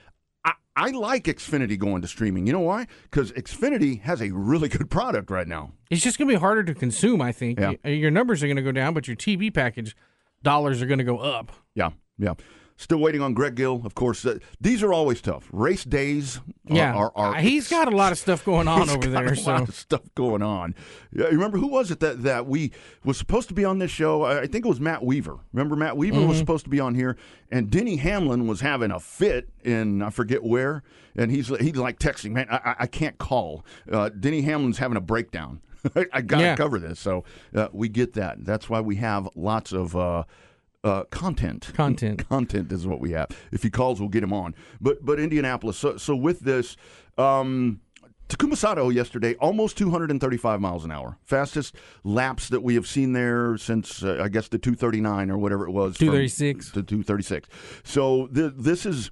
I, 0.78 0.92
like 0.92 1.24
Xfinity 1.24 1.78
going 1.78 2.04
to 2.04 2.08
streaming. 2.08 2.46
You 2.46 2.54
know 2.54 2.60
why? 2.60 2.86
Because 3.04 3.32
Xfinity 3.32 4.02
has 4.02 4.22
a 4.22 4.30
really 4.30 4.70
good 4.78 4.90
product 4.90 5.32
right 5.32 5.48
now. 5.48 5.72
It's 5.90 6.02
just 6.04 6.18
going 6.18 6.28
to 6.30 6.36
be 6.36 6.40
harder 6.40 6.64
to 6.64 6.74
consume, 6.76 7.22
I 7.22 7.32
think. 7.32 7.60
Yeah. 7.60 7.74
Your 7.90 8.12
numbers 8.12 8.44
are 8.44 8.48
going 8.48 8.58
to 8.58 8.62
go 8.64 8.72
down, 8.72 8.94
but 8.94 9.08
your 9.08 9.18
TV 9.18 9.54
package 9.54 9.96
dollars 10.44 10.82
are 10.82 10.86
going 10.86 11.00
to 11.00 11.04
go 11.04 11.18
up. 11.18 11.52
Yeah, 11.74 11.90
yeah. 12.20 12.36
Still 12.80 13.00
waiting 13.00 13.22
on 13.22 13.34
Greg 13.34 13.56
Gill, 13.56 13.82
of 13.86 13.96
course. 13.96 14.24
Uh, 14.24 14.38
these 14.62 14.84
are 14.84 14.94
always 14.94 15.20
tough. 15.20 15.50
Race 15.52 15.84
days. 15.84 16.38
Are, 16.70 16.76
Yeah, 16.76 16.94
are, 16.94 17.12
are, 17.16 17.36
Uh, 17.36 17.40
he's 17.42 17.68
got 17.70 17.92
a 17.92 17.96
lot 17.96 18.12
of 18.12 18.20
stuff 18.20 18.46
going 18.46 18.68
on 18.68 18.82
He's 18.88 18.92
over 18.92 19.08
got 19.10 19.24
there. 19.26 19.34
A 19.34 19.36
So 19.36 19.52
lot 19.52 19.68
of 19.68 19.74
stuff 19.74 20.02
going 20.14 20.44
on. 20.44 20.76
Yeah, 21.12 21.26
remember 21.26 21.58
who 21.58 21.66
was 21.68 21.90
it 21.90 22.00
that 22.02 22.22
that 22.22 22.46
we 22.46 22.72
was 23.04 23.18
supposed 23.18 23.48
to 23.48 23.56
be 23.56 23.66
on 23.66 23.80
this 23.80 23.90
show? 23.90 24.22
I, 24.22 24.42
I 24.42 24.48
think 24.48 24.64
it 24.64 24.70
was 24.70 24.80
Matt 24.80 25.04
Weaver. 25.04 25.38
Remember 25.54 25.76
Matt 25.76 25.98
Weaver 25.98 26.18
Mm-hmm. 26.18 26.30
was 26.30 26.38
supposed 26.38 26.66
to 26.66 26.70
be 26.70 26.80
on 26.80 26.94
here, 26.94 27.18
and 27.52 27.72
Denny 27.72 27.96
Hamlin 27.96 28.46
was 28.46 28.62
having 28.62 28.92
a 28.92 29.00
fit 29.00 29.50
in 29.64 30.04
I 30.04 30.12
forget 30.12 30.44
where, 30.44 30.84
and 31.16 31.32
he's 31.32 31.48
he's 31.58 31.78
like 31.78 31.98
texting, 31.98 32.32
man, 32.34 32.46
I, 32.52 32.58
I- 32.58 32.76
I 32.82 32.86
can't 32.88 33.18
call. 33.18 33.66
Uh, 33.92 34.10
Denny 34.10 34.44
Hamlin's 34.44 34.78
having 34.78 34.98
a 34.98 35.02
breakdown. 35.02 35.62
I 36.14 36.22
got 36.22 36.38
to 36.38 36.44
Yeah. 36.44 36.56
cover 36.56 36.78
this, 36.78 37.00
so 37.00 37.24
uh, 37.56 37.70
we 37.72 37.90
get 37.90 38.14
that. 38.14 38.46
That's 38.46 38.70
why 38.70 38.82
we 38.82 38.98
have 38.98 39.28
lots 39.36 39.74
of. 39.74 39.96
Uh, 40.84 41.04
content. 41.06 41.72
Content. 41.74 42.28
content 42.30 42.72
is 42.72 42.86
what 42.86 43.00
we 43.00 43.12
have. 43.12 43.30
If 43.52 43.64
he 43.64 43.70
calls, 43.70 44.00
we'll 44.00 44.10
get 44.10 44.24
him 44.24 44.34
on. 44.34 44.56
But 44.80 45.06
but 45.06 45.20
Indianapolis. 45.20 45.78
So 45.78 45.98
so 45.98 46.16
with 46.16 46.42
this, 46.42 46.78
um, 47.18 47.82
Takuma 48.30 48.58
Sato 48.58 48.90
yesterday, 48.90 49.36
almost 49.36 49.78
235 49.78 50.60
miles 50.60 50.84
an 50.84 50.92
hour, 50.92 51.18
fastest 51.24 51.76
laps 52.04 52.50
that 52.50 52.62
we 52.62 52.76
have 52.76 52.86
seen 52.86 53.14
there 53.14 53.58
since 53.58 54.04
uh, 54.04 54.20
I 54.22 54.28
guess 54.28 54.50
the 54.50 54.58
239 54.58 55.32
or 55.32 55.38
whatever 55.38 55.66
it 55.68 55.72
was. 55.72 55.98
236. 55.98 56.72
To 56.72 56.84
236. 56.84 57.50
So 57.84 58.28
th- 58.28 58.54
this 58.58 58.86
is. 58.86 59.12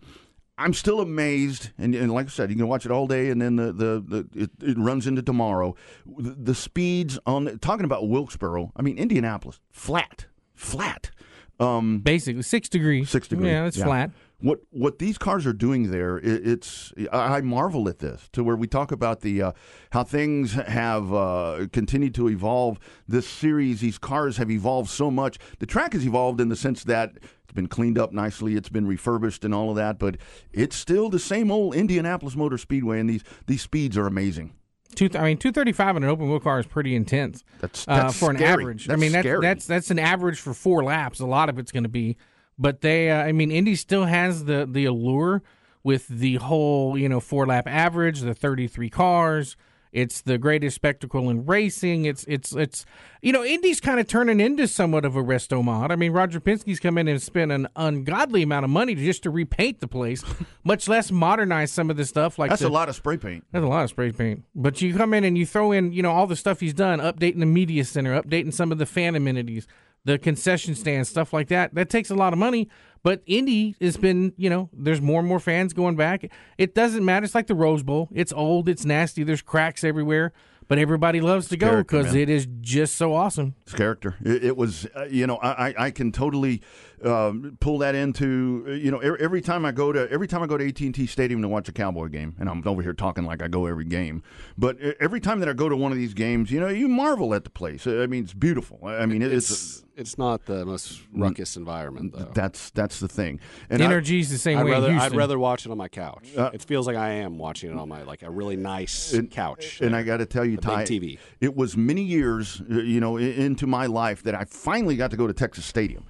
I'm 0.57 0.73
still 0.73 1.01
amazed, 1.01 1.71
and, 1.77 1.93
and 1.93 2.13
like 2.13 2.27
I 2.27 2.29
said, 2.29 2.49
you 2.49 2.55
can 2.55 2.69
watch 2.69 2.85
it 2.85 2.91
all 2.91 3.07
day, 3.07 3.29
and 3.29 3.41
then 3.41 3.57
the 3.57 3.73
the, 3.73 4.03
the 4.07 4.43
it, 4.43 4.51
it 4.61 4.77
runs 4.77 5.05
into 5.05 5.21
tomorrow. 5.21 5.75
The, 6.05 6.31
the 6.31 6.55
speeds 6.55 7.19
on 7.25 7.59
talking 7.59 7.83
about 7.83 8.07
Wilkesboro. 8.07 8.71
I 8.73 8.81
mean 8.81 8.97
Indianapolis, 8.97 9.59
flat, 9.69 10.27
flat. 10.53 11.11
Um, 11.59 11.99
basically 11.99 12.41
six 12.41 12.67
degrees. 12.69 13.09
Six 13.09 13.27
degrees. 13.27 13.51
Yeah, 13.51 13.65
it's 13.65 13.81
flat. 13.81 14.11
What 14.41 14.59
what 14.71 14.99
these 14.99 15.17
cars 15.17 15.45
are 15.45 15.53
doing 15.53 15.91
there, 15.91 16.17
it, 16.17 16.45
it's 16.45 16.93
I 17.11 17.37
I 17.37 17.41
marvel 17.41 17.87
at 17.87 17.99
this 17.99 18.27
to 18.33 18.43
where 18.43 18.57
we 18.57 18.67
talk 18.67 18.91
about 18.91 19.21
the 19.21 19.41
uh, 19.41 19.51
how 19.91 20.03
things 20.03 20.53
have 20.53 21.13
uh, 21.13 21.67
continued 21.71 22.13
to 22.15 22.27
evolve. 22.27 22.77
This 23.07 23.27
series, 23.27 23.79
these 23.79 23.97
cars 23.97 24.35
have 24.37 24.51
evolved 24.51 24.89
so 24.89 25.09
much. 25.09 25.39
The 25.59 25.65
track 25.65 25.93
has 25.93 26.05
evolved 26.05 26.41
in 26.41 26.49
the 26.49 26.57
sense 26.57 26.83
that 26.83 27.13
it's 27.15 27.53
been 27.53 27.67
cleaned 27.67 27.97
up 27.97 28.11
nicely, 28.11 28.55
it's 28.55 28.69
been 28.69 28.85
refurbished 28.85 29.45
and 29.45 29.53
all 29.55 29.69
of 29.69 29.77
that, 29.77 29.97
but 29.97 30.17
it's 30.51 30.75
still 30.75 31.09
the 31.09 31.19
same 31.19 31.49
old 31.49 31.73
Indianapolis 31.73 32.35
Motor 32.35 32.57
Speedway, 32.57 32.99
and 32.99 33.09
these 33.09 33.23
these 33.47 33.61
speeds 33.61 33.97
are 33.97 34.07
amazing. 34.07 34.53
Two, 34.95 35.09
I 35.15 35.23
mean, 35.23 35.37
two 35.37 35.51
thirty 35.51 35.71
five 35.71 35.95
in 35.97 36.03
an 36.03 36.09
open 36.09 36.29
wheel 36.29 36.39
car 36.39 36.59
is 36.59 36.65
pretty 36.65 36.95
intense. 36.95 37.43
That's- 37.61 37.85
uh, 37.87 37.95
that's 38.03 38.17
for 38.19 38.31
an 38.31 38.37
scary. 38.37 38.63
average. 38.63 38.89
I 38.89 38.95
mean, 38.95 39.11
that's 39.11 39.23
scary. 39.25 39.41
that's 39.41 39.65
that's 39.67 39.91
an 39.91 39.99
average 39.99 40.39
for 40.39 40.53
four 40.53 40.83
laps. 40.83 41.19
A 41.19 41.25
lot 41.25 41.49
of 41.49 41.59
it's 41.59 41.71
going 41.71 41.83
to 41.83 41.89
be, 41.89 42.17
but 42.57 42.81
they, 42.81 43.11
uh, 43.11 43.23
I 43.23 43.31
mean, 43.31 43.51
Indy 43.51 43.75
still 43.75 44.05
has 44.05 44.45
the 44.45 44.67
the 44.69 44.85
allure 44.85 45.43
with 45.83 46.07
the 46.07 46.35
whole 46.35 46.97
you 46.97 47.07
know 47.09 47.19
four 47.19 47.45
lap 47.45 47.67
average, 47.67 48.21
the 48.21 48.33
thirty 48.33 48.67
three 48.67 48.89
cars. 48.89 49.55
It's 49.95 50.19
the 50.19 50.37
greatest 50.37 50.75
spectacle 50.75 51.29
in 51.29 51.45
racing. 51.45 52.03
It's 52.03 52.25
it's 52.27 52.53
it's 52.53 52.85
you 53.21 53.31
know 53.31 53.45
Indy's 53.45 53.79
kind 53.79 53.97
of 53.97 54.07
turning 54.07 54.41
into 54.41 54.67
somewhat 54.67 55.05
of 55.05 55.15
a 55.15 55.23
resto 55.23 55.63
mod. 55.63 55.89
I 55.89 55.95
mean 55.95 56.11
Roger 56.11 56.41
Penske's 56.41 56.81
come 56.81 56.97
in 56.97 57.07
and 57.07 57.21
spent 57.21 57.53
an 57.53 57.69
ungodly 57.77 58.43
amount 58.43 58.65
of 58.65 58.69
money 58.69 58.93
just 58.93 59.23
to 59.23 59.29
repaint 59.29 59.79
the 59.79 59.87
place, 59.87 60.21
much 60.65 60.89
less 60.89 61.11
modernize 61.11 61.71
some 61.71 61.89
of 61.89 61.95
the 61.95 62.03
stuff 62.03 62.37
like 62.37 62.49
That's 62.49 62.61
the, 62.61 62.67
a 62.67 62.69
lot 62.69 62.89
of 62.89 62.95
spray 62.95 63.15
paint. 63.15 63.45
that's 63.53 63.63
a 63.63 63.69
lot 63.69 63.85
of 63.85 63.89
spray 63.89 64.11
paint. 64.11 64.43
But 64.53 64.81
you 64.81 64.93
come 64.93 65.13
in 65.13 65.23
and 65.23 65.37
you 65.37 65.45
throw 65.45 65.71
in, 65.71 65.93
you 65.93 66.01
know, 66.01 66.11
all 66.11 66.27
the 66.27 66.35
stuff 66.35 66.59
he's 66.59 66.73
done, 66.73 66.99
updating 66.99 67.39
the 67.39 67.45
media 67.45 67.85
center, 67.85 68.21
updating 68.21 68.53
some 68.53 68.73
of 68.73 68.77
the 68.79 68.85
fan 68.85 69.15
amenities, 69.15 69.65
the 70.03 70.19
concession 70.19 70.75
stands, 70.75 71.07
stuff 71.07 71.31
like 71.31 71.47
that. 71.47 71.73
That 71.73 71.89
takes 71.89 72.09
a 72.09 72.15
lot 72.15 72.33
of 72.33 72.39
money. 72.39 72.67
But 73.05 73.21
Indy 73.27 73.75
has 73.79 73.97
been, 73.97 74.33
you 74.35 74.49
know, 74.49 74.67
there's 74.73 74.99
more 74.99 75.19
and 75.19 75.29
more 75.29 75.39
fans 75.39 75.73
going 75.73 75.95
back. 75.95 76.27
It 76.57 76.73
doesn't 76.73 77.05
matter. 77.05 77.23
It's 77.23 77.35
like 77.35 77.45
the 77.45 77.53
Rose 77.53 77.83
Bowl. 77.83 78.09
It's 78.11 78.33
old, 78.33 78.67
it's 78.67 78.83
nasty, 78.83 79.23
there's 79.23 79.43
cracks 79.43 79.83
everywhere. 79.83 80.33
But 80.67 80.79
everybody 80.79 81.21
loves 81.21 81.47
to 81.49 81.57
go 81.57 81.77
because 81.77 82.15
it 82.15 82.27
is 82.31 82.47
just 82.61 82.95
so 82.95 83.13
awesome. 83.13 83.53
It's 83.61 83.75
character. 83.75 84.15
It, 84.25 84.43
it 84.45 84.57
was, 84.57 84.87
uh, 84.95 85.03
you 85.05 85.27
know, 85.27 85.35
I, 85.37 85.67
I- 85.67 85.75
I 85.77 85.91
can 85.91 86.11
totally 86.11 86.63
um, 87.03 87.57
pull 87.59 87.79
that 87.79 87.95
into, 87.95 88.65
uh, 88.67 88.71
you 88.71 88.91
know, 88.91 88.99
every, 88.99 89.19
every 89.19 89.41
time 89.41 89.65
I 89.65 89.71
go 89.71 89.91
to 89.91 90.09
every 90.11 90.27
time 90.27 90.41
I 90.43 90.47
go 90.47 90.57
to 90.57 90.67
AT 90.67 90.79
and 90.81 90.93
T 90.95 91.05
Stadium 91.05 91.41
to 91.41 91.47
watch 91.47 91.67
a 91.69 91.71
Cowboy 91.71 92.07
game, 92.07 92.35
and 92.39 92.49
I'm 92.49 92.65
over 92.67 92.81
here 92.81 92.93
talking 92.93 93.25
like 93.25 93.41
I 93.41 93.47
go 93.47 93.65
every 93.65 93.85
game, 93.85 94.23
but 94.57 94.79
every 94.99 95.19
time 95.19 95.39
that 95.39 95.49
I 95.49 95.53
go 95.53 95.69
to 95.69 95.75
one 95.75 95.91
of 95.91 95.97
these 95.97 96.13
games, 96.13 96.51
you 96.51 96.59
know, 96.59 96.67
you 96.67 96.87
marvel 96.87 97.33
at 97.33 97.43
the 97.43 97.49
place. 97.49 97.85
I 97.87 98.05
mean, 98.07 98.23
it's 98.23 98.33
beautiful. 98.33 98.79
I 98.83 99.05
mean, 99.05 99.21
it, 99.21 99.31
it's, 99.33 99.49
It's 99.51 99.81
it's 99.97 100.17
not 100.17 100.45
the 100.45 100.65
most 100.65 101.01
ruckus 101.13 101.55
environment 101.55 102.13
though. 102.13 102.29
that's 102.33 102.69
that's 102.71 102.99
the 102.99 103.07
thing. 103.07 103.39
And 103.69 103.81
I- 103.81 103.85
Energy's 103.85 104.29
the 104.29 104.37
same 104.37 104.57
I'd 104.57 104.65
way 104.65 104.71
rather 104.71 104.89
in 104.89 104.97
I'd 104.99 105.15
rather 105.15 105.39
watch 105.39 105.65
it 105.65 105.71
on 105.71 105.77
my 105.77 105.87
couch. 105.87 106.35
Uh, 106.35 106.49
it 106.53 106.61
feels 106.61 106.85
like 106.85 106.97
I 106.97 107.11
am 107.11 107.37
watching 107.37 107.71
it 107.71 107.77
on 107.77 107.87
my 107.87 108.03
like 108.03 108.21
a 108.23 108.29
really 108.29 108.57
nice 108.57 109.13
And- 109.13 109.31
couch. 109.31 109.79
And 109.81 109.95
I 109.95 110.03
got 110.03 110.17
to 110.17 110.25
tell 110.25 110.43
you, 110.43 110.57
The 110.57 110.61
big 110.63 110.75
Ty, 110.75 110.83
TV. 110.85 111.19
it 111.39 111.55
was 111.55 111.77
many 111.77 112.01
years, 112.01 112.61
uh, 112.69 112.75
you 112.81 112.99
know, 112.99 113.15
into 113.17 113.67
my 113.67 113.85
life 113.85 114.21
that 114.23 114.35
I 114.35 114.43
finally 114.45 114.95
got 114.97 115.11
to 115.11 115.17
go 115.17 115.27
to 115.27 115.33
Texas 115.33 115.65
Stadium. 115.65 116.03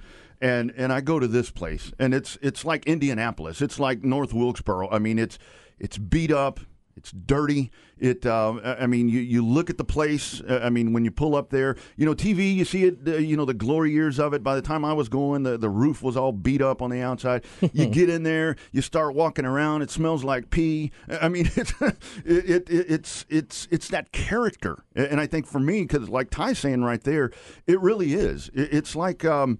And 0.45 0.71
and 0.77 0.93
I 0.93 1.01
go 1.01 1.17
to 1.17 1.27
this 1.27 1.49
place, 1.49 1.91
and 1.97 2.13
it's 2.13 2.37
it's 2.39 2.63
like 2.63 2.85
Indianapolis. 2.85 3.63
It's 3.63 3.79
like 3.79 4.03
North 4.03 4.31
Wilkesboro. 4.31 4.87
I 4.91 4.99
mean, 4.99 5.17
it's 5.17 5.39
it's 5.79 5.97
beat 5.97 6.31
up. 6.31 6.59
It's 6.95 7.11
dirty. 7.11 7.71
It. 7.97 8.27
Uh, 8.27 8.59
I 8.63 8.85
mean, 8.85 9.09
you, 9.09 9.21
you 9.21 9.43
look 9.43 9.71
at 9.71 9.79
the 9.79 9.83
place. 9.83 10.41
uh, 10.41 10.59
I 10.63 10.69
mean, 10.69 10.93
when 10.93 11.03
you 11.03 11.09
pull 11.09 11.35
up 11.35 11.49
there, 11.49 11.77
you 11.97 12.05
know, 12.05 12.13
TV. 12.13 12.53
You 12.53 12.63
see 12.63 12.83
it. 12.83 12.99
Uh, 13.07 13.15
you 13.15 13.35
know, 13.35 13.45
the 13.45 13.55
glory 13.55 13.91
years 13.91 14.19
of 14.19 14.35
it. 14.35 14.43
By 14.43 14.53
the 14.53 14.61
time 14.61 14.85
I 14.85 14.93
was 14.93 15.09
going, 15.09 15.41
the, 15.41 15.57
the 15.57 15.67
roof 15.67 16.03
was 16.03 16.15
all 16.15 16.31
beat 16.31 16.61
up 16.61 16.79
on 16.79 16.91
the 16.91 17.01
outside. 17.01 17.43
You 17.73 17.85
get 17.99 18.07
in 18.11 18.21
there. 18.21 18.55
You 18.71 18.83
start 18.83 19.15
walking 19.15 19.45
around. 19.45 19.81
It 19.81 19.89
smells 19.89 20.23
like 20.23 20.51
pee. 20.51 20.91
I 21.09 21.27
mean, 21.27 21.49
it's 21.55 21.73
it, 21.81 21.97
it, 22.23 22.69
it 22.69 22.85
it's 22.87 23.25
it's 23.29 23.67
it's 23.71 23.87
that 23.87 24.11
character. 24.11 24.83
And 24.95 25.19
I 25.19 25.25
think 25.25 25.47
for 25.47 25.59
me, 25.59 25.81
because 25.81 26.07
like 26.07 26.29
Ty's 26.29 26.59
saying 26.59 26.83
right 26.83 27.01
there, 27.01 27.31
it 27.65 27.81
really 27.81 28.13
is. 28.13 28.51
It, 28.53 28.71
it's 28.71 28.95
like. 28.95 29.25
Um, 29.25 29.57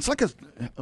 it's 0.00 0.08
like 0.08 0.22
a 0.22 0.30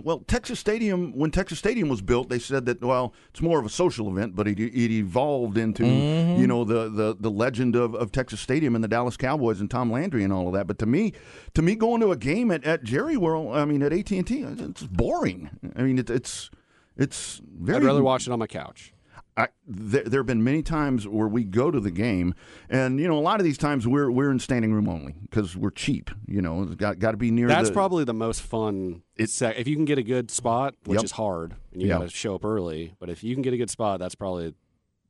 well, 0.00 0.20
Texas 0.20 0.60
Stadium. 0.60 1.12
When 1.16 1.32
Texas 1.32 1.58
Stadium 1.58 1.88
was 1.88 2.00
built, 2.00 2.28
they 2.28 2.38
said 2.38 2.66
that 2.66 2.80
well, 2.80 3.12
it's 3.30 3.42
more 3.42 3.58
of 3.58 3.66
a 3.66 3.68
social 3.68 4.08
event, 4.08 4.36
but 4.36 4.46
it, 4.46 4.60
it 4.60 4.92
evolved 4.92 5.58
into 5.58 5.82
mm-hmm. 5.82 6.40
you 6.40 6.46
know 6.46 6.62
the, 6.62 6.88
the 6.88 7.16
the 7.18 7.30
legend 7.30 7.74
of, 7.74 7.96
of 7.96 8.12
Texas 8.12 8.40
Stadium 8.40 8.76
and 8.76 8.84
the 8.84 8.88
Dallas 8.88 9.16
Cowboys 9.16 9.60
and 9.60 9.68
Tom 9.68 9.90
Landry 9.90 10.22
and 10.22 10.32
all 10.32 10.46
of 10.46 10.54
that. 10.54 10.68
But 10.68 10.78
to 10.78 10.86
me, 10.86 11.14
to 11.54 11.62
me, 11.62 11.74
going 11.74 12.00
to 12.00 12.12
a 12.12 12.16
game 12.16 12.52
at, 12.52 12.62
at 12.64 12.84
Jerry 12.84 13.16
World, 13.16 13.56
I 13.56 13.64
mean 13.64 13.82
at 13.82 13.92
AT 13.92 14.10
and 14.12 14.26
T, 14.26 14.42
it's 14.42 14.84
boring. 14.84 15.50
I 15.74 15.82
mean 15.82 15.98
it, 15.98 16.08
it's 16.10 16.50
it's 16.96 17.40
very. 17.44 17.78
I'd 17.78 17.84
rather 17.84 18.02
watch 18.04 18.28
it 18.28 18.32
on 18.32 18.38
my 18.38 18.46
couch. 18.46 18.92
I, 19.38 19.48
there, 19.66 20.02
there 20.02 20.20
have 20.20 20.26
been 20.26 20.42
many 20.42 20.62
times 20.62 21.06
where 21.06 21.28
we 21.28 21.44
go 21.44 21.70
to 21.70 21.78
the 21.78 21.92
game, 21.92 22.34
and 22.68 22.98
you 22.98 23.06
know, 23.06 23.16
a 23.16 23.20
lot 23.20 23.38
of 23.40 23.44
these 23.44 23.56
times 23.56 23.86
we're 23.86 24.10
we're 24.10 24.30
in 24.32 24.38
standing 24.40 24.72
room 24.74 24.88
only 24.88 25.14
because 25.22 25.56
we're 25.56 25.70
cheap. 25.70 26.10
You 26.26 26.42
know, 26.42 26.64
it's 26.64 26.74
got 26.74 26.98
got 26.98 27.12
to 27.12 27.16
be 27.16 27.30
near. 27.30 27.46
That's 27.46 27.68
the, 27.68 27.74
probably 27.74 28.02
the 28.04 28.12
most 28.14 28.42
fun. 28.42 29.02
It's 29.16 29.40
if 29.40 29.68
you 29.68 29.76
can 29.76 29.84
get 29.84 29.96
a 29.98 30.02
good 30.02 30.30
spot, 30.30 30.74
which 30.84 30.96
Yep. 30.96 31.04
is 31.04 31.10
hard, 31.12 31.54
and 31.72 31.80
you 31.80 31.88
Yeah. 31.88 31.98
got 31.98 32.02
to 32.04 32.08
show 32.10 32.34
up 32.34 32.44
early. 32.44 32.94
But 32.98 33.10
if 33.10 33.22
you 33.22 33.34
can 33.34 33.42
get 33.42 33.54
a 33.54 33.56
good 33.56 33.70
spot, 33.70 34.00
that's 34.00 34.16
probably 34.16 34.54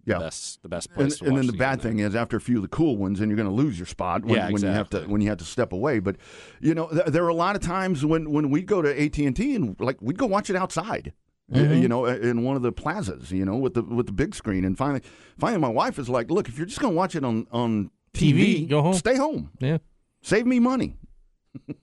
Yeah. 0.04 0.18
the 0.18 0.24
best 0.24 0.62
the 0.62 0.68
best 0.68 0.88
And, 0.88 0.96
place. 0.96 1.18
to 1.20 1.24
and 1.24 1.36
then 1.36 1.46
the 1.46 1.52
game 1.52 1.58
bad 1.58 1.80
there. 1.80 1.90
thing 1.92 2.00
is, 2.00 2.14
after 2.14 2.36
a 2.36 2.40
few 2.40 2.56
of 2.56 2.62
the 2.62 2.68
cool 2.68 2.98
ones, 2.98 3.20
and 3.20 3.30
you're 3.30 3.36
going 3.36 3.48
to 3.48 3.54
lose 3.54 3.78
your 3.78 3.86
spot 3.86 4.24
when, 4.26 4.34
Yeah, 4.34 4.50
when 4.50 4.60
you 4.60 4.68
have 4.68 4.90
to 4.90 4.98
exactly. 4.98 5.12
when 5.12 5.20
you 5.22 5.28
have 5.30 5.38
to 5.38 5.44
step 5.44 5.72
away. 5.72 6.00
But 6.00 6.16
you 6.60 6.74
know, 6.74 6.88
th- 6.88 7.06
there 7.06 7.24
are 7.24 7.28
a 7.28 7.34
lot 7.34 7.56
of 7.56 7.62
times 7.62 8.04
when 8.04 8.30
when 8.30 8.50
we 8.50 8.60
go 8.62 8.82
to 8.82 8.88
AT 9.02 9.18
and 9.26 9.34
T 9.34 9.54
and 9.54 9.74
like 9.80 10.02
we'd 10.02 10.18
go 10.18 10.26
watch 10.26 10.50
it 10.50 10.56
outside. 10.56 11.14
Mm-hmm. 11.52 11.82
You 11.82 11.88
know, 11.88 12.04
in 12.04 12.42
one 12.42 12.56
of 12.56 12.62
the 12.62 12.72
plazas, 12.72 13.30
you 13.32 13.44
know, 13.44 13.56
with 13.56 13.72
the 13.74 13.82
with 13.82 14.06
the 14.06 14.12
big 14.12 14.34
screen, 14.34 14.64
and 14.66 14.76
finally, 14.76 15.00
finally, 15.38 15.60
my 15.60 15.68
wife 15.68 15.98
is 15.98 16.08
like, 16.08 16.30
"Look, 16.30 16.48
if 16.48 16.58
you're 16.58 16.66
just 16.66 16.78
going 16.80 16.92
to 16.92 16.96
watch 16.96 17.16
it 17.16 17.24
on 17.24 17.46
on 17.50 17.90
TV, 18.12 18.66
TV, 18.66 18.68
go 18.68 18.82
home." 18.82 18.94
stay 18.94 19.16
home, 19.16 19.50
Yeah. 19.60 19.78
save 20.22 20.46
me 20.46 20.58
money." 20.60 20.96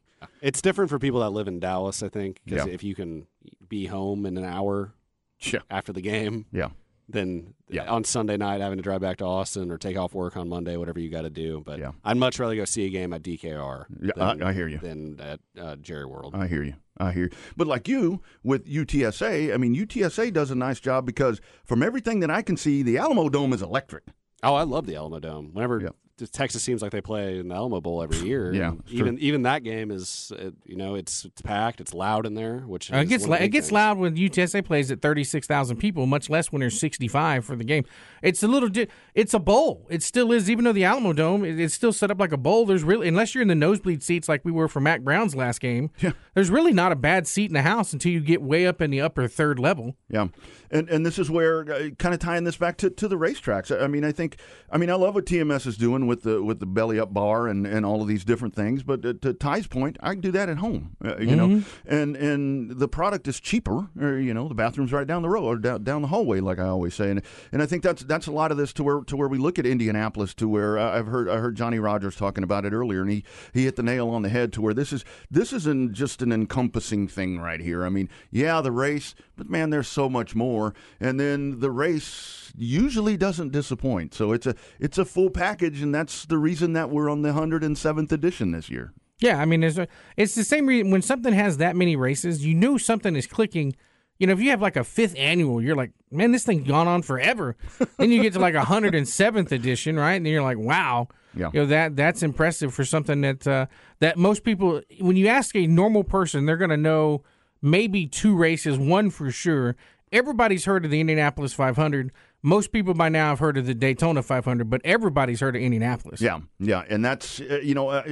It's 0.41 0.62
different 0.62 0.89
for 0.89 0.99
people 0.99 1.19
that 1.21 1.30
live 1.32 1.47
in 1.47 1.60
Dallas, 1.60 2.01
I 2.04 2.10
think, 2.10 2.39
because 2.45 2.65
Yeah. 2.67 2.73
if 2.73 2.84
you 2.84 2.93
can 2.95 3.25
be 3.67 3.86
home 3.88 4.25
in 4.28 4.38
an 4.38 4.43
hour 4.43 4.93
Yeah, 5.39 5.60
after 5.69 5.91
the 5.93 6.01
game, 6.01 6.45
yeah. 6.51 6.69
Then 7.07 7.53
Yeah. 7.69 7.89
on 7.91 8.03
Sunday 8.03 8.37
night 8.37 8.61
having 8.61 8.77
to 8.77 8.83
drive 8.83 9.01
back 9.01 9.17
to 9.17 9.25
Austin 9.25 9.71
or 9.71 9.77
take 9.77 9.97
off 9.97 10.13
work 10.13 10.35
on 10.37 10.49
Monday, 10.49 10.75
whatever 10.77 10.99
you 10.99 11.09
got 11.09 11.21
to 11.21 11.29
do. 11.29 11.61
But 11.65 11.79
Yeah. 11.79 11.91
I'd 12.03 12.17
much 12.17 12.39
rather 12.39 12.55
go 12.55 12.65
see 12.65 12.85
a 12.85 12.89
game 12.89 13.13
at 13.13 13.21
DKR. 13.21 13.85
Yeah, 14.01 14.11
than, 14.15 14.41
I- 14.43 14.49
I 14.49 14.53
hear 14.53 14.67
you. 14.67 14.79
Than 14.79 15.19
at 15.19 15.39
uh, 15.59 15.75
Jerry 15.77 16.05
World. 16.05 16.33
I 16.35 16.47
hear 16.47 16.63
you. 16.63 16.73
I 16.97 17.11
hear 17.11 17.23
you. 17.25 17.29
But 17.57 17.67
like 17.67 17.87
you 17.87 18.21
with 18.43 18.65
UTSA, 18.67 19.53
I 19.53 19.57
mean, 19.57 19.75
UTSA 19.75 20.31
does 20.31 20.49
a 20.51 20.55
nice 20.55 20.79
job 20.79 21.05
because 21.05 21.41
from 21.65 21.83
everything 21.83 22.21
that 22.21 22.31
I 22.31 22.41
can 22.41 22.55
see, 22.57 22.81
the 22.83 22.97
Alamo 22.97 23.29
Dome 23.29 23.53
is 23.53 23.61
electric. 23.61 24.03
oh, 24.43 24.55
I 24.55 24.63
love 24.63 24.85
the 24.85 24.95
Alamo 24.95 25.19
Dome. 25.19 25.49
Whenever 25.53 25.81
Yeah. 25.81 25.89
Texas 26.32 26.63
seems 26.63 26.82
like 26.82 26.91
they 26.91 27.01
play 27.01 27.39
in 27.39 27.49
the 27.49 27.56
Alamo 27.56 27.82
Bowl 27.82 28.01
every 28.01 28.19
year. 28.19 28.54
Yeah, 28.54 28.69
And 28.69 28.80
it's 28.82 28.91
even 28.93 29.19
even 29.19 29.41
that 29.43 29.63
game 29.63 29.91
is 29.91 30.32
you 30.65 30.75
know 30.75 30.95
it's 30.95 31.25
it's 31.25 31.41
packed, 31.41 31.82
it's 31.82 31.93
loud 31.93 32.25
in 32.25 32.36
there, 32.36 32.60
which 32.60 32.91
Uh, 32.91 32.97
it 32.97 33.04
is 33.04 33.10
gets 33.10 33.28
la- 33.28 33.36
it 33.38 33.49
gets 33.49 33.67
things. 33.67 33.73
loud 33.73 33.97
when 33.97 34.16
UTSA 34.16 34.63
plays 34.63 34.91
at 34.91 35.01
thirty 35.01 35.24
six 35.24 35.45
thousand 35.47 35.78
people, 35.78 36.05
much 36.05 36.30
less 36.30 36.51
when 36.51 36.61
there's 36.61 36.80
sixty 36.80 37.07
five 37.07 37.43
for 37.43 37.55
the 37.55 37.63
game. 37.66 37.84
It's 38.22 38.41
a 38.43 38.47
little, 38.47 38.70
di- 38.70 38.88
it's 39.13 39.34
a 39.34 39.39
bowl. 39.39 39.86
It 39.89 40.01
still 40.03 40.32
is, 40.32 40.49
even 40.49 40.66
though 40.66 40.72
the 40.74 40.86
Alamo 40.86 41.13
Dome, 41.13 41.43
it- 41.45 41.59
it's 41.59 41.74
still 41.74 41.93
set 41.93 42.09
up 42.11 42.20
like 42.20 42.32
a 42.32 42.38
bowl. 42.38 42.66
There's 42.66 42.84
really, 42.84 43.07
unless 43.07 43.36
you're 43.36 43.41
in 43.41 43.47
the 43.47 43.55
nosebleed 43.55 44.01
seats 44.01 44.28
like 44.30 44.43
we 44.45 44.51
were 44.51 44.68
for 44.68 44.80
Mack 44.80 45.01
Brown's 45.01 45.36
last 45.36 45.59
game, 45.59 45.91
Yeah. 46.01 46.11
there's 46.34 46.49
really 46.49 46.74
not 46.74 46.91
a 46.91 46.95
bad 46.95 47.28
seat 47.28 47.49
in 47.49 47.53
the 47.53 47.61
house 47.61 47.93
until 47.93 48.11
you 48.11 48.20
get 48.22 48.41
way 48.41 48.66
up 48.66 48.82
in 48.82 48.89
the 48.89 49.01
upper 49.01 49.28
third 49.28 49.59
level. 49.59 49.95
Yeah, 50.09 50.28
and 50.72 50.89
and 50.89 51.05
this 51.05 51.20
is 51.20 51.30
where 51.30 51.61
uh, 51.72 51.89
kind 51.99 52.13
of 52.13 52.20
tying 52.20 52.45
this 52.45 52.57
back 52.57 52.78
to, 52.78 52.89
to 52.89 53.07
the 53.07 53.18
racetracks. 53.18 53.70
I 53.80 53.88
mean, 53.88 54.03
I 54.05 54.11
think, 54.11 54.38
I 54.72 54.78
mean, 54.78 54.89
I 54.89 54.93
love 54.95 55.13
what 55.16 55.26
TMS 55.26 55.68
is 55.68 55.78
doing 55.78 56.05
with 56.08 56.24
the 56.24 56.43
with 56.43 56.60
the 56.60 56.66
belly 56.66 56.99
up 56.99 57.14
bar 57.14 57.47
and, 57.47 57.66
and 57.66 57.86
all 57.86 58.01
of 58.01 58.08
these 58.08 58.24
different 58.26 58.56
things. 58.56 58.84
But 58.84 59.06
uh, 59.06 59.14
to 59.22 59.34
Ty's 59.34 59.68
point, 59.68 59.97
I 60.01 60.12
can 60.12 60.22
do 60.22 60.32
that 60.32 60.49
at 60.49 60.58
home, 60.58 60.95
uh, 61.03 61.18
you 61.18 61.36
know, 61.36 61.64
and 61.86 62.16
and 62.16 62.72
the 62.72 62.88
product 62.88 63.28
is 63.28 63.39
cheaper. 63.39 63.88
Or, 63.99 64.18
you 64.18 64.34
know, 64.34 64.47
the 64.47 64.56
bathroom's 64.56 64.93
right 64.93 65.08
down 65.08 65.22
the 65.22 65.30
road 65.30 65.45
or 65.45 65.58
down, 65.58 65.84
down 65.84 66.01
the 66.01 66.08
hallway, 66.08 66.39
like 66.39 66.60
I 66.60 66.68
always 66.68 66.93
say. 66.93 67.10
And 67.12 67.22
and 67.51 67.62
I 67.62 67.66
think 67.66 67.84
that's 67.84 68.03
that's 68.03 68.28
a 68.28 68.32
lot 68.32 68.51
of 68.51 68.58
this 68.58 68.74
to 68.74 68.84
where 68.84 69.01
to 69.01 69.18
where 69.18 69.28
we 69.28 69.38
look 69.38 69.60
at 69.60 69.66
Indianapolis 69.66 70.34
to 70.36 70.47
where 70.47 70.78
uh, 70.78 70.97
I've 70.97 71.08
heard 71.08 71.30
I 71.30 71.38
heard 71.38 71.56
Johnny 71.56 71.80
Rogers 71.80 72.16
talking 72.16 72.43
about 72.43 72.66
it 72.66 72.74
earlier, 72.74 73.01
and 73.01 73.12
he 73.12 73.24
he 73.53 73.66
hit 73.66 73.76
the 73.76 73.84
nail 73.84 74.10
on 74.10 74.22
the 74.22 74.30
head 74.30 74.53
to 74.53 74.62
where 74.62 74.74
this 74.74 74.93
is 74.93 75.06
this 75.30 75.53
isn't 75.53 75.93
just 75.93 76.22
an 76.22 76.32
encompassing 76.32 77.08
thing 77.08 77.39
right 77.39 77.60
here. 77.60 77.86
I 77.86 77.89
mean, 77.89 78.10
yeah, 78.32 78.62
the 78.62 78.72
race, 78.72 79.16
but 79.36 79.49
man, 79.49 79.70
there's 79.70 79.88
so 79.88 80.10
much 80.10 80.36
more. 80.36 80.74
And 80.99 81.20
then 81.20 81.60
the 81.60 81.72
race 81.72 82.44
usually 82.58 83.18
doesn't 83.18 83.51
disappoint. 83.51 84.14
So 84.14 84.32
it's 84.32 84.45
a 84.47 84.56
it's 84.80 84.97
a 84.97 85.06
full 85.06 85.30
package, 85.30 85.82
and 85.82 85.93
that's 85.93 86.26
the 86.26 86.38
reason 86.38 86.74
that 86.74 86.89
we're 86.89 87.10
on 87.10 87.22
the 87.22 87.30
107th 87.30 88.12
edition 88.12 88.51
this 88.51 88.70
year. 88.70 88.93
Yeah, 89.20 89.39
I 89.39 89.45
mean, 89.45 89.64
it's, 89.64 89.78
a, 89.78 89.88
it's 90.18 90.36
the 90.36 90.43
same 90.43 90.66
reason 90.68 90.91
when 90.91 91.01
something 91.01 91.32
has 91.34 91.58
that 91.58 91.78
many 91.78 91.95
races, 91.95 92.45
you 92.45 92.53
know 92.53 92.78
something 92.78 93.16
is 93.16 93.26
clicking. 93.28 93.74
You 94.20 94.28
know, 94.28 94.34
if 94.34 94.41
you 94.41 94.49
have 94.49 94.62
like 94.62 94.76
a 94.76 94.84
fifth 94.84 95.16
annual, 95.18 95.62
you're 95.62 95.76
like, 95.76 95.91
man, 96.12 96.32
this 96.34 96.43
thing's 96.45 96.68
gone 96.68 96.88
on 96.88 97.01
forever. 97.01 97.56
then 97.97 98.12
you 98.12 98.22
get 98.22 98.34
to 98.34 98.39
like 98.39 98.56
a 98.56 98.64
hundred 98.66 98.93
and 98.95 99.08
seventh 99.08 99.51
edition, 99.53 99.97
right? 99.97 100.14
And 100.16 100.28
you're 100.28 100.41
like, 100.41 100.58
wow, 100.58 101.08
Yeah. 101.34 101.49
you 101.53 101.62
know 101.62 101.66
that 101.68 101.95
that's 101.95 102.24
impressive 102.24 102.74
for 102.74 102.84
something 102.86 103.22
that 103.22 103.45
uh, 103.47 103.66
that 103.99 104.18
most 104.18 104.43
people, 104.43 104.82
when 104.99 105.16
you 105.16 105.28
ask 105.28 105.56
a 105.56 105.66
normal 105.68 106.03
person, 106.03 106.45
they're 106.45 106.56
gonna 106.58 106.76
know 106.78 107.24
maybe 107.62 108.08
two 108.08 108.36
races, 108.36 108.78
one 108.78 109.10
for 109.10 109.32
sure. 109.32 109.76
Everybody's 110.12 110.66
heard 110.66 110.86
of 110.86 110.91
the 110.91 110.99
Indianapolis 111.01 111.53
500. 111.53 112.12
Most 112.45 112.71
people 112.71 112.93
by 112.93 113.09
now 113.09 113.29
have 113.29 113.39
heard 113.39 113.57
of 113.57 113.65
the 113.65 113.73
Daytona 113.73 114.21
500, 114.21 114.69
but 114.69 114.79
everybody's 114.85 115.39
heard 115.39 115.55
of 115.55 115.63
Indianapolis. 115.63 116.21
Yeah, 116.21 116.41
yeah, 116.59 116.83
and 116.87 117.03
that's 117.03 117.41
uh, 117.41 117.59
you 117.63 117.73
know, 117.73 117.89
uh, 117.89 118.03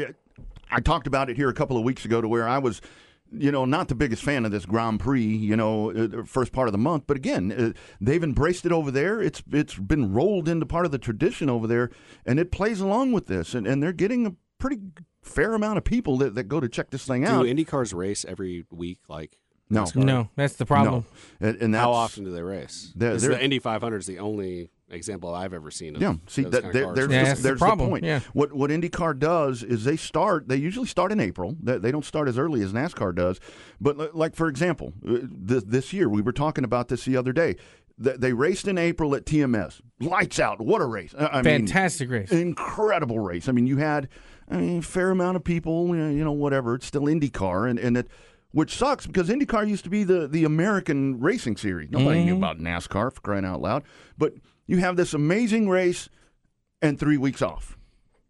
I 0.71 0.79
talked 0.79 1.05
about 1.05 1.29
it 1.29 1.38
here 1.38 1.49
a 1.49 1.53
couple 1.53 1.77
of 1.77 1.84
weeks 1.84 2.03
ago 2.03 2.19
to 2.19 2.27
where 2.27 2.49
I 2.49 2.57
was. 2.57 2.81
You 3.36 3.51
know, 3.51 3.65
not 3.65 3.88
the 3.88 3.95
biggest 3.95 4.23
fan 4.23 4.45
of 4.45 4.51
this 4.51 4.65
Grand 4.65 4.99
Prix. 4.99 5.23
You 5.23 5.55
know, 5.55 5.91
uh, 5.91 6.23
first 6.25 6.51
part 6.51 6.67
of 6.67 6.71
the 6.71 6.79
month, 6.79 7.03
but 7.05 7.15
again, 7.15 7.51
uh, 7.51 7.79
they've 8.01 8.23
embraced 8.23 8.65
it 8.65 8.71
over 8.71 8.89
there. 8.89 9.21
It's 9.21 9.43
it's 9.51 9.75
been 9.75 10.13
rolled 10.13 10.49
into 10.49 10.65
part 10.65 10.86
of 10.86 10.91
the 10.91 10.99
tradition 10.99 11.47
over 11.47 11.67
there, 11.67 11.91
and 12.25 12.39
it 12.39 12.51
plays 12.51 12.79
along 12.79 13.11
with 13.11 13.27
this, 13.27 13.53
and, 13.53 13.67
and 13.67 13.84
they're 13.84 13.93
getting 13.93 14.25
a 14.25 14.34
pretty 14.57 14.79
fair 15.21 15.53
amount 15.53 15.77
of 15.77 15.84
people 15.84 16.17
that, 16.17 16.36
that 16.36 16.43
go 16.43 16.59
to 16.59 16.69
check 16.69 16.89
this 16.89 17.05
thing 17.05 17.25
out. 17.25 17.45
Indy 17.45 17.65
cars 17.65 17.93
race 17.93 18.25
every 18.25 18.65
week? 18.71 18.99
Like 19.07 19.38
No. 19.74 19.84
NASCAR? 19.84 19.95
No, 20.03 20.30
that's 20.36 20.55
the 20.55 20.65
problem. 20.65 21.05
no, 21.41 21.47
and, 21.49 21.61
and 21.61 21.74
that's, 21.74 21.82
How 21.84 21.91
often 21.91 22.24
do 22.24 22.32
they 22.32 22.41
race? 22.41 22.91
They're- 22.95 23.17
they're- 23.17 23.32
the 23.32 23.43
Indy 23.43 23.59
500 23.59 23.97
is 23.97 24.05
the 24.05 24.19
only 24.19 24.69
example 24.89 25.34
I've 25.34 25.53
ever 25.53 25.71
seen. 25.71 25.95
Of 25.95 26.01
Yeah, 26.01 26.13
see, 26.28 26.43
those 26.43 26.51
that, 26.51 26.61
kind 26.61 26.65
of 26.67 26.74
there, 26.74 26.84
cars. 26.86 26.95
there's, 26.95 27.11
Yeah, 27.11 27.19
the, 27.19 27.26
that's 27.26 27.41
the 27.41 27.47
there's 27.49 27.59
problem, 27.59 27.89
point. 27.89 28.03
yeah. 28.05 28.19
What 28.34 28.53
what 28.53 28.69
IndyCar 28.69 29.17
does 29.17 29.63
is 29.63 29.84
they 29.86 29.97
start. 29.97 30.47
They 30.47 30.57
usually 30.57 30.88
start 30.88 31.11
in 31.11 31.19
April. 31.19 31.55
They, 31.61 31.78
they 31.80 31.91
don't 31.91 32.05
start 32.05 32.28
as 32.28 32.38
early 32.38 32.61
as 32.61 32.74
NASCAR 32.74 33.15
does. 33.15 33.39
But 33.82 34.15
like 34.15 34.36
for 34.36 34.47
example, 34.47 34.93
uh, 35.07 35.17
this, 35.24 35.63
this 35.63 35.93
year 35.93 36.07
we 36.09 36.21
were 36.21 36.32
talking 36.32 36.63
about 36.63 36.89
this 36.89 37.05
the 37.05 37.17
other 37.17 37.34
day. 37.34 37.55
They 37.97 38.34
raced 38.34 38.67
in 38.67 38.78
April 38.80 39.13
at 39.15 39.24
TMS. 39.26 39.80
Lights 39.99 40.39
out! 40.39 40.59
What 40.59 40.82
a 40.82 40.86
race! 40.86 41.13
I 41.17 41.26
I 41.26 41.36
mean, 41.43 41.65
Fantastic 41.67 42.09
race. 42.09 42.32
incredible 42.32 43.19
race. 43.19 43.47
I 43.47 43.51
mean, 43.51 43.67
you 43.67 43.78
had 43.78 44.09
I 44.49 44.57
mean, 44.57 44.82
fair 44.82 45.11
amount 45.11 45.38
of 45.38 45.43
people. 45.43 45.88
You 45.88 45.95
know, 45.95 46.09
you 46.09 46.24
know, 46.24 46.32
whatever. 46.32 46.76
It's 46.76 46.86
still 46.88 47.03
IndyCar, 47.03 47.69
and 47.69 47.80
and 47.80 47.97
it. 47.97 48.07
Which 48.54 48.78
sucks 48.78 49.08
because 49.08 49.30
IndyCar 49.30 49.68
used 49.68 49.84
to 49.84 49.89
be 49.89 50.04
the, 50.04 50.28
the 50.28 50.45
American 50.45 51.20
racing 51.20 51.58
series. 51.58 51.89
Nobody 51.89 52.24
knew 52.24 52.38
about 52.38 52.60
NASCAR 52.60 53.12
for 53.12 53.20
crying 53.22 53.45
out 53.45 53.62
loud. 53.62 53.84
But 54.16 54.36
you 54.68 54.78
have 54.78 54.95
this 54.95 55.16
amazing 55.16 55.70
race 55.70 56.08
and 56.80 56.99
three 56.99 57.18
weeks 57.18 57.41
off. 57.41 57.78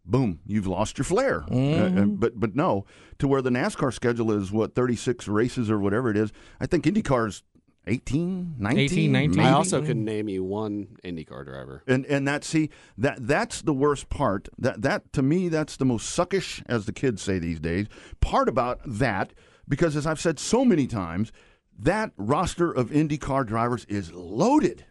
Boom, 0.05 0.39
you've 0.45 0.67
lost 0.67 0.97
your 0.97 1.05
flair. 1.05 1.43
Uh, 1.51 1.55
uh, 1.55 2.05
but 2.05 2.39
but 2.39 2.55
no, 2.55 2.85
to 3.19 3.27
where 3.27 3.41
the 3.41 3.49
NASCAR 3.49 3.93
schedule 3.93 4.31
is 4.31 4.51
what 4.51 4.75
36 4.75 5.27
races 5.27 5.69
or 5.69 5.79
whatever 5.79 6.09
it 6.09 6.17
is. 6.17 6.31
I 6.59 6.67
think 6.67 6.85
IndyCar's 6.85 7.43
18, 7.87 8.55
19, 8.59 8.79
18, 8.79 9.11
19. 9.11 9.39
I 9.39 9.43
maybe? 9.43 9.53
also 9.53 9.81
can 9.81 10.05
name 10.05 10.29
you 10.29 10.43
one 10.43 10.95
IndyCar 11.03 11.45
driver. 11.45 11.83
And 11.85 12.05
and 12.05 12.27
that 12.27 12.45
see 12.45 12.69
that 12.97 13.27
that's 13.27 13.61
the 13.61 13.73
worst 13.73 14.09
part. 14.09 14.47
That 14.57 14.81
that 14.83 15.11
to 15.13 15.21
me 15.21 15.49
that's 15.49 15.75
the 15.77 15.85
most 15.85 16.17
suckish, 16.17 16.63
as 16.65 16.85
the 16.85 16.93
kids 16.93 17.21
say 17.21 17.39
these 17.39 17.59
days. 17.59 17.87
Part 18.21 18.47
about 18.47 18.79
that 18.85 19.33
because 19.67 19.95
as 19.95 20.05
I've 20.05 20.19
said 20.19 20.39
so 20.39 20.65
many 20.65 20.87
times, 20.87 21.31
that 21.77 22.11
roster 22.17 22.71
of 22.71 22.89
IndyCar 22.89 23.45
drivers 23.45 23.85
is 23.85 24.11
loaded, 24.11 24.85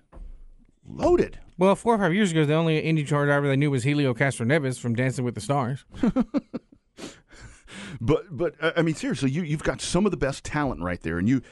loaded. 0.86 1.38
Well, 1.58 1.76
four 1.76 1.94
or 1.94 1.98
five 1.98 2.14
years 2.14 2.32
ago, 2.32 2.44
the 2.44 2.54
only 2.54 2.82
IndyCar 2.82 3.26
driver 3.26 3.46
they 3.46 3.56
knew 3.56 3.70
was 3.70 3.84
Helio 3.84 4.14
Castroneves 4.14 4.78
from 4.78 4.94
Dancing 4.94 5.24
with 5.24 5.34
the 5.34 5.40
Stars. 5.40 5.84
But 8.00 8.36
but 8.36 8.54
uh, 8.60 8.72
I 8.76 8.82
mean 8.82 8.94
seriously, 8.94 9.30
you 9.30 9.42
you've 9.42 9.62
got 9.62 9.80
some 9.80 10.04
of 10.04 10.10
the 10.10 10.16
best 10.16 10.44
talent 10.44 10.82
right 10.82 11.00
there, 11.00 11.18
and 11.18 11.28
you. 11.28 11.42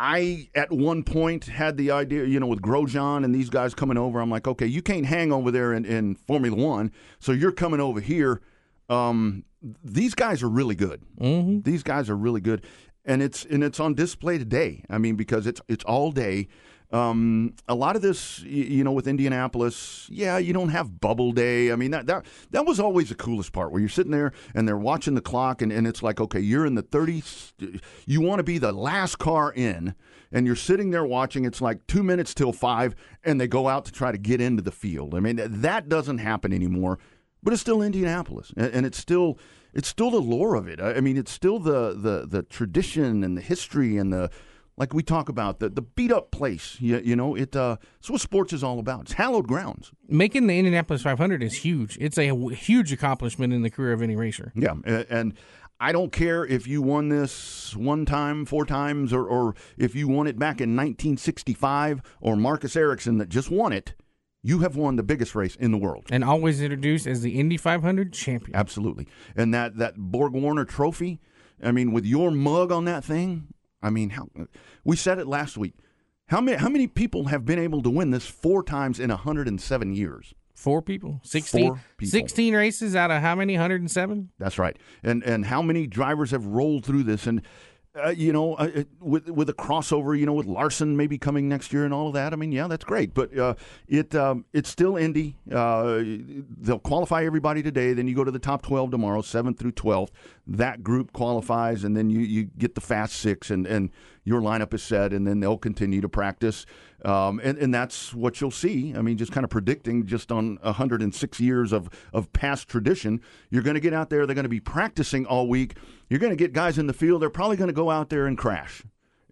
I 0.00 0.48
at 0.54 0.70
one 0.70 1.02
point 1.02 1.46
had 1.46 1.76
the 1.76 1.90
idea, 1.90 2.24
you 2.24 2.38
know, 2.38 2.46
with 2.46 2.62
Grosjean 2.62 3.24
and 3.24 3.34
these 3.34 3.50
guys 3.50 3.74
coming 3.74 3.98
over. 3.98 4.20
I'm 4.20 4.30
like, 4.30 4.46
okay, 4.46 4.66
you 4.66 4.80
can't 4.80 5.04
hang 5.04 5.32
over 5.32 5.50
there 5.50 5.72
in, 5.72 5.84
in 5.84 6.14
Formula 6.14 6.56
One, 6.56 6.92
so 7.18 7.32
you're 7.32 7.50
coming 7.50 7.80
over 7.80 7.98
here. 7.98 8.40
Um, 8.88 9.44
these 9.82 10.14
guys 10.14 10.42
are 10.42 10.48
really 10.48 10.74
good. 10.74 11.02
Mm-hmm. 11.20 11.60
These 11.62 11.82
guys 11.82 12.08
are 12.08 12.16
really 12.16 12.40
good, 12.40 12.64
and 13.04 13.22
it's 13.22 13.44
and 13.44 13.62
it's 13.64 13.80
on 13.80 13.94
display 13.94 14.38
today. 14.38 14.84
I 14.88 14.98
mean, 14.98 15.16
because 15.16 15.46
it's 15.46 15.60
it's 15.68 15.84
all 15.84 16.12
day. 16.12 16.48
Um, 16.90 17.54
a 17.68 17.74
lot 17.74 17.96
of 17.96 18.02
this, 18.02 18.40
you 18.40 18.82
know, 18.82 18.92
with 18.92 19.06
Indianapolis, 19.06 20.08
yeah, 20.10 20.38
you 20.38 20.54
don't 20.54 20.70
have 20.70 21.00
bubble 21.00 21.32
day. 21.32 21.70
I 21.70 21.76
mean, 21.76 21.90
that 21.90 22.06
that 22.06 22.24
that 22.50 22.64
was 22.64 22.80
always 22.80 23.10
the 23.10 23.14
coolest 23.14 23.52
part, 23.52 23.72
where 23.72 23.80
you're 23.80 23.90
sitting 23.90 24.12
there 24.12 24.32
and 24.54 24.66
they're 24.66 24.78
watching 24.78 25.14
the 25.14 25.20
clock, 25.20 25.60
and, 25.60 25.70
and 25.70 25.86
it's 25.86 26.02
like, 26.02 26.18
okay, 26.18 26.40
you're 26.40 26.64
in 26.64 26.76
the 26.76 26.82
30s, 26.82 27.52
you 28.06 28.22
want 28.22 28.38
to 28.38 28.42
be 28.42 28.56
the 28.56 28.72
last 28.72 29.18
car 29.18 29.52
in, 29.52 29.94
and 30.32 30.46
you're 30.46 30.56
sitting 30.56 30.90
there 30.90 31.04
watching. 31.04 31.44
It's 31.44 31.60
like 31.60 31.86
two 31.88 32.02
minutes 32.02 32.32
till 32.32 32.54
five, 32.54 32.94
and 33.22 33.38
they 33.38 33.48
go 33.48 33.68
out 33.68 33.84
to 33.84 33.92
try 33.92 34.10
to 34.10 34.18
get 34.18 34.40
into 34.40 34.62
the 34.62 34.72
field. 34.72 35.14
I 35.14 35.20
mean, 35.20 35.40
that 35.44 35.90
doesn't 35.90 36.18
happen 36.18 36.54
anymore, 36.54 36.98
but 37.42 37.52
it's 37.52 37.62
still 37.62 37.82
Indianapolis, 37.82 38.52
and, 38.56 38.84
it's 38.84 38.98
still 38.98 39.38
it's 39.72 39.88
still 39.88 40.10
the 40.10 40.20
lore 40.20 40.54
of 40.54 40.66
it. 40.66 40.80
I 40.80 41.00
mean, 41.00 41.16
it's 41.16 41.32
still 41.32 41.58
the 41.58 41.94
the 41.94 42.26
the 42.26 42.42
tradition 42.42 43.22
and 43.22 43.36
the 43.36 43.40
history 43.40 43.96
and 43.96 44.12
the 44.12 44.30
like 44.76 44.94
we 44.94 45.02
talk 45.02 45.28
about 45.28 45.58
the 45.60 45.68
the 45.68 45.82
beat 45.82 46.12
up 46.12 46.30
place. 46.30 46.76
You, 46.80 46.98
you 46.98 47.16
know, 47.16 47.34
it 47.34 47.54
uh, 47.54 47.76
it's 47.98 48.10
what 48.10 48.20
sports 48.20 48.52
is 48.52 48.64
all 48.64 48.78
about. 48.78 49.02
It's 49.02 49.12
hallowed 49.12 49.46
grounds. 49.46 49.92
Making 50.08 50.46
the 50.46 50.58
Indianapolis 50.58 51.02
500 51.02 51.42
is 51.42 51.54
huge. 51.56 51.98
It's 52.00 52.18
a 52.18 52.34
huge 52.54 52.92
accomplishment 52.92 53.52
in 53.52 53.62
the 53.62 53.70
career 53.70 53.92
of 53.92 54.02
any 54.02 54.16
racer. 54.16 54.52
Yeah, 54.54 54.74
and 54.84 55.34
I 55.80 55.92
don't 55.92 56.10
care 56.10 56.44
if 56.44 56.66
you 56.66 56.82
won 56.82 57.08
this 57.08 57.76
one 57.76 58.04
time, 58.04 58.44
four 58.44 58.64
times, 58.64 59.12
or, 59.12 59.24
or 59.24 59.54
if 59.76 59.94
you 59.94 60.08
won 60.08 60.26
it 60.26 60.38
back 60.38 60.60
in 60.60 60.74
1965, 60.74 62.02
or 62.20 62.36
Marcus 62.36 62.74
Ericsson 62.74 63.18
that 63.18 63.28
just 63.28 63.50
won 63.50 63.72
it. 63.72 63.94
You 64.42 64.60
have 64.60 64.76
won 64.76 64.96
the 64.96 65.02
biggest 65.02 65.34
race 65.34 65.56
in 65.56 65.72
the 65.72 65.78
world. 65.78 66.06
And 66.10 66.22
always 66.22 66.60
introduced 66.60 67.06
as 67.06 67.22
the 67.22 67.38
Indy 67.38 67.56
500 67.56 68.12
champion. 68.12 68.56
Absolutely. 68.56 69.08
And 69.36 69.52
that 69.52 69.76
that 69.78 69.96
Borg 69.96 70.32
Warner 70.32 70.64
trophy, 70.64 71.20
I 71.62 71.72
mean, 71.72 71.92
with 71.92 72.06
your 72.06 72.30
mug 72.30 72.70
on 72.70 72.84
that 72.84 73.04
thing, 73.04 73.48
I 73.82 73.90
mean, 73.90 74.10
how 74.10 74.28
we 74.84 74.96
said 74.96 75.18
it 75.18 75.26
last 75.26 75.56
week. 75.56 75.74
How 76.26 76.40
many 76.40 76.58
how 76.58 76.68
many 76.68 76.86
people 76.86 77.26
have 77.26 77.44
been 77.44 77.58
able 77.58 77.82
to 77.82 77.90
win 77.90 78.10
this 78.10 78.26
four 78.26 78.62
times 78.62 79.00
in 79.00 79.10
107 79.10 79.92
years? 79.94 80.34
Four 80.54 80.82
people. 80.82 81.20
16, 81.22 81.68
Four 81.68 81.80
people. 81.96 82.10
16 82.10 82.54
races 82.54 82.96
out 82.96 83.12
of 83.12 83.22
how 83.22 83.36
many? 83.36 83.54
107? 83.54 84.30
That's 84.38 84.58
right. 84.58 84.76
And 85.02 85.22
and 85.22 85.46
how 85.46 85.62
many 85.62 85.86
drivers 85.86 86.32
have 86.32 86.46
rolled 86.46 86.84
through 86.84 87.04
this 87.04 87.26
and 87.26 87.42
uh, 88.04 88.10
you 88.10 88.32
know, 88.32 88.54
uh, 88.54 88.84
with 89.00 89.28
with 89.28 89.48
a 89.48 89.54
crossover, 89.54 90.18
you 90.18 90.26
know, 90.26 90.32
with 90.32 90.46
Larson 90.46 90.96
maybe 90.96 91.18
coming 91.18 91.48
next 91.48 91.72
year 91.72 91.84
and 91.84 91.92
all 91.92 92.08
of 92.08 92.14
that. 92.14 92.32
I 92.32 92.36
mean, 92.36 92.52
yeah, 92.52 92.66
that's 92.66 92.84
great, 92.84 93.14
but 93.14 93.36
uh, 93.36 93.54
it 93.86 94.14
um, 94.14 94.44
it's 94.52 94.68
still 94.68 94.96
Indy. 94.96 95.36
Uh, 95.50 96.02
they'll 96.58 96.78
qualify 96.78 97.24
everybody 97.24 97.62
today. 97.62 97.92
Then 97.92 98.08
you 98.08 98.14
go 98.14 98.24
to 98.24 98.30
the 98.30 98.38
top 98.38 98.62
twelve 98.62 98.90
tomorrow, 98.90 99.22
seventh 99.22 99.58
through 99.58 99.72
twelfth. 99.72 100.12
That 100.46 100.82
group 100.82 101.12
qualifies, 101.12 101.84
and 101.84 101.96
then 101.96 102.08
you, 102.08 102.20
you 102.20 102.44
get 102.56 102.74
the 102.74 102.80
fast 102.80 103.16
six, 103.16 103.50
and, 103.50 103.66
and 103.66 103.90
your 104.24 104.40
lineup 104.40 104.72
is 104.72 104.82
set, 104.82 105.12
and 105.12 105.26
then 105.26 105.40
they'll 105.40 105.58
continue 105.58 106.00
to 106.00 106.08
practice, 106.08 106.64
um, 107.04 107.40
and 107.42 107.56
and 107.58 107.72
that's 107.72 108.12
what 108.12 108.40
you'll 108.40 108.50
see. 108.50 108.94
I 108.96 109.02
mean, 109.02 109.16
just 109.16 109.32
kind 109.32 109.44
of 109.44 109.50
predicting 109.50 110.06
just 110.06 110.32
on 110.32 110.58
106 110.62 111.40
years 111.40 111.72
of 111.72 111.88
of 112.12 112.32
past 112.32 112.68
tradition, 112.68 113.20
you're 113.50 113.62
going 113.62 113.74
to 113.74 113.80
get 113.80 113.92
out 113.92 114.10
there. 114.10 114.26
They're 114.26 114.34
going 114.34 114.44
to 114.44 114.48
be 114.48 114.60
practicing 114.60 115.24
all 115.26 115.48
week. 115.48 115.76
You're 116.08 116.20
going 116.20 116.32
to 116.32 116.36
get 116.36 116.52
guys 116.52 116.78
in 116.78 116.86
the 116.86 116.92
field. 116.92 117.22
They're 117.22 117.30
probably 117.30 117.56
going 117.56 117.68
to 117.68 117.74
go 117.74 117.90
out 117.90 118.10
there 118.10 118.26
and 118.26 118.36
crash, 118.36 118.82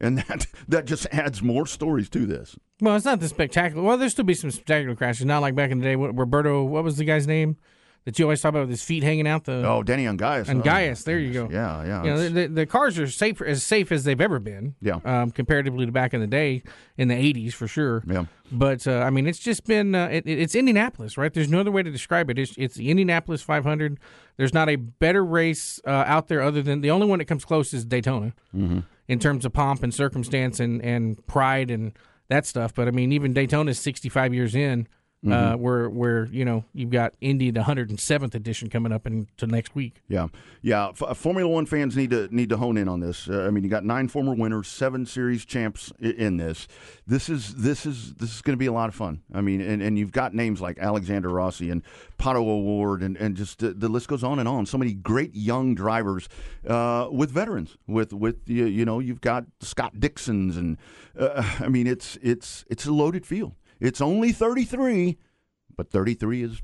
and 0.00 0.18
that 0.18 0.46
that 0.68 0.86
just 0.86 1.06
adds 1.10 1.42
more 1.42 1.66
stories 1.66 2.08
to 2.10 2.26
this. 2.26 2.56
Well, 2.80 2.94
it's 2.94 3.04
not 3.04 3.20
the 3.20 3.28
spectacular. 3.28 3.82
Well, 3.82 3.96
there'll 3.96 4.10
still 4.10 4.24
be 4.24 4.34
some 4.34 4.50
spectacular 4.50 4.94
crashes. 4.94 5.26
Not 5.26 5.42
like 5.42 5.54
back 5.54 5.70
in 5.70 5.78
the 5.78 5.84
day. 5.84 5.96
Roberto, 5.96 6.62
what 6.62 6.84
was 6.84 6.98
the 6.98 7.04
guy's 7.04 7.26
name 7.26 7.56
that 8.06 8.18
you 8.18 8.24
always 8.24 8.40
talk 8.40 8.50
about 8.50 8.60
with 8.60 8.70
his 8.70 8.82
feet 8.82 9.02
hanging 9.02 9.26
out? 9.26 9.44
The 9.44 9.62
Oh, 9.68 9.82
Danny 9.82 10.04
Ongais. 10.06 10.48
and 10.48 10.60
oh, 10.60 10.64
Gaius. 10.64 11.02
There 11.02 11.18
you 11.18 11.32
go. 11.32 11.48
Yeah, 11.50 11.84
yeah. 11.84 12.02
You 12.04 12.10
know, 12.10 12.28
the, 12.30 12.46
the, 12.46 12.64
cars 12.66 12.98
are 12.98 13.06
safe 13.06 13.42
as 13.42 13.62
safe 13.62 13.92
as 13.92 14.04
they've 14.04 14.20
ever 14.20 14.38
been. 14.38 14.74
Yeah. 14.80 15.00
Um, 15.04 15.30
comparatively 15.32 15.84
to 15.84 15.92
back 15.92 16.14
in 16.14 16.20
the 16.22 16.26
day 16.26 16.62
in 16.96 17.08
the 17.08 17.14
'80s, 17.14 17.52
for 17.52 17.68
sure. 17.68 18.02
Yeah. 18.06 18.24
But 18.50 18.86
uh, 18.86 19.00
I 19.00 19.10
mean, 19.10 19.26
it's 19.26 19.40
just 19.40 19.64
been 19.66 19.94
uh, 19.94 20.06
it, 20.10 20.22
it's 20.26 20.54
Indianapolis, 20.54 21.18
right? 21.18 21.34
There's 21.34 21.50
no 21.50 21.60
other 21.60 21.72
way 21.72 21.82
to 21.82 21.90
describe 21.90 22.30
it. 22.30 22.38
It's, 22.38 22.54
it's 22.56 22.76
the 22.76 22.90
Indianapolis 22.90 23.42
500. 23.42 23.98
There's 24.36 24.54
not 24.54 24.68
a 24.68 24.76
better 24.76 25.24
race 25.24 25.80
uh, 25.84 25.90
out 26.06 26.28
there 26.28 26.40
other 26.42 26.62
than 26.62 26.80
the 26.80 26.90
only 26.92 27.06
one 27.08 27.18
that 27.18 27.24
comes 27.26 27.44
close 27.44 27.74
is 27.74 27.84
Daytona 27.84 28.32
Mm-hmm. 28.56 28.80
in 29.08 29.18
terms 29.18 29.44
of 29.44 29.52
pomp 29.52 29.82
and 29.82 29.92
circumstance 29.92 30.60
and 30.60 30.80
and 30.82 31.26
pride 31.26 31.70
and 31.72 31.92
that 32.28 32.46
stuff. 32.46 32.72
But 32.74 32.86
I 32.88 32.92
mean, 32.92 33.12
even 33.12 33.32
Daytona 33.32 33.70
is 33.72 33.78
65 33.80 34.32
years 34.32 34.54
in. 34.54 34.86
Mm-hmm. 35.24 35.32
Uh, 35.32 35.56
where 35.56 35.88
where 35.88 36.26
you 36.26 36.44
know 36.44 36.62
you've 36.74 36.90
got 36.90 37.14
Indy 37.22 37.50
the 37.50 37.60
107th 37.60 38.34
edition 38.34 38.68
coming 38.68 38.92
up 38.92 39.06
into 39.06 39.46
next 39.46 39.74
week. 39.74 40.02
Yeah, 40.08 40.28
yeah. 40.60 40.90
F- 40.90 41.16
Formula 41.16 41.50
One 41.50 41.64
fans 41.64 41.96
need 41.96 42.10
to 42.10 42.28
need 42.30 42.50
to 42.50 42.58
hone 42.58 42.76
in 42.76 42.86
on 42.86 43.00
this. 43.00 43.28
Uh, 43.28 43.44
I 43.46 43.50
mean, 43.50 43.64
you 43.64 43.70
got 43.70 43.82
nine 43.82 44.08
former 44.08 44.34
winners, 44.34 44.68
seven 44.68 45.06
series 45.06 45.46
champs 45.46 45.90
i- 46.02 46.08
in 46.08 46.36
this. 46.36 46.68
This 47.06 47.30
is 47.30 47.54
this 47.56 47.86
is 47.86 48.12
this 48.14 48.34
is 48.34 48.42
going 48.42 48.52
to 48.52 48.58
be 48.58 48.66
a 48.66 48.72
lot 48.72 48.90
of 48.90 48.94
fun. 48.94 49.22
I 49.32 49.40
mean, 49.40 49.62
and, 49.62 49.82
and 49.82 49.98
you've 49.98 50.12
got 50.12 50.34
names 50.34 50.60
like 50.60 50.78
Alexander 50.78 51.30
Rossi 51.30 51.70
and 51.70 51.82
Pato 52.18 52.46
O'Ward, 52.46 53.02
and 53.02 53.16
and 53.16 53.34
just 53.36 53.60
the, 53.60 53.72
the 53.72 53.88
list 53.88 54.08
goes 54.08 54.22
on 54.22 54.38
and 54.38 54.46
on. 54.46 54.66
So 54.66 54.76
many 54.76 54.92
great 54.92 55.34
young 55.34 55.74
drivers 55.74 56.28
uh, 56.68 57.08
with 57.10 57.30
veterans. 57.30 57.78
With 57.88 58.12
with 58.12 58.36
you, 58.46 58.66
you 58.66 58.84
know, 58.84 59.00
you've 59.00 59.22
got 59.22 59.46
Scott 59.60 59.98
Dixon's, 59.98 60.58
and 60.58 60.76
uh, 61.18 61.42
I 61.60 61.68
mean, 61.68 61.86
it's 61.86 62.18
it's 62.22 62.66
it's 62.68 62.84
a 62.84 62.92
loaded 62.92 63.24
field. 63.26 63.54
It's 63.80 64.00
only 64.00 64.32
thirty 64.32 64.64
three, 64.64 65.18
but 65.76 65.90
thirty 65.90 66.14
three 66.14 66.42
is 66.42 66.62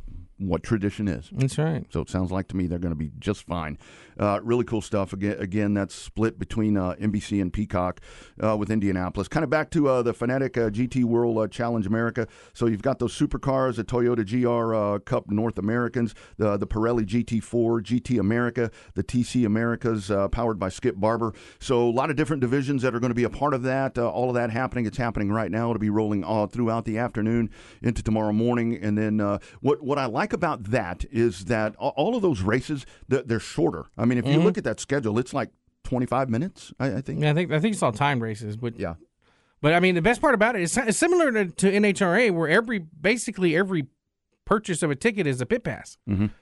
what 0.48 0.62
tradition 0.62 1.08
is. 1.08 1.30
That's 1.32 1.58
right. 1.58 1.84
So 1.90 2.00
it 2.00 2.10
sounds 2.10 2.30
like 2.30 2.48
to 2.48 2.56
me 2.56 2.66
they're 2.66 2.78
going 2.78 2.94
to 2.94 2.98
be 2.98 3.12
just 3.18 3.46
fine. 3.46 3.78
Uh, 4.18 4.40
really 4.42 4.64
cool 4.64 4.82
stuff. 4.82 5.12
Again, 5.12 5.36
again, 5.38 5.74
that's 5.74 5.94
split 5.94 6.38
between 6.38 6.76
uh, 6.76 6.94
NBC 7.00 7.40
and 7.40 7.52
Peacock 7.52 8.00
uh, 8.42 8.56
with 8.56 8.70
Indianapolis. 8.70 9.28
Kind 9.28 9.44
of 9.44 9.50
back 9.50 9.70
to 9.70 9.88
uh, 9.88 10.02
the 10.02 10.12
Fanatec 10.12 10.56
uh, 10.58 10.70
GT 10.70 11.04
World 11.04 11.38
uh, 11.38 11.48
Challenge 11.48 11.86
America. 11.86 12.26
So 12.52 12.66
you've 12.66 12.82
got 12.82 12.98
those 12.98 13.16
supercars, 13.16 13.76
the 13.76 13.84
Toyota 13.84 14.22
GR 14.28 14.74
uh, 14.74 14.98
Cup 14.98 15.30
North 15.30 15.58
Americans, 15.58 16.14
the 16.36 16.56
the 16.56 16.66
Pirelli 16.66 17.04
GT4, 17.04 17.82
GT 17.82 18.18
America, 18.18 18.70
the 18.94 19.02
TC 19.02 19.46
Americas, 19.46 20.10
uh, 20.10 20.28
powered 20.28 20.58
by 20.58 20.68
Skip 20.68 20.96
Barber. 20.96 21.32
So 21.58 21.88
a 21.88 21.90
lot 21.90 22.10
of 22.10 22.16
different 22.16 22.40
divisions 22.40 22.82
that 22.82 22.94
are 22.94 23.00
going 23.00 23.10
to 23.10 23.14
be 23.14 23.24
a 23.24 23.30
part 23.30 23.54
of 23.54 23.62
that. 23.62 23.98
Uh, 23.98 24.08
all 24.10 24.28
of 24.28 24.34
that 24.34 24.50
happening. 24.50 24.86
It's 24.86 24.98
happening 24.98 25.30
right 25.30 25.50
now. 25.50 25.70
It'll 25.70 25.80
be 25.80 25.90
rolling 25.90 26.24
all 26.24 26.46
throughout 26.46 26.84
the 26.84 26.98
afternoon 26.98 27.50
into 27.82 28.02
tomorrow 28.02 28.32
morning. 28.32 28.76
And 28.76 28.96
then 28.96 29.20
uh, 29.20 29.38
what 29.60 29.82
what 29.82 29.98
I 29.98 30.06
like 30.06 30.31
about 30.32 30.64
that 30.64 31.04
is 31.10 31.46
that 31.46 31.74
all 31.76 32.14
of 32.16 32.22
those 32.22 32.42
races 32.42 32.86
they're, 33.08 33.22
they're 33.22 33.40
shorter. 33.40 33.86
I 33.98 34.04
mean, 34.04 34.18
if 34.18 34.26
you 34.26 34.40
look 34.40 34.58
at 34.58 34.64
that 34.64 34.80
schedule, 34.80 35.18
it's 35.18 35.32
like 35.34 35.50
25 35.84 36.28
minutes. 36.30 36.72
I, 36.78 36.96
I 36.96 37.00
think. 37.00 37.20
Yeah, 37.22 37.30
I 37.30 37.34
think 37.34 37.52
I 37.52 37.60
think 37.60 37.74
it's 37.74 37.82
all 37.82 37.92
time 37.92 38.22
races, 38.22 38.56
but 38.56 38.78
Yeah. 38.78 38.94
But 39.60 39.74
I 39.74 39.80
mean, 39.80 39.94
the 39.94 40.02
best 40.02 40.20
part 40.20 40.34
about 40.34 40.56
it 40.56 40.62
is 40.62 40.76
it's 40.76 40.98
similar 40.98 41.30
to, 41.30 41.44
to 41.46 41.70
NHRA, 41.70 42.32
where 42.32 42.48
every 42.48 42.78
basically 42.80 43.54
every 43.56 43.86
purchase 44.44 44.82
of 44.82 44.90
a 44.90 44.96
ticket 44.96 45.24
is 45.26 45.40
a 45.40 45.46
pit 45.46 45.62
pass 45.62 45.96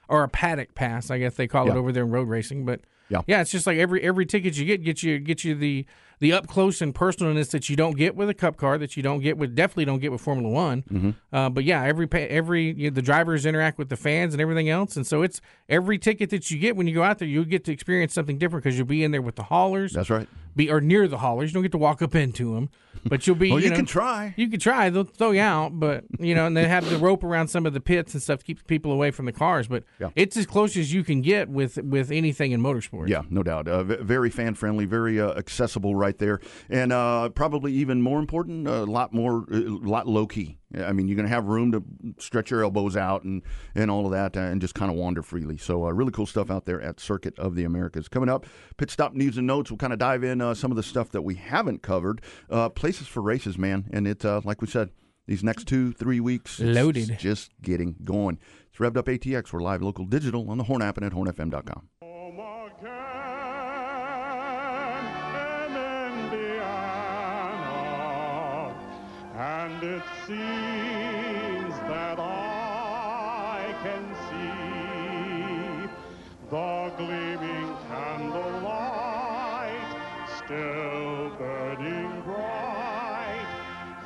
or 0.08 0.22
a 0.22 0.28
paddock 0.28 0.74
pass, 0.74 1.10
I 1.10 1.18
guess 1.18 1.34
they 1.34 1.46
call 1.46 1.66
it 1.66 1.70
Mm-hmm. 1.70 1.78
Over 1.78 1.92
there 1.92 2.04
in 2.04 2.10
road 2.10 2.28
racing. 2.28 2.64
But 2.64 2.80
Yeah. 3.10 3.20
yeah, 3.26 3.42
it's 3.42 3.50
just 3.50 3.66
like 3.66 3.76
every 3.78 4.00
every 4.02 4.24
ticket 4.24 4.56
you 4.56 4.64
get 4.64 4.82
gets 4.82 5.02
you 5.02 5.18
get 5.18 5.44
you 5.44 5.54
the 5.54 5.84
the 6.20 6.32
up 6.32 6.46
close 6.46 6.80
and 6.80 6.94
personalness 6.94 7.50
that 7.50 7.68
you 7.68 7.76
don't 7.76 7.96
get 7.96 8.14
with 8.14 8.28
a 8.28 8.34
cup 8.34 8.56
car, 8.56 8.78
that 8.78 8.96
you 8.96 9.02
don't 9.02 9.20
get 9.20 9.36
with 9.38 9.54
definitely 9.54 9.86
don't 9.86 9.98
get 10.00 10.12
with 10.12 10.20
Formula 10.20 10.48
One. 10.48 10.82
Mm-hmm. 10.82 11.10
Uh, 11.34 11.50
but 11.50 11.64
yeah, 11.64 11.82
every 11.82 12.08
every 12.12 12.72
you 12.72 12.90
know, 12.90 12.94
the 12.94 13.02
drivers 13.02 13.44
interact 13.46 13.78
with 13.78 13.88
the 13.88 13.96
fans 13.96 14.34
and 14.34 14.40
everything 14.40 14.68
else, 14.68 14.96
and 14.96 15.06
so 15.06 15.22
it's 15.22 15.40
every 15.68 15.98
ticket 15.98 16.30
that 16.30 16.50
you 16.50 16.58
get 16.58 16.76
when 16.76 16.86
you 16.86 16.94
go 16.94 17.02
out 17.02 17.18
there, 17.18 17.28
you'll 17.28 17.44
get 17.44 17.64
to 17.64 17.72
experience 17.72 18.14
something 18.14 18.38
different 18.38 18.62
because 18.64 18.76
you'll 18.78 18.86
be 18.86 19.02
in 19.02 19.10
there 19.10 19.22
with 19.22 19.36
the 19.36 19.44
haulers 19.44 19.92
That's 19.92 20.10
right. 20.10 20.28
be 20.54 20.70
or 20.70 20.80
near 20.80 21.08
the 21.08 21.18
haulers. 21.18 21.50
You 21.50 21.54
don't 21.54 21.62
get 21.62 21.72
to 21.72 21.78
walk 21.78 22.02
up 22.02 22.14
into 22.14 22.54
them, 22.54 22.68
but 23.04 23.26
you'll 23.26 23.36
be. 23.36 23.50
Well, 23.50 23.60
you 23.60 23.70
know, 23.70 23.76
can 23.76 23.86
try. 23.86 24.32
You 24.36 24.48
can 24.48 24.60
try. 24.60 24.90
They'll 24.90 25.04
throw 25.04 25.30
you 25.32 25.40
out, 25.40 25.80
but 25.80 26.04
you 26.20 26.34
know, 26.36 26.46
and 26.46 26.56
they 26.56 26.68
have 26.68 26.88
the 26.88 26.98
rope 26.98 27.24
around 27.24 27.48
some 27.48 27.66
of 27.66 27.72
the 27.72 27.80
pits 27.80 28.14
and 28.14 28.22
stuff 28.22 28.40
to 28.40 28.44
keep 28.44 28.64
people 28.68 28.92
away 28.92 29.10
from 29.10 29.26
the 29.26 29.32
cars. 29.32 29.66
But 29.68 29.84
Yeah. 29.98 30.10
it's 30.14 30.36
as 30.36 30.46
close 30.46 30.76
as 30.76 30.92
you 30.92 31.02
can 31.02 31.20
get 31.22 31.48
with 31.48 31.78
with 31.78 32.10
anything 32.12 32.52
in 32.52 32.60
motorsports. 32.62 33.08
Yeah, 33.08 33.22
no 33.30 33.42
doubt. 33.42 33.66
Uh, 33.66 33.82
very 33.82 34.30
fan 34.30 34.54
friendly, 34.54 34.84
very 34.84 35.20
uh, 35.20 35.32
accessible 35.32 35.94
right 35.96 36.09
there, 36.18 36.40
and 36.68 36.92
uh, 36.92 37.28
probably 37.30 37.72
even 37.72 38.02
more 38.02 38.18
important, 38.18 38.66
a 38.66 38.84
lot 38.84 39.12
more, 39.12 39.44
a 39.50 39.58
lot 39.60 40.06
low 40.06 40.26
key. 40.26 40.58
I 40.78 40.92
mean, 40.92 41.08
you're 41.08 41.16
going 41.16 41.28
to 41.28 41.34
have 41.34 41.46
room 41.46 41.72
to 41.72 41.82
stretch 42.18 42.50
your 42.50 42.62
elbows 42.62 42.96
out 42.96 43.24
and 43.24 43.42
and 43.74 43.90
all 43.90 44.06
of 44.06 44.12
that, 44.12 44.36
uh, 44.36 44.40
and 44.40 44.60
just 44.60 44.74
kind 44.74 44.90
of 44.90 44.96
wander 44.96 45.22
freely. 45.22 45.56
So, 45.56 45.86
uh, 45.86 45.90
really 45.90 46.12
cool 46.12 46.26
stuff 46.26 46.50
out 46.50 46.64
there 46.64 46.80
at 46.80 47.00
Circuit 47.00 47.38
of 47.38 47.54
the 47.56 47.64
Americas. 47.64 48.08
Coming 48.08 48.28
up, 48.28 48.46
pit 48.76 48.90
stop 48.90 49.14
news 49.14 49.36
and 49.36 49.46
notes. 49.46 49.70
We'll 49.70 49.78
kind 49.78 49.92
of 49.92 49.98
dive 49.98 50.22
in 50.22 50.40
uh, 50.40 50.54
some 50.54 50.70
of 50.70 50.76
the 50.76 50.82
stuff 50.82 51.10
that 51.10 51.22
we 51.22 51.34
haven't 51.34 51.82
covered. 51.82 52.20
Uh, 52.48 52.68
places 52.68 53.08
for 53.08 53.20
races, 53.20 53.58
man, 53.58 53.88
and 53.92 54.06
it 54.06 54.24
uh, 54.24 54.40
like 54.44 54.60
we 54.60 54.66
said. 54.68 54.90
These 55.26 55.44
next 55.44 55.68
two, 55.68 55.92
three 55.92 56.18
weeks, 56.18 56.58
it's 56.58 56.74
Loaded. 56.74 57.16
just 57.20 57.52
getting 57.62 57.94
going. 58.02 58.40
It's 58.68 58.80
Revved 58.80 58.96
Up 58.96 59.06
ATX. 59.06 59.52
We're 59.52 59.60
live, 59.60 59.80
local, 59.80 60.04
digital 60.04 60.50
on 60.50 60.58
the 60.58 60.64
Horn 60.64 60.82
app 60.82 60.96
and 60.96 61.06
at 61.06 61.12
hornfm.com. 61.12 61.88
and 69.40 69.82
it 69.82 70.02
seems 70.26 71.74
that 71.88 72.18
I 72.20 73.74
can 73.82 74.04
see 74.28 75.88
the 76.50 76.92
gleaming 76.98 77.74
candlelight 77.88 79.16
still 80.36 81.30
burning 81.38 82.20
bright 82.20 83.46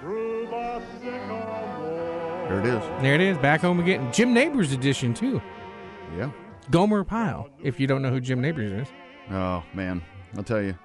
through 0.01 0.47
the 0.47 0.81
sycamore. 1.01 2.47
There 2.49 2.61
it 2.61 2.67
is. 2.67 3.03
There 3.03 3.15
it 3.17 3.21
is, 3.21 3.37
back 3.39 3.61
home 3.61 3.81
again. 3.81 4.13
Jim 4.13 4.33
Nabors 4.33 4.71
edition 4.71 5.15
too. 5.15 5.43
Yeah. 6.17 6.31
Gomer 6.71 7.03
Pyle. 7.03 7.49
If 7.61 7.81
you 7.81 7.89
don't 7.89 8.03
know 8.03 8.11
who 8.11 8.21
Jim 8.21 8.41
Nabors 8.41 8.71
is, 8.71 8.89
Oh 9.33 9.65
man, 9.75 10.01
I'll 10.37 10.45
tell 10.45 10.63
you 10.63 10.79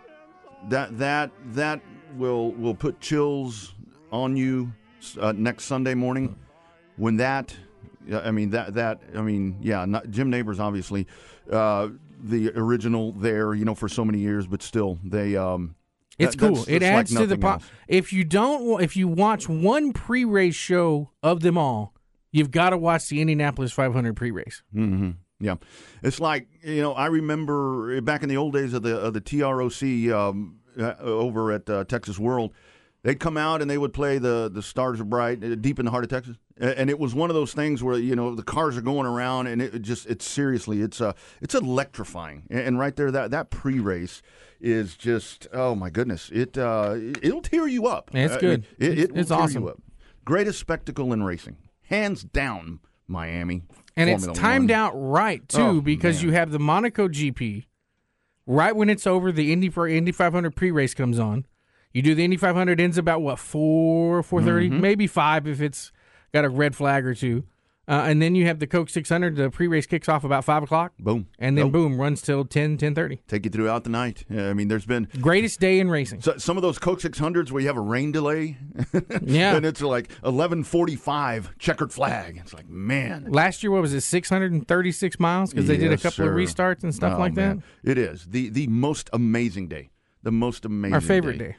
that 0.70 0.98
that 0.98 1.30
that 1.54 1.82
will 2.18 2.52
will 2.54 2.74
put 2.74 3.00
chills 3.00 3.76
on 4.12 4.36
you 4.38 4.72
uh, 5.20 5.34
next 5.36 5.66
Sunday 5.66 5.94
morning 5.94 6.36
when 6.98 7.18
that. 7.18 7.56
I 8.14 8.32
mean 8.32 8.50
that 8.52 8.74
that 8.74 9.02
I 9.16 9.22
mean 9.22 9.58
yeah, 9.62 9.86
not, 9.86 10.10
Jim 10.10 10.30
Nabors 10.32 10.60
obviously 10.60 11.06
uh, 11.52 11.90
the 12.24 12.52
original 12.56 13.12
there 13.12 13.54
you 13.54 13.66
know 13.66 13.76
for 13.76 13.88
so 13.88 14.04
many 14.04 14.20
years, 14.20 14.48
but 14.48 14.64
still 14.64 14.98
they 15.04 15.36
um. 15.36 15.76
it's 16.18 16.36
that- 16.36 16.40
cool. 16.40 16.56
that's- 16.56 16.68
it 16.68 16.80
that's 16.80 16.92
like 16.92 17.00
adds 17.02 17.12
to 17.16 17.28
the 17.28 17.38
nothing 17.38 17.60
po- 17.60 17.66
If 17.88 18.12
you 18.12 18.24
don't, 18.24 18.82
if 18.82 18.98
you 18.98 19.08
watch 19.08 19.48
one 19.48 19.94
pre-race 19.94 20.56
show 20.56 21.12
of 21.22 21.42
them 21.42 21.56
all, 21.58 21.94
you've 22.32 22.50
got 22.52 22.72
to 22.72 22.78
watch 22.78 23.10
the 23.10 23.22
Indianapolis 23.22 23.72
500 23.74 24.16
pre-race. 24.16 24.64
hmm 24.74 25.12
Yeah, 25.40 25.56
it's 26.02 26.20
like 26.20 26.48
you 26.64 26.82
know 26.82 26.94
I 26.94 27.08
remember 27.08 28.02
back 28.02 28.24
in 28.24 28.30
the 28.30 28.38
old 28.38 28.54
days 28.54 28.74
of 28.74 28.82
the 28.82 28.98
of 28.98 29.14
the 29.14 29.22
TROC 29.22 30.10
um, 30.12 30.56
uh, 30.80 30.96
over 31.00 31.52
at 31.52 31.70
uh, 31.70 31.84
Texas 31.84 32.18
World, 32.18 32.54
they'd 33.04 33.20
come 33.20 33.38
out 33.38 33.62
and 33.62 33.70
they 33.70 33.78
would 33.78 33.94
play 33.94 34.18
the 34.18 34.50
the 34.54 34.62
Stars 34.62 35.00
Are 35.00 35.06
Bright 35.06 35.44
uh, 35.44 35.56
deep 35.56 35.80
in 35.80 35.86
the 35.86 35.92
heart 35.92 36.04
of 36.04 36.10
Texas, 36.10 36.38
and 36.58 36.90
it 36.90 37.00
was 37.00 37.14
one 37.16 37.30
of 37.30 37.34
those 37.36 37.54
things 37.54 37.84
where 37.84 37.98
you 37.98 38.16
know 38.16 38.36
the 38.36 38.44
cars 38.44 38.78
are 38.78 38.82
going 38.82 39.06
around 39.08 39.48
and 39.48 39.62
it 39.62 39.82
just 39.82 40.06
it's 40.08 40.26
seriously 40.28 40.82
it's 40.82 41.00
uh 41.02 41.14
it's 41.42 41.56
electrifying, 41.56 42.44
and, 42.50 42.78
right 42.80 42.96
there 42.96 43.12
that 43.12 43.32
that 43.32 43.50
pre 43.50 43.80
race 43.80 44.22
is 44.62 44.96
just 44.98 45.48
oh 45.54 45.74
my 45.76 45.90
goodness 45.90 46.30
it 46.34 46.58
uh 46.58 46.96
it'll 47.22 47.42
tear 47.42 47.68
you 47.68 47.88
up. 47.88 48.12
It's 48.14 48.36
Uh, 48.36 48.40
good. 48.40 48.66
It, 48.78 48.86
it, 48.88 48.92
It's- 49.00 49.12
will 49.12 49.20
it's 49.20 49.30
tear 49.30 49.38
awesome. 49.40 49.82
Greatest 50.26 50.60
spectacle 50.60 51.12
in 51.14 51.24
racing, 51.24 51.58
hands 51.84 52.24
down. 52.24 52.80
Miami, 53.12 53.64
and 53.98 54.08
Formula 54.08 54.30
it's 54.30 54.40
timed 54.40 54.70
One. 54.70 54.80
out 54.80 54.92
right 54.94 55.50
too 55.50 55.62
Oh, 55.62 55.82
because 55.82 56.18
man. 56.18 56.26
you 56.28 56.32
have 56.36 56.52
the 56.52 56.60
Monaco 56.60 57.08
GP 57.08 57.66
Right 58.46 58.76
when 58.76 58.88
it's 58.88 59.08
over, 59.08 59.32
the 59.32 59.52
Indy 59.52 59.70
for 59.70 59.88
Indy 59.88 60.12
500 60.12 60.56
pre-race 60.56 60.94
comes 60.94 61.18
on. 61.18 61.46
You 61.94 62.02
do 62.02 62.14
the 62.16 62.24
Indy 62.24 62.38
500 62.38 62.80
ends 62.80 62.98
about 62.98 63.22
what 63.22 63.40
four, 63.40 64.22
four 64.24 64.42
Mm-hmm. 64.42 64.80
maybe 64.80 65.08
five 65.08 65.48
if 65.48 65.60
it's 65.62 65.92
got 66.34 66.46
a 66.46 66.50
red 66.50 66.76
flag 66.76 67.04
or 67.06 67.16
two, 67.16 67.44
uh, 67.88 68.04
and 68.06 68.22
then 68.22 68.36
you 68.36 68.46
have 68.46 68.60
the 68.60 68.68
Coke 68.68 68.90
600. 68.90 69.36
The 69.36 69.50
pre-race 69.50 69.88
kicks 69.88 70.08
off 70.08 70.24
about 70.24 70.46
five 70.46 70.62
o'clock, 70.62 70.94
Boom. 71.00 71.26
and 71.40 71.58
then 71.58 71.66
Nope. 71.66 71.72
boom 71.74 72.00
runs 72.00 72.22
till 72.22 72.46
10, 72.46 72.78
10.30. 72.78 73.18
Take 73.28 73.46
you 73.46 73.50
throughout 73.50 73.84
the 73.86 73.90
night. 73.90 74.24
Yeah, 74.30 74.50
I 74.50 74.54
mean, 74.54 74.68
there's 74.68 74.86
been 74.86 75.08
Greatest 75.20 75.60
day 75.60 75.80
in 75.80 75.90
racing. 75.90 76.22
so, 76.22 76.38
some 76.38 76.56
of 76.58 76.62
those 76.62 76.78
Coke 76.78 77.00
600s 77.00 77.50
where 77.52 77.62
you 77.62 77.68
have 77.68 77.78
a 77.78 77.82
rain 77.82 78.12
delay. 78.12 78.58
Yeah. 79.24 79.56
and 79.56 79.66
it's 79.66 79.82
like 79.82 80.10
11:45 80.24 81.58
checkered 81.58 81.92
flag. 81.92 82.38
It's 82.42 82.54
like, 82.54 82.70
man. 82.70 83.26
Last 83.32 83.64
year, 83.64 83.72
what 83.72 83.82
was 83.82 83.94
it, 83.96 84.02
636 84.02 85.20
miles? 85.20 85.50
Because 85.52 85.68
they 85.68 85.78
did 85.78 85.88
a 85.88 85.92
Yes, 85.92 86.04
couple 86.04 86.26
of 86.28 86.34
restarts 86.36 86.84
and 86.84 86.94
stuff 86.94 87.14
Oh, 87.16 87.20
like 87.20 87.34
man. 87.34 87.64
It 87.84 87.98
is 87.98 88.28
the 88.28 88.50
the 88.50 88.68
most 88.68 89.10
amazing 89.14 89.68
day. 89.68 89.90
The 90.22 90.32
most 90.32 90.66
amazing. 90.66 90.94
Our 90.94 91.02
favorite 91.02 91.38
day. 91.40 91.56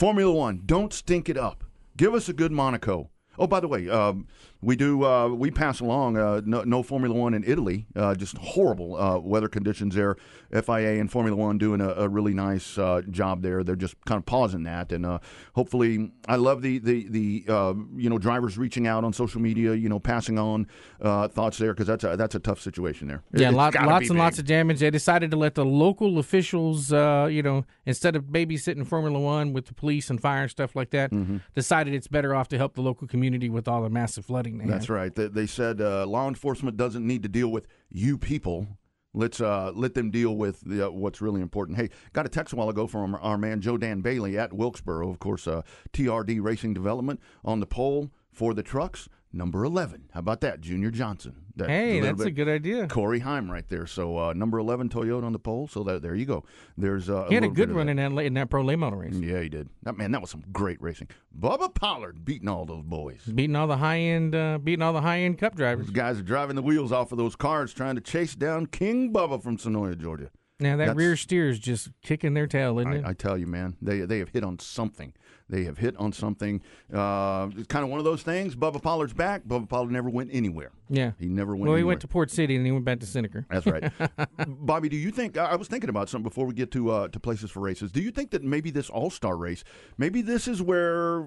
Formula 0.00 0.32
One, 0.32 0.62
don't 0.64 0.94
stink 0.94 1.28
it 1.28 1.36
up. 1.36 1.62
Give 1.94 2.14
us 2.14 2.26
a 2.26 2.32
good 2.32 2.52
Monaco. 2.52 3.10
Oh, 3.38 3.46
by 3.46 3.60
the 3.60 3.68
way, 3.68 3.86
um, 3.90 4.28
we 4.62 4.76
do 4.76 5.04
uh, 5.04 5.28
we 5.28 5.50
pass 5.50 5.80
along 5.80 6.16
uh, 6.16 6.42
no, 6.44 6.62
no 6.64 6.82
Formula 6.82 7.14
One 7.14 7.34
in 7.34 7.44
Italy. 7.44 7.86
Uh, 7.96 8.14
just 8.14 8.36
horrible 8.38 8.96
uh, 8.96 9.18
weather 9.18 9.48
conditions 9.48 9.94
there. 9.94 10.16
FIA 10.52 11.00
and 11.00 11.10
Formula 11.10 11.36
One 11.36 11.58
doing 11.58 11.80
a, 11.80 11.88
a 11.90 12.08
really 12.08 12.34
nice 12.34 12.76
uh, 12.76 13.02
job 13.10 13.42
there. 13.42 13.62
They're 13.62 13.76
just 13.76 13.94
kind 14.04 14.18
of 14.18 14.26
pausing 14.26 14.64
that, 14.64 14.90
and 14.92 15.06
uh, 15.06 15.18
hopefully, 15.54 16.10
I 16.28 16.36
love 16.36 16.62
the 16.62 16.78
the 16.78 17.06
the 17.08 17.44
uh, 17.48 17.74
you 17.96 18.10
know 18.10 18.18
drivers 18.18 18.58
reaching 18.58 18.86
out 18.86 19.04
on 19.04 19.12
social 19.12 19.40
media, 19.40 19.74
you 19.74 19.88
know, 19.88 19.98
passing 20.00 20.38
on 20.38 20.66
uh, 21.00 21.28
thoughts 21.28 21.58
there 21.58 21.72
because 21.72 21.86
that's 21.86 22.04
a 22.04 22.16
that's 22.16 22.34
a 22.34 22.40
tough 22.40 22.60
situation 22.60 23.08
there. 23.08 23.22
Yeah, 23.32 23.48
It's 23.48 23.56
lot, 23.56 23.74
lots 23.74 24.08
and 24.08 24.16
big. 24.16 24.18
lots 24.18 24.38
of 24.38 24.46
damage. 24.46 24.80
They 24.80 24.90
decided 24.90 25.30
to 25.30 25.36
let 25.36 25.54
the 25.54 25.64
local 25.64 26.18
officials, 26.18 26.92
uh, 26.92 27.28
you 27.30 27.42
know, 27.42 27.64
instead 27.86 28.16
of 28.16 28.24
babysitting 28.24 28.86
Formula 28.86 29.18
One 29.18 29.52
with 29.52 29.66
the 29.66 29.74
police 29.74 30.10
and 30.10 30.20
fire 30.20 30.42
and 30.42 30.50
stuff 30.50 30.74
like 30.76 30.90
that, 30.90 31.10
Mm-hmm. 31.10 31.38
decided 31.54 31.92
it's 31.94 32.06
better 32.08 32.34
off 32.34 32.48
to 32.48 32.56
help 32.58 32.74
the 32.74 32.82
local 32.82 33.06
community 33.06 33.48
with 33.50 33.66
all 33.68 33.82
the 33.82 33.90
massive 33.90 34.24
flooding 34.24 34.49
they 34.58 34.66
That's 34.66 34.88
right. 34.88 35.14
They, 35.14 35.28
they 35.28 35.46
said 35.46 35.80
uh, 35.80 36.06
law 36.06 36.28
enforcement 36.28 36.76
doesn't 36.76 37.06
need 37.06 37.22
to 37.22 37.28
deal 37.28 37.48
with 37.48 37.66
you 37.88 38.18
people. 38.18 38.66
Let's 39.12 39.40
uh, 39.40 39.72
let 39.74 39.94
them 39.94 40.10
deal 40.10 40.36
with 40.36 40.60
the, 40.60 40.86
uh, 40.86 40.90
what's 40.90 41.20
really 41.20 41.40
important. 41.40 41.78
Hey, 41.78 41.90
got 42.12 42.26
a 42.26 42.28
text 42.28 42.52
a 42.52 42.56
while 42.56 42.68
ago 42.68 42.86
from 42.86 43.16
our 43.16 43.36
man 43.36 43.60
Joe 43.60 43.76
Dan 43.76 44.02
Bailey 44.02 44.38
at 44.38 44.52
Wilkesboro, 44.52 45.10
of 45.10 45.18
course, 45.18 45.48
uh, 45.48 45.62
TRD 45.92 46.40
Racing 46.40 46.74
Development 46.74 47.20
on 47.44 47.58
the 47.58 47.66
pole 47.66 48.10
for 48.32 48.54
the 48.54 48.62
trucks, 48.62 49.08
number 49.32 49.64
eleven. 49.64 50.08
How 50.12 50.20
about 50.20 50.40
that, 50.42 50.60
Junior 50.60 50.90
Johnson? 50.90 51.36
That 51.56 51.68
Hey, 51.68 52.00
that's 52.00 52.22
a 52.22 52.30
good 52.30 52.48
idea. 52.48 52.88
Corey 52.88 53.18
Heim 53.20 53.50
right 53.50 53.68
there. 53.68 53.86
So 53.86 54.16
uh, 54.16 54.32
number 54.32 54.58
eleven 54.58 54.88
Toyota 54.88 55.24
on 55.24 55.32
the 55.32 55.38
pole. 55.38 55.68
So 55.68 55.82
that, 55.84 56.02
there 56.02 56.14
you 56.14 56.24
go. 56.24 56.44
There's 56.78 57.10
uh, 57.10 57.26
He 57.28 57.34
had 57.34 57.44
a 57.44 57.48
good 57.48 57.70
run 57.70 57.86
that. 57.86 57.98
in 57.98 58.14
that 58.14 58.24
in 58.24 58.34
that 58.34 58.48
pro 58.50 58.62
late 58.62 58.78
model 58.78 58.98
race, 58.98 59.14
Yeah, 59.14 59.40
he 59.40 59.48
did. 59.48 59.68
That 59.82 59.96
man, 59.96 60.12
that 60.12 60.20
was 60.20 60.30
some 60.30 60.42
great 60.52 60.80
racing. 60.80 61.08
Bubba 61.38 61.74
Pollard 61.74 62.24
beating 62.24 62.48
all 62.48 62.64
those 62.64 62.82
boys. 62.84 63.22
beating 63.24 63.56
all 63.56 63.66
the 63.66 63.76
high 63.76 63.98
end, 63.98 64.34
uh, 64.34 64.58
beating 64.58 64.82
all 64.82 64.92
the 64.92 65.02
high 65.02 65.20
end 65.20 65.38
Cup 65.38 65.54
drivers. 65.54 65.86
Those 65.86 65.94
guys 65.94 66.18
are 66.18 66.22
driving 66.22 66.56
the 66.56 66.62
wheels 66.62 66.92
off 66.92 67.12
of 67.12 67.18
those 67.18 67.36
cars 67.36 67.72
trying 67.74 67.96
to 67.96 68.00
chase 68.00 68.34
down 68.34 68.66
King 68.66 69.12
Bubba 69.12 69.42
from 69.42 69.56
Senoia, 69.58 69.98
Georgia. 69.98 70.30
Now 70.60 70.76
that 70.76 70.86
That's- 70.86 70.96
rear 70.96 71.16
steer 71.16 71.48
is 71.48 71.58
just 71.58 71.88
kicking 72.02 72.34
their 72.34 72.46
tail, 72.46 72.78
isn't 72.78 72.92
it? 72.92 73.04
I, 73.04 73.10
I 73.10 73.12
tell 73.14 73.36
you, 73.38 73.46
man, 73.46 73.76
they 73.82 74.00
they 74.00 74.18
have 74.18 74.28
hit 74.28 74.44
on 74.44 74.58
something. 74.58 75.12
They 75.48 75.64
have 75.64 75.78
hit 75.78 75.96
on 75.96 76.12
something. 76.12 76.62
Uh, 76.94 77.48
it's 77.56 77.66
kind 77.66 77.82
of 77.82 77.90
one 77.90 77.98
of 77.98 78.04
those 78.04 78.22
things. 78.22 78.54
Bubba 78.54 78.80
Pollard's 78.80 79.12
back. 79.12 79.42
Bubba 79.44 79.68
Pollard 79.68 79.90
never 79.90 80.08
went 80.08 80.30
anywhere. 80.32 80.70
yeah. 80.88 81.10
He 81.18 81.26
never 81.26 81.56
went. 81.56 81.62
Well, 81.64 81.72
he 81.72 81.78
anywhere. 81.80 81.88
went 81.92 82.00
to 82.02 82.08
Port 82.08 82.30
City 82.30 82.54
and 82.54 82.64
he 82.64 82.70
went 82.70 82.84
back 82.84 83.00
to 83.00 83.06
Seneca. 83.06 83.44
That's 83.50 83.66
right, 83.66 83.92
Bobby. 84.46 84.88
Do 84.88 84.96
you 84.96 85.10
think? 85.10 85.36
I 85.36 85.46
I 85.46 85.56
was 85.56 85.66
thinking 85.66 85.90
about 85.90 86.08
something 86.08 86.28
before 86.28 86.46
we 86.46 86.54
get 86.54 86.70
to 86.72 86.90
uh, 86.90 87.08
to 87.08 87.18
places 87.18 87.50
for 87.50 87.60
races. 87.60 87.90
Do 87.90 88.00
you 88.00 88.10
think 88.12 88.30
that 88.30 88.44
maybe 88.44 88.70
this 88.70 88.88
All 88.90 89.10
Star 89.10 89.36
race, 89.36 89.64
maybe 89.98 90.22
this 90.22 90.46
is 90.46 90.62
where 90.62 91.22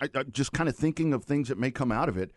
I, 0.00 0.08
I 0.14 0.22
just 0.22 0.52
kind 0.52 0.68
of 0.68 0.76
thinking 0.76 1.12
of 1.12 1.24
things 1.24 1.48
that 1.48 1.58
may 1.58 1.70
come 1.70 1.92
out 1.92 2.08
of 2.08 2.16
it. 2.16 2.30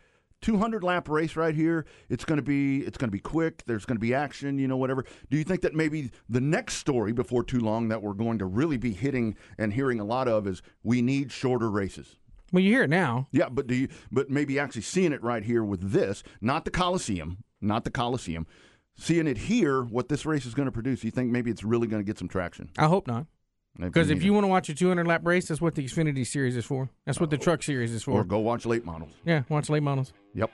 200 0.43 0.83
lap 0.83 1.09
race 1.09 1.35
right 1.35 1.55
here. 1.55 1.85
It's 2.09 2.25
going 2.25 2.37
to 2.37 2.43
be 2.43 2.81
it's 2.81 2.97
going 2.97 3.07
to 3.07 3.11
be 3.11 3.19
quick. 3.19 3.63
There's 3.65 3.85
going 3.85 3.95
to 3.95 4.01
be 4.01 4.13
action, 4.13 4.59
you 4.59 4.67
know, 4.67 4.77
whatever. 4.77 5.05
Do 5.31 5.37
you 5.37 5.43
think 5.43 5.61
that 5.61 5.73
maybe 5.73 6.11
the 6.29 6.41
next 6.41 6.75
story 6.75 7.13
before 7.13 7.43
too 7.43 7.59
long 7.59 7.87
that 7.87 8.03
we're 8.03 8.13
going 8.13 8.37
to 8.39 8.45
really 8.45 8.77
be 8.77 8.93
hitting 8.93 9.35
and 9.57 9.73
hearing 9.73 9.99
a 9.99 10.03
lot 10.03 10.27
of 10.27 10.45
is 10.45 10.61
we 10.83 11.01
need 11.01 11.31
shorter 11.31 11.71
races. 11.71 12.17
Well, 12.51 12.61
you 12.61 12.71
hear 12.71 12.83
it 12.83 12.89
now. 12.89 13.27
Yeah, 13.31 13.49
but 13.49 13.65
do 13.65 13.73
you 13.73 13.87
but 14.11 14.29
maybe 14.29 14.59
actually 14.59 14.83
seeing 14.83 15.13
it 15.13 15.23
right 15.23 15.43
here 15.43 15.63
with 15.63 15.91
this, 15.91 16.21
not 16.41 16.65
the 16.65 16.71
Coliseum, 16.71 17.43
not 17.61 17.85
the 17.85 17.89
Coliseum, 17.89 18.45
seeing 18.95 19.27
it 19.27 19.37
here, 19.37 19.81
what 19.81 20.09
this 20.09 20.25
race 20.25 20.45
is 20.45 20.53
going 20.53 20.67
to 20.67 20.71
produce, 20.71 21.03
you 21.03 21.11
think 21.11 21.31
maybe 21.31 21.49
it's 21.49 21.63
really 21.63 21.87
going 21.87 22.01
to 22.01 22.05
get 22.05 22.19
some 22.19 22.27
traction? 22.27 22.69
I 22.77 22.87
hope 22.87 23.07
not. 23.07 23.25
Because 23.79 24.11
if 24.11 24.23
you 24.23 24.33
want 24.33 24.43
to 24.43 24.47
watch 24.49 24.69
a 24.69 24.75
200 24.75 25.07
lap 25.07 25.21
race, 25.23 25.47
that's 25.47 25.59
what 25.61 25.73
the 25.75 25.83
Xfinity 25.83 26.25
Series 26.27 26.55
is 26.55 26.65
for. 26.65 26.89
That's 27.05 27.19
what 27.19 27.29
the 27.31 27.37
Truck 27.37 27.63
Series 27.63 27.91
is 27.91 28.03
for. 28.03 28.11
or 28.19 28.23
go 28.23 28.37
watch 28.39 28.65
late 28.65 28.85
models. 28.85 29.11
Yeah, 29.25 29.43
watch 29.49 29.69
late 29.69 29.81
models. 29.83 30.13
Yep. 30.35 30.51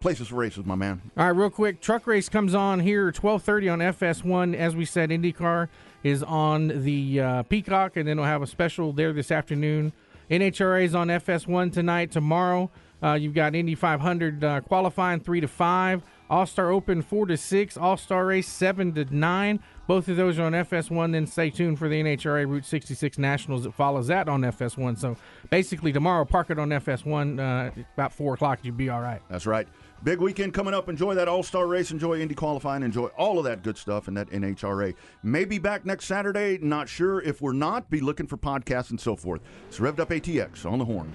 Places 0.00 0.28
for 0.28 0.34
races, 0.36 0.66
my 0.66 0.74
man. 0.74 1.00
All 1.16 1.24
right, 1.24 1.30
real 1.30 1.48
quick, 1.48 1.80
truck 1.80 2.06
race 2.06 2.28
comes 2.28 2.54
on 2.54 2.80
here 2.80 3.10
12:30 3.12 3.72
on 3.72 3.78
FS1. 3.78 4.54
As 4.54 4.76
we 4.76 4.84
said, 4.84 5.10
IndyCar 5.10 5.68
is 6.02 6.22
on 6.22 6.82
the 6.84 7.20
uh, 7.20 7.42
Peacock, 7.44 7.96
and 7.96 8.06
then 8.06 8.16
we'll 8.18 8.26
have 8.26 8.42
a 8.42 8.46
special 8.46 8.92
there 8.92 9.12
this 9.12 9.30
afternoon. 9.30 9.92
NHRA 10.30 10.84
is 10.84 10.94
on 10.94 11.08
FS1 11.08 11.72
tonight. 11.72 12.10
Tomorrow, 12.10 12.70
uh, 13.02 13.12
you've 13.14 13.32
got 13.34 13.54
Indy 13.54 13.74
500 13.74 14.44
uh, 14.44 14.60
qualifying 14.60 15.20
three 15.20 15.40
to 15.40 15.48
five, 15.48 16.02
All 16.28 16.46
Star 16.46 16.70
Open 16.70 17.02
four 17.02 17.26
to 17.26 17.36
six, 17.36 17.76
All 17.76 17.96
Star 17.96 18.26
Race 18.26 18.48
seven 18.48 18.92
to 18.94 19.04
nine. 19.14 19.60
Both 19.86 20.08
of 20.08 20.16
those 20.16 20.38
are 20.38 20.44
on 20.44 20.52
FS1. 20.52 21.12
Then 21.12 21.26
stay 21.26 21.50
tuned 21.50 21.78
for 21.78 21.88
the 21.88 22.02
NHRA 22.02 22.48
Route 22.48 22.64
66 22.64 23.18
Nationals 23.18 23.62
that 23.62 23.72
follows 23.72 24.08
that 24.08 24.28
on 24.28 24.42
FS1. 24.42 24.98
So 24.98 25.16
basically, 25.50 25.92
tomorrow, 25.92 26.24
park 26.24 26.50
it 26.50 26.58
on 26.58 26.70
FS1 26.70 27.38
uh, 27.38 27.82
about 27.94 28.12
four 28.12 28.34
o'clock. 28.34 28.60
You'll 28.62 28.74
be 28.74 28.90
all 28.90 29.00
right. 29.00 29.22
That's 29.28 29.46
right. 29.46 29.68
Big 30.02 30.20
weekend 30.20 30.52
coming 30.52 30.74
up. 30.74 30.88
Enjoy 30.88 31.14
that 31.14 31.28
All 31.28 31.42
Star 31.42 31.66
race. 31.66 31.92
Enjoy 31.92 32.20
Indy 32.20 32.34
qualifying. 32.34 32.82
Enjoy 32.82 33.06
all 33.16 33.38
of 33.38 33.44
that 33.44 33.62
good 33.62 33.78
stuff 33.78 34.08
and 34.08 34.16
that 34.16 34.28
NHRA. 34.30 34.94
Maybe 35.22 35.58
back 35.58 35.86
next 35.86 36.06
Saturday. 36.06 36.58
Not 36.60 36.88
sure. 36.88 37.20
If 37.20 37.40
we're 37.40 37.52
not, 37.52 37.88
be 37.88 38.00
looking 38.00 38.26
for 38.26 38.36
podcasts 38.36 38.90
and 38.90 39.00
so 39.00 39.14
forth. 39.14 39.42
It's 39.68 39.78
Revved 39.78 40.00
Up 40.00 40.10
ATX 40.10 40.70
on 40.70 40.78
the 40.78 40.84
horn. 40.84 41.12